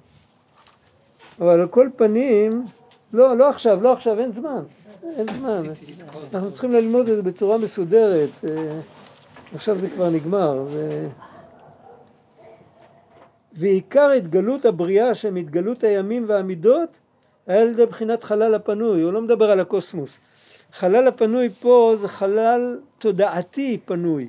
אבל 1.41 1.61
על 1.61 1.69
כל 1.69 1.89
פנים, 1.97 2.65
לא, 3.13 3.37
לא 3.37 3.49
עכשיו, 3.49 3.83
לא 3.83 3.93
עכשיו, 3.93 4.19
אין 4.19 4.33
זמן. 4.33 4.63
אין 5.03 5.27
זמן. 5.39 5.63
אנחנו 6.35 6.53
צריכים 6.53 6.73
ללמוד 6.73 7.09
את 7.09 7.17
זה 7.17 7.23
בצורה 7.23 7.59
מסודרת. 7.59 8.31
אה, 8.45 8.81
עכשיו 9.55 9.79
זה 9.79 9.91
כבר 9.91 10.11
נגמר. 10.11 10.65
ו... 10.69 11.07
ועיקר 13.53 14.11
התגלות 14.11 14.65
הבריאה 14.65 15.15
שהם 15.15 15.37
התגלות 15.37 15.85
הימים 15.85 16.25
והמידות 16.29 16.89
היה 17.47 17.61
על 17.61 17.69
ידי 17.69 17.87
בחינת 17.87 18.25
חלל 18.25 18.55
הפנוי, 18.55 19.03
הוא 19.03 19.13
לא 19.13 19.23
מדבר 19.23 19.51
על 19.51 19.61
הקוסמוס. 19.61 20.21
חלל 20.73 21.09
הפנוי 21.09 21.51
פה 21.61 21.95
זה 22.01 22.09
חלל 22.09 22.79
תודעתי 22.99 23.79
פנוי, 23.85 24.29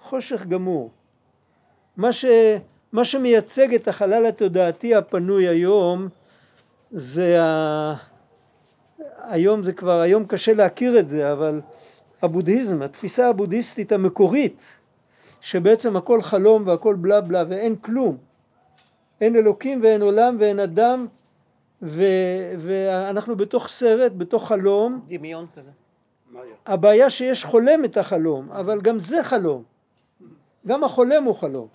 חושך 0.00 0.46
גמור. 0.46 0.90
מה, 1.96 2.12
ש, 2.12 2.24
מה 2.92 3.04
שמייצג 3.04 3.74
את 3.74 3.88
החלל 3.88 4.26
התודעתי 4.26 4.94
הפנוי 4.94 5.48
היום 5.48 6.08
זה 6.90 7.42
ה... 7.42 7.94
היום 9.18 9.62
זה 9.62 9.72
כבר, 9.72 10.00
היום 10.00 10.26
קשה 10.26 10.52
להכיר 10.52 10.98
את 10.98 11.08
זה, 11.08 11.32
אבל 11.32 11.60
הבודהיזם, 12.22 12.82
התפיסה 12.82 13.28
הבודהיסטית 13.28 13.92
המקורית 13.92 14.78
שבעצם 15.40 15.96
הכל 15.96 16.22
חלום 16.22 16.66
והכל 16.66 16.94
בלה 16.94 17.20
בלה 17.20 17.44
ואין 17.48 17.76
כלום. 17.76 18.16
אין 19.20 19.36
אלוקים 19.36 19.82
ואין 19.82 20.02
עולם 20.02 20.36
ואין 20.40 20.60
אדם 20.60 21.06
ו, 21.82 22.02
ואנחנו 22.58 23.36
בתוך 23.36 23.68
סרט, 23.68 24.12
בתוך 24.16 24.48
חלום. 24.48 25.00
דמיון 25.08 25.46
כזה. 25.54 25.70
הבעיה 26.66 27.10
שיש 27.10 27.44
חולם 27.44 27.84
את 27.84 27.96
החלום, 27.96 28.52
אבל 28.52 28.80
גם 28.80 28.98
זה 28.98 29.22
חלום. 29.22 29.62
גם 30.66 30.84
החולם 30.84 31.24
הוא 31.24 31.34
חלום. 31.34 31.66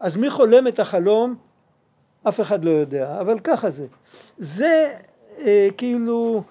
אז 0.00 0.16
מי 0.16 0.30
חולם 0.30 0.68
את 0.68 0.78
החלום? 0.78 1.34
אף 2.28 2.40
אחד 2.40 2.64
לא 2.64 2.70
יודע, 2.70 3.20
אבל 3.20 3.38
ככה 3.38 3.70
זה. 3.70 3.86
זה 4.38 4.94
אה, 5.38 5.68
כאילו 5.76 6.42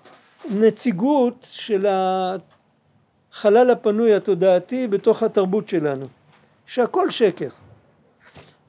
נציגות 0.49 1.35
של 1.41 1.85
החלל 1.89 3.69
הפנוי 3.69 4.13
התודעתי 4.13 4.87
בתוך 4.87 5.23
התרבות 5.23 5.69
שלנו, 5.69 6.05
שהכל 6.65 7.09
שקר. 7.09 7.49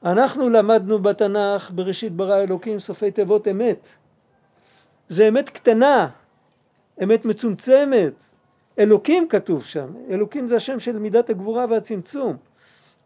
אנחנו 0.05 0.49
למדנו 0.49 0.99
בתנ"ך 0.99 1.71
בראשית 1.75 2.11
ברא 2.11 2.43
אלוקים 2.43 2.79
סופי 2.79 3.11
תיבות 3.11 3.47
אמת. 3.47 3.89
זה 5.09 5.27
אמת 5.27 5.49
קטנה, 5.49 6.09
אמת 7.03 7.25
מצומצמת. 7.25 8.13
אלוקים 8.79 9.27
כתוב 9.27 9.65
שם, 9.65 9.87
אלוקים 10.09 10.47
זה 10.47 10.55
השם 10.55 10.79
של 10.79 10.99
מידת 10.99 11.29
הגבורה 11.29 11.65
והצמצום. 11.69 12.37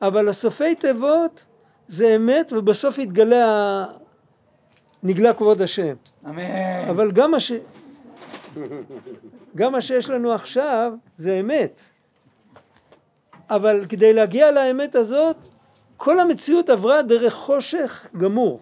אבל 0.01 0.29
הסופי 0.29 0.75
תיבות 0.75 1.45
זה 1.87 2.15
אמת 2.15 2.53
ובסוף 2.53 2.97
יתגלה, 2.97 3.85
נגלה 5.03 5.33
כבוד 5.33 5.61
השם. 5.61 5.95
אבל 6.89 7.11
גם 7.11 7.31
מה, 7.31 7.39
ש... 7.39 7.51
גם 9.55 9.71
מה 9.71 9.81
שיש 9.81 10.09
לנו 10.09 10.31
עכשיו 10.33 10.93
זה 11.17 11.39
אמת. 11.39 11.81
אבל 13.49 13.85
כדי 13.89 14.13
להגיע 14.13 14.51
לאמת 14.51 14.95
הזאת, 14.95 15.35
כל 15.97 16.19
המציאות 16.19 16.69
עברה 16.69 17.01
דרך 17.01 17.33
חושך 17.33 18.07
גמור. 18.17 18.59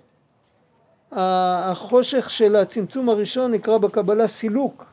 החושך 1.11 2.29
של 2.29 2.55
הצמצום 2.55 3.09
הראשון 3.09 3.51
נקרא 3.51 3.77
בקבלה 3.77 4.27
סילוק. 4.27 4.85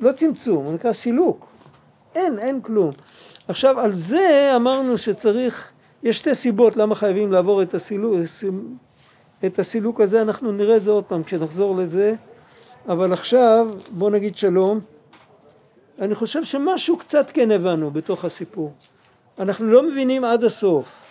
לא 0.00 0.12
צמצום, 0.12 0.64
הוא 0.64 0.74
נקרא 0.74 0.92
סילוק. 0.92 1.46
אין, 2.14 2.38
אין 2.38 2.60
כלום. 2.60 2.90
עכשיו 3.48 3.80
על 3.80 3.94
זה 3.94 4.52
אמרנו 4.56 4.98
שצריך, 4.98 5.72
יש 6.02 6.18
שתי 6.18 6.34
סיבות 6.34 6.76
למה 6.76 6.94
חייבים 6.94 7.32
לעבור 7.32 7.62
את 7.62 7.74
הסילוק, 7.74 8.14
את 9.46 9.58
הסילוק 9.58 10.00
הזה, 10.00 10.22
אנחנו 10.22 10.52
נראה 10.52 10.76
את 10.76 10.84
זה 10.84 10.90
עוד 10.90 11.04
פעם 11.04 11.22
כשנחזור 11.22 11.76
לזה, 11.76 12.14
אבל 12.88 13.12
עכשיו 13.12 13.66
בוא 13.90 14.10
נגיד 14.10 14.36
שלום. 14.36 14.80
אני 16.00 16.14
חושב 16.14 16.44
שמשהו 16.44 16.96
קצת 16.96 17.30
כן 17.34 17.50
הבנו 17.50 17.90
בתוך 17.90 18.24
הסיפור. 18.24 18.72
אנחנו 19.38 19.66
לא 19.66 19.82
מבינים 19.82 20.24
עד 20.24 20.44
הסוף, 20.44 21.02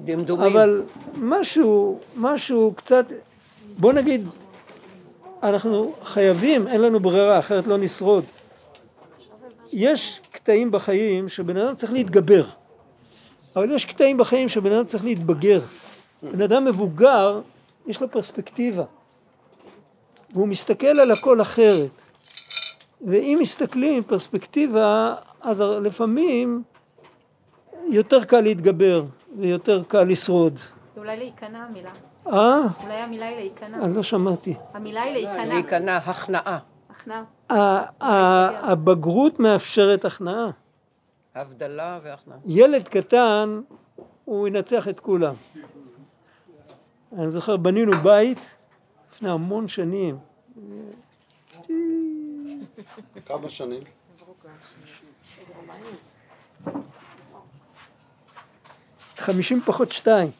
דמדומים. 0.00 0.46
אבל 0.46 0.82
משהו, 1.14 1.98
משהו 2.16 2.72
קצת, 2.76 3.06
בוא 3.78 3.92
נגיד, 3.92 4.26
אנחנו 5.42 5.92
חייבים, 6.02 6.68
אין 6.68 6.80
לנו 6.80 7.00
ברירה, 7.00 7.38
אחרת 7.38 7.66
לא 7.66 7.78
נשרוד. 7.78 8.24
יש 9.72 10.20
קטעים 10.30 10.70
בחיים 10.70 11.28
שבן 11.28 11.56
אדם 11.56 11.74
צריך 11.74 11.92
להתגבר, 11.92 12.44
אבל 13.56 13.70
יש 13.70 13.84
קטעים 13.84 14.16
בחיים 14.16 14.48
שבן 14.48 14.72
אדם 14.72 14.84
צריך 14.84 15.04
להתבגר. 15.04 15.60
בן 16.22 16.42
אדם 16.42 16.64
מבוגר, 16.64 17.40
יש 17.86 18.00
לו 18.00 18.10
פרספקטיבה, 18.10 18.84
והוא 20.32 20.48
מסתכל 20.48 20.86
על 20.86 21.10
הכל 21.10 21.40
אחרת. 21.40 21.90
ואם 23.06 23.38
מסתכלים 23.40 23.96
עם 23.96 24.02
פרספקטיבה, 24.02 25.14
אז 25.40 25.60
לפעמים 25.60 26.62
יותר 27.88 28.24
קל 28.24 28.40
להתגבר 28.40 29.04
ויותר 29.38 29.82
קל 29.82 30.02
לשרוד. 30.02 30.58
אולי 30.96 31.16
להיכנע 31.16 31.58
המילה. 31.58 31.90
אה? 32.26 32.58
אולי 32.82 32.94
המילה 32.94 33.26
היא 33.26 33.36
להיכנע. 33.36 33.84
אני 33.84 33.96
לא 33.96 34.02
שמעתי. 34.02 34.54
המילה 34.74 35.02
היא 35.02 35.12
להיכנע. 35.12 35.44
להיכנע, 35.44 35.96
הכנעה, 35.96 36.58
הכנעה. 36.90 37.24
הבגרות 38.60 39.40
מאפשרת 39.40 40.04
הכנעה. 40.04 40.50
הבדלה 41.34 41.98
והכנעה. 42.02 42.38
ילד 42.46 42.88
קטן, 42.88 43.60
הוא 44.24 44.48
ינצח 44.48 44.88
את 44.88 45.00
כולם. 45.00 45.34
אני 47.18 47.30
זוכר, 47.30 47.56
בנינו 47.56 47.92
בית 47.92 48.38
לפני 49.12 49.30
המון 49.30 49.68
שנים. 49.68 50.18
כמה 53.26 53.48
שנים? 53.48 53.82
חמישים 59.16 59.60
פחות 59.60 59.92
שתיים. 59.92 60.30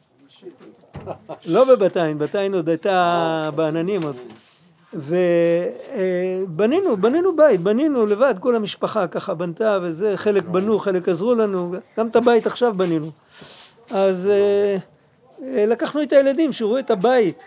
לא 1.45 1.65
בבת-עין, 1.65 2.19
בת-עין 2.19 2.55
עוד 2.55 2.69
הייתה 2.69 3.51
בעננים 3.55 4.03
עוד. 4.03 4.17
ובנינו, 4.95 5.37
בנינו 6.97 7.37
בית, 7.37 7.61
בנינו 7.61 8.07
לבד, 8.07 8.35
כל 8.41 8.57
המשפחה 8.57 9.07
ככה 9.07 9.35
בנתה 9.35 9.79
וזה, 9.83 10.17
חלק 10.17 10.45
בנו, 10.45 10.79
חלק 10.79 11.09
עזרו 11.09 11.35
לנו, 11.35 11.75
גם 11.99 12.09
את 12.09 12.17
הבית 12.17 12.47
עכשיו 12.47 12.75
בנינו. 12.77 13.11
אז 13.91 14.27
אה, 14.27 14.33
אה, 14.33 14.77
לקחנו 15.43 16.03
את 16.03 16.13
הילדים 16.13 16.53
שיראו 16.53 16.79
את 16.79 16.91
הבית. 16.91 17.45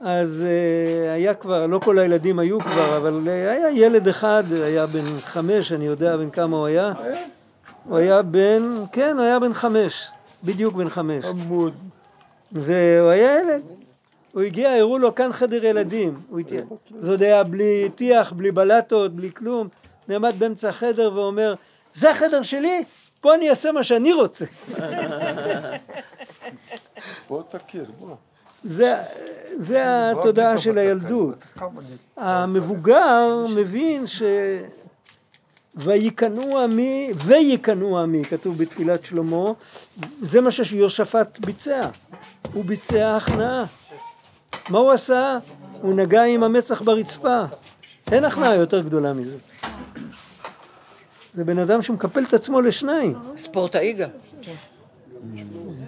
אז 0.00 0.44
אה, 0.46 1.12
היה 1.12 1.34
כבר, 1.34 1.66
לא 1.66 1.78
כל 1.78 1.98
הילדים 1.98 2.38
היו 2.38 2.60
כבר, 2.60 2.96
אבל 2.96 3.28
אה, 3.28 3.50
היה 3.50 3.70
ילד 3.70 4.08
אחד, 4.08 4.44
היה 4.52 4.86
בן 4.86 5.18
חמש, 5.18 5.72
אני 5.72 5.86
יודע 5.86 6.16
בן 6.16 6.30
כמה 6.30 6.56
הוא 6.56 6.66
היה. 6.66 6.92
הוא 7.84 7.98
היה 7.98 8.22
בן, 8.22 8.70
כן, 8.92 9.16
הוא 9.16 9.24
היה 9.24 9.38
בן 9.38 9.52
חמש, 9.52 10.10
בדיוק 10.44 10.74
בן 10.74 10.88
חמש. 10.88 11.24
עמוד. 11.24 11.74
והוא 12.52 13.10
היה 13.10 13.40
ילד. 13.40 13.62
הוא 14.32 14.42
הגיע, 14.42 14.70
הראו 14.70 14.98
לו 14.98 15.14
כאן 15.14 15.32
חדר 15.32 15.64
ילדים. 15.64 16.18
זה 16.98 17.10
עוד 17.10 17.22
היה 17.22 17.44
בלי 17.44 17.88
טיח, 17.94 18.32
בלי 18.32 18.52
בלטות, 18.52 19.12
בלי 19.12 19.30
כלום. 19.32 19.68
נעמד 20.08 20.34
באמצע 20.38 20.68
החדר 20.68 21.12
ואומר, 21.14 21.54
זה 21.94 22.10
החדר 22.10 22.42
שלי? 22.42 22.84
פה 23.20 23.34
אני 23.34 23.50
אעשה 23.50 23.72
מה 23.72 23.84
שאני 23.84 24.12
רוצה. 24.12 24.44
בוא 27.28 27.42
תכיר, 27.48 27.90
בוא. 27.98 28.14
זה, 28.64 28.96
זה 29.58 30.10
התודעה 30.10 30.58
של 30.58 30.78
הילדות. 30.78 31.44
המבוגר 32.16 33.46
מבין 33.54 34.06
ש... 34.06 34.22
ויקנאו 35.76 36.58
עמי 36.58 37.12
ויקנאו 37.16 37.98
עמי, 37.98 38.24
כתוב 38.24 38.58
בתפילת 38.58 39.04
שלמה, 39.04 39.44
זה 40.22 40.40
מה 40.40 40.50
שיהושפט 40.50 41.38
ביצע, 41.38 41.88
הוא 42.52 42.64
ביצע 42.64 43.16
הכנעה. 43.16 43.64
מה 44.68 44.78
הוא 44.78 44.92
עשה? 44.92 45.38
הוא 45.82 45.94
נגע 45.94 46.22
עם 46.22 46.42
המצח 46.42 46.82
ברצפה. 46.82 47.42
אין 48.12 48.24
הכנעה 48.24 48.54
יותר 48.54 48.80
גדולה 48.80 49.12
מזה. 49.12 49.36
זה 51.34 51.44
בן 51.44 51.58
אדם 51.58 51.82
שמקפל 51.82 52.24
את 52.24 52.34
עצמו 52.34 52.60
לשניים. 52.60 53.18
ספורטאי 53.36 53.92
גם. 53.92 54.08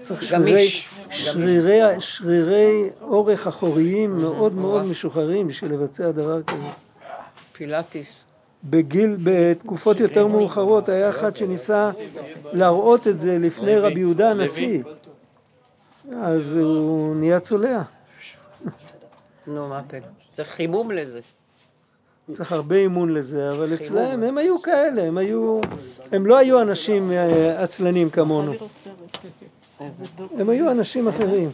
צריך 0.03 0.23
שרירי. 0.23 0.71
שרירי, 1.11 2.01
שרירי 2.01 2.91
אורך 3.01 3.47
אחוריים 3.47 4.17
מאוד 4.17 4.55
מאוד 4.55 4.85
משוחררים 4.85 5.49
בשביל 5.49 5.73
לבצע 5.73 6.11
דבר 6.11 6.43
כזה. 6.43 6.69
פילאטיס. 7.53 8.25
בגיל, 8.65 9.17
בתקופות 9.23 10.01
יותר 10.01 10.27
מאוחרות, 10.27 10.89
היה 10.89 11.11
אחד 11.11 11.37
שניסה 11.37 11.91
להראות 12.53 13.09
את 13.09 13.21
זה 13.21 13.39
לפני 13.39 13.77
רבי 13.77 14.01
יהודה 14.01 14.31
הנשיא. 14.31 14.83
אז 16.23 16.57
הוא 16.57 17.17
נהיה 17.17 17.41
צולע. 17.41 17.83
נו, 19.47 19.69
מה 19.69 19.79
הפלא? 19.79 20.01
צריך 20.33 20.49
חימום 20.49 20.91
לזה. 20.91 21.21
צריך 22.31 22.53
הרבה 22.53 22.77
אימון 22.77 23.15
לזה, 23.15 23.51
אבל 23.51 23.75
אצלהם 23.75 24.23
הם 24.23 24.39
היו 24.39 24.63
כאלה, 24.63 25.03
הם 25.03 25.19
היו, 25.19 25.61
הם 26.13 26.27
לא 26.27 26.39
היו 26.39 26.63
אנשים 26.63 27.11
אה, 27.11 27.63
עצלנים 27.63 28.11
כמונו, 28.11 28.53
הם 30.39 30.49
היו 30.49 30.71
אנשים 30.71 31.09
אחרים. 31.09 31.51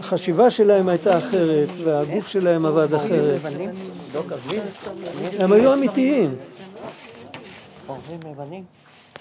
החשיבה 0.00 0.50
שלהם 0.50 0.88
הייתה 0.88 1.18
אחרת, 1.18 1.68
והגוף 1.84 2.28
שלהם 2.28 2.66
עבד 2.66 2.94
אחרת. 2.94 3.40
הם 5.38 5.52
היו 5.52 5.74
אמיתיים. 5.74 6.34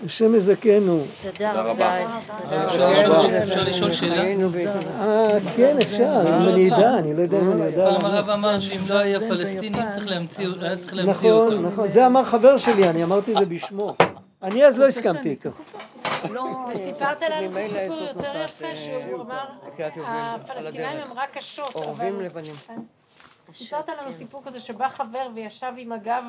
השם 0.05 0.35
יזכנו. 0.35 1.03
תודה 1.23 1.51
רבה. 1.61 1.99
אפשר 3.43 3.63
לשאול- 3.63 3.91
שאלה? 3.91 4.23
אה, 4.99 5.37
כן, 5.55 5.77
אפשר, 5.81 6.21
אם 6.27 6.47
אני 6.49 6.73
אדע, 6.75 6.97
אני 6.99 7.13
לא 7.13 7.21
יודע 7.21 7.39
אם 7.39 7.51
אני 7.51 7.61
יודע. 7.63 7.91
פעם 7.91 8.05
הרב 8.05 8.29
אמר 8.29 8.59
שאם 8.59 8.79
לא 8.87 8.97
היה 8.97 9.19
פלסטיני 9.19 9.77
צריך 9.91 10.07
להמציא, 10.07 10.47
היה 10.61 10.75
צריך 10.75 10.93
להמציא 10.93 11.31
אותו. 11.31 11.51
נכון, 11.53 11.65
נכון, 11.65 11.91
זה 11.91 12.05
אמר 12.07 12.23
חבר 12.25 12.57
שלי, 12.57 12.89
אני 12.89 13.03
אמרתי 13.03 13.33
את 13.33 13.37
זה 13.39 13.45
בשמו. 13.45 13.95
אני 14.43 14.65
אז 14.65 14.79
לא 14.79 14.87
הסכמתי 14.87 15.29
איתו. 15.29 15.49
וסיפרת 16.73 17.21
לנו 17.21 17.49
ממילא 17.51 17.67
סיפור 17.67 17.97
יותר 18.07 18.43
יפה 18.45 18.65
אה, 18.65 18.75
שהוא 18.75 19.21
אמר, 19.21 19.45
הפלסטינאים. 20.17 20.99
הם 21.11 21.17
רק 21.17 21.37
קשות, 21.37 21.75
אורבים 21.75 22.15
אבל 22.15 22.25
לבנים. 22.25 22.53
סיפרת 23.53 23.89
לנו 23.89 24.11
סיפור 24.11 24.41
כזה 24.45 24.59
שבא 24.59 24.87
חבר 24.89 25.27
וישב 25.35 25.71
עם 25.77 25.91
הגב 25.91 26.23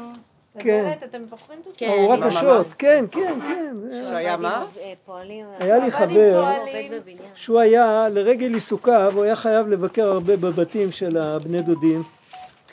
כן. 0.59 0.93
אתם 1.05 1.25
זוכרים 1.31 1.59
את 1.59 1.65
זה? 1.65 1.71
כן, 1.77 2.23
השוט, 2.23 2.67
כן, 2.79 3.05
כן, 3.11 3.39
כן. 3.49 3.77
שהיה 4.11 4.37
מה? 4.37 4.65
אה. 4.81 4.93
היה 5.59 5.79
לי 5.79 5.91
חבר. 5.91 6.45
שהוא 7.35 7.61
היה, 7.61 8.09
לרגל 8.09 8.55
עיסוקיו, 8.55 9.13
הוא 9.15 9.25
היה 9.25 9.37
חייב 9.37 9.69
לבקר 9.69 10.09
הרבה 10.09 10.37
בבתים 10.37 10.93
של 10.93 11.17
הבני 11.17 11.63
דודים. 11.63 12.03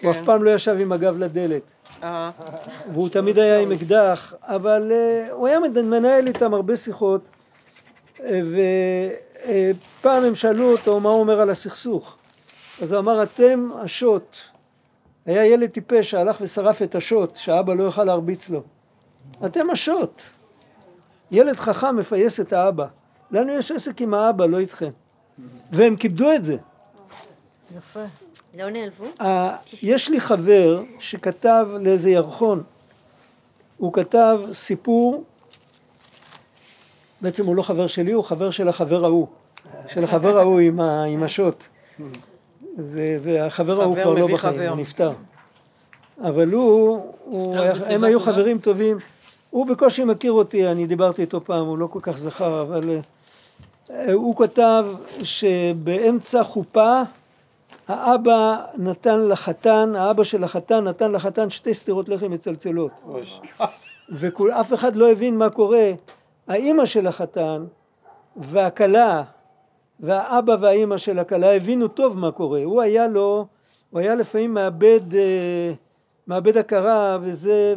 הוא 0.02 0.12
אף 0.12 0.18
פעם 0.26 0.44
לא 0.44 0.50
ישב 0.50 0.78
עם 0.80 0.92
הגב 0.92 1.18
לדלת. 1.18 1.62
אה, 2.04 2.32
והוא 2.94 3.10
תמיד 3.10 3.40
היה 3.40 3.60
עם 3.60 3.72
אקדח, 3.72 4.34
אבל 4.44 4.92
uh, 4.92 5.32
הוא 5.32 5.48
היה 5.48 5.60
מנהל 5.60 6.28
איתם 6.28 6.54
הרבה 6.54 6.78
שיחות, 6.78 7.22
ופעם 8.20 10.24
הם 10.24 10.36
שאלו 10.36 10.72
אותו 10.72 11.00
מה 11.00 11.10
הוא 11.10 11.20
אומר 11.20 11.42
על 11.42 11.50
הסכסוך. 11.50 12.18
אז 12.82 12.92
הוא 12.92 13.00
אמר, 13.00 13.24
אתם 13.24 13.70
השוט. 13.82 14.38
היה 15.26 15.46
ילד 15.46 15.70
טיפש 15.70 16.10
שהלך 16.10 16.38
ושרף 16.42 16.82
את 16.82 16.96
השוט, 16.96 17.36
שהאבא 17.36 17.74
לא 17.74 17.84
יוכל 17.84 18.04
להרביץ 18.04 18.50
לו. 18.50 18.64
אתם 19.46 19.70
השוט. 19.70 20.22
ילד 21.32 21.56
חכם 21.56 21.96
מפייס 21.96 22.40
את 22.40 22.54
האבא. 22.54 22.88
לנו 23.32 23.54
יש 23.54 23.72
עסק 23.72 24.02
עם 24.02 24.14
האבא, 24.14 24.46
לא 24.46 24.60
איתכם. 24.60 24.90
והם 25.72 25.96
כיבדו 25.96 26.32
את 26.32 26.44
זה. 26.44 26.58
יפה. 27.78 28.04
לא 28.58 28.70
נעלבו? 28.70 29.06
יש 29.82 30.10
לי 30.10 30.20
חבר 30.20 30.84
שכתב 31.00 31.68
לאיזה 31.82 32.10
ירחון, 32.10 32.64
הוא 33.78 33.94
כתב 33.94 34.40
סיפור, 34.52 35.24
בעצם 37.22 37.46
הוא 37.46 37.56
לא 37.56 37.62
חבר 37.62 37.88
שלי, 37.88 38.12
הוא 38.12 38.24
חבר 38.24 38.52
של 38.52 38.68
החבר 38.68 39.06
ההוא, 39.06 39.28
של 39.88 40.04
החבר 40.04 40.40
ההוא 40.40 40.60
עם, 40.60 40.80
ה, 40.80 41.04
עם 41.04 41.24
השוט. 41.24 41.64
זה, 42.78 43.18
והחבר 43.22 43.82
ההוא 43.82 43.96
כבר 43.96 44.14
לא 44.14 44.28
בחיים, 44.28 44.38
חבר. 44.38 44.70
הוא 44.70 44.78
נפטר. 44.78 45.12
אבל 46.22 46.52
הוא, 46.52 47.14
הוא 47.24 47.58
היה, 47.58 47.74
הם 47.88 48.04
היו 48.04 48.20
טובה. 48.20 48.32
חברים 48.32 48.60
טובים. 48.60 48.98
הוא 49.50 49.68
בקושי 49.68 50.04
מכיר 50.04 50.32
אותי, 50.32 50.68
אני 50.68 50.88
דיברתי 50.88 51.22
איתו 51.22 51.44
פעם, 51.44 51.66
הוא 51.66 51.78
לא 51.78 51.88
כל 51.88 52.00
כך 52.02 52.18
זכר, 52.18 52.62
אבל 52.62 53.00
אה, 53.90 54.14
הוא 54.14 54.36
כתב 54.36 54.86
שבאמצע 55.24 56.44
חופה 56.44 57.02
האבא 57.88 58.58
נתן 58.78 59.28
לחתן, 59.28 59.94
האבא 59.96 60.24
של 60.24 60.44
החתן 60.44 60.84
נתן 60.84 61.12
לחתן 61.12 61.50
שתי 61.50 61.74
סטירות 61.74 62.10
לחם 62.10 62.32
מצלצלות. 62.32 62.92
ואף 64.10 64.74
אחד 64.74 64.96
לא 64.96 65.12
הבין 65.12 65.38
מה 65.38 65.50
קורה. 65.50 65.92
האימא 66.48 66.86
של 66.86 67.08
החתן 67.08 67.66
והכלה 68.36 69.24
והאבא 70.00 70.56
והאימא 70.62 70.98
של 70.98 71.20
הכלה 71.20 71.56
הבינו 71.56 71.88
טוב 71.88 72.18
מה 72.18 72.32
קורה. 72.32 72.64
הוא 72.64 72.82
היה 72.82 73.08
לו, 73.08 73.46
הוא 73.90 74.00
היה 74.00 74.16
לפעמים 74.16 74.54
מאבד, 74.54 75.16
אה, 75.16 75.74
מאבד 76.28 76.58
הכרה 76.58 77.18
וזה, 77.22 77.76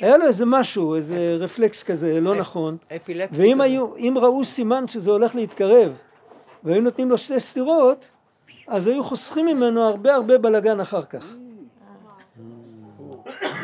והיה 0.00 0.16
לו 0.16 0.26
איזה 0.26 0.44
משהו, 0.46 0.94
איזה 0.94 1.36
רפלקס 1.40 1.82
כזה, 1.82 2.20
לא 2.20 2.34
נכון. 2.34 2.76
אפילפטי. 2.96 3.36
ואם. 3.36 3.60
היו, 3.60 3.96
אם 3.96 4.14
ראו 4.20 4.44
סימן 4.44 4.88
שזה 4.88 5.10
הולך 5.10 5.34
להתקרב 5.34 5.92
והיו 6.64 6.80
נותנים 6.80 7.10
לו 7.10 7.18
שתי 7.18 7.40
סטירות, 7.40 8.10
אז 8.68 8.86
היו 8.86 9.04
חוסכים 9.04 9.46
ממנו 9.46 9.82
הרבה 9.82 10.14
הרבה 10.14 10.38
בלאגן 10.38 10.80
אחר 10.80 11.02
כך. 11.02 11.34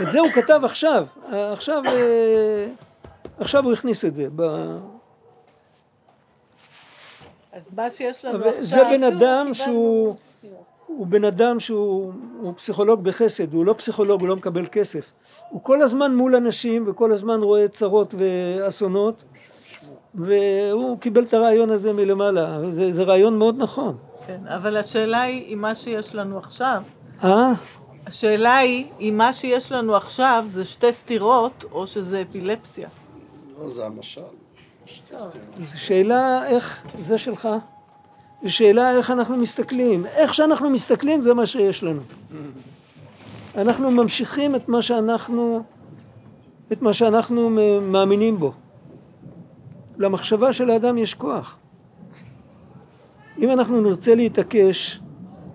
את 0.03 0.13
זה 0.13 0.21
הוא 0.21 0.29
כתב 0.29 0.61
עכשיו, 0.65 1.07
עכשיו, 1.33 1.83
אה, 1.87 2.67
עכשיו 3.39 3.65
הוא 3.65 3.73
הכניס 3.73 4.05
את 4.05 4.15
זה. 4.15 4.29
אז 7.57 7.73
מה 7.77 7.91
שיש 7.91 8.25
לנו 8.25 8.45
עכשיו... 8.45 8.63
זה 8.63 8.85
בן 8.91 9.03
אדם 9.03 9.55
שהוא-. 9.55 10.15
הוא 10.87 11.07
בן 11.07 11.25
אדם 11.25 11.61
שהוא 11.61 12.13
הוא 12.41 12.53
פסיכולוג 12.57 13.05
בחסד, 13.05 13.55
הוא 13.55 13.67
לא 13.67 13.73
פסיכולוג, 13.73 14.21
הוא 14.21 14.29
לא 14.29 14.37
מקבל 14.37 14.67
כסף. 14.67 15.13
הוא 15.51 15.61
כל 15.63 15.83
הזמן 15.83 16.15
מול 16.15 16.37
אנשים 16.37 16.85
וכל 16.89 17.13
הזמן 17.13 17.43
רואה 17.43 17.69
צרות 17.69 18.15
ואסונות, 18.19 19.25
והוא 20.15 20.99
קיבל 20.99 21.25
את 21.25 21.35
הרעיון 21.35 21.71
הזה 21.71 21.93
מלמעלה, 21.93 22.71
זה, 22.71 22.93
זה 22.93 23.03
רעיון 23.03 23.39
מאוד 23.39 23.63
נכון. 23.63 23.97
כן, 24.27 24.41
אבל 24.47 24.77
השאלה 24.77 25.23
היא 25.23 25.55
אם 25.55 25.61
מה 25.61 25.75
שיש 25.75 26.15
לנו 26.15 26.39
עכשיו, 26.39 26.83
אה? 27.25 27.53
השאלה 28.07 28.57
היא 28.57 28.87
אם 29.01 29.15
מה 29.17 29.33
שיש 29.33 29.73
לנו 29.73 29.97
עכשיו 29.97 30.45
זה 30.49 30.65
שתי 30.65 30.93
סטירות 30.93 31.65
או 31.73 31.87
שזה 31.87 32.23
אפילפסיה. 32.31 32.89
לא, 33.59 33.69
זה 33.69 33.87
המשל. 33.87 34.21
שאלה 35.75 36.47
איך, 36.47 36.87
זה 36.99 37.19
שלך? 37.19 37.49
זו 38.43 38.53
שאלה 38.53 38.97
איך 38.97 39.11
אנחנו 39.11 39.37
מסתכלים. 39.37 40.07
איך 40.07 40.35
שאנחנו 40.35 40.71
מסתכלים 40.71 41.23
זה 41.23 41.35
מה 41.35 41.47
שיש 41.47 41.83
לנו. 41.83 42.01
אנחנו 43.57 43.91
ממשיכים 43.91 44.57
את 44.57 44.69
מה 44.69 44.83
שאנחנו, 44.83 45.63
את 46.73 46.83
מה 46.83 46.93
שאנחנו 46.93 47.51
מאמינים 47.83 48.39
בו. 48.39 48.53
למחשבה 49.99 50.53
של 50.53 50.71
האדם 50.71 50.99
יש 50.99 51.15
כוח. 51.15 51.57
אם 53.39 53.51
אנחנו 53.51 53.81
נרצה 53.81 54.15
להתעקש 54.15 55.01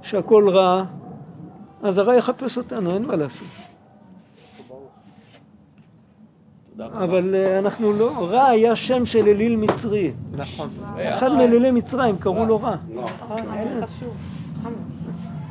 שהכל 0.01 0.49
רע, 0.49 0.83
אז 1.81 1.97
הרע 1.97 2.15
יחפש 2.15 2.57
אותנו, 2.57 2.93
אין 2.93 3.05
מה 3.05 3.15
לעשות. 3.15 3.47
אבל 6.79 7.35
אה, 7.35 7.59
אנחנו 7.59 7.93
לא, 7.93 8.27
רע 8.31 8.45
היה 8.45 8.75
שם 8.75 9.05
של 9.05 9.27
אליל 9.27 9.55
מצרי. 9.55 10.11
נכון. 10.31 10.69
אחד 11.01 11.31
מאלילי 11.31 11.71
מצרים 11.71 12.17
קראו 12.17 12.45
לו 12.45 12.61
רע. 12.61 12.75
נכון, 12.95 13.37
זה 13.63 13.85
חשוב. 13.85 14.13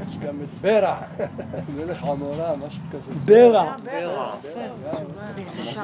יש 0.01 0.19
גם 0.19 0.35
את 0.43 0.49
ברע, 0.61 0.97
מלך 1.77 2.05
עמורה, 2.05 2.57
משהו 2.67 2.83
כזה. 2.93 3.11
ברע. 3.25 3.75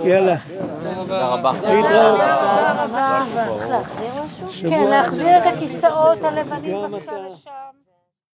יאללה, 0.05 0.37
תודה 0.95 1.26
רבה. 1.26 1.53
להתראות. 1.53 2.20
צריך 2.20 3.68
להחזיר 3.68 4.22
משהו? 4.24 4.70
כן, 4.70 4.87
להחזיר 4.91 5.39
את 5.39 5.55
הכיסאות 5.55 6.18
הלבנים 6.24 6.82
בבקשה. 6.82 7.12
לשם. 7.12 7.86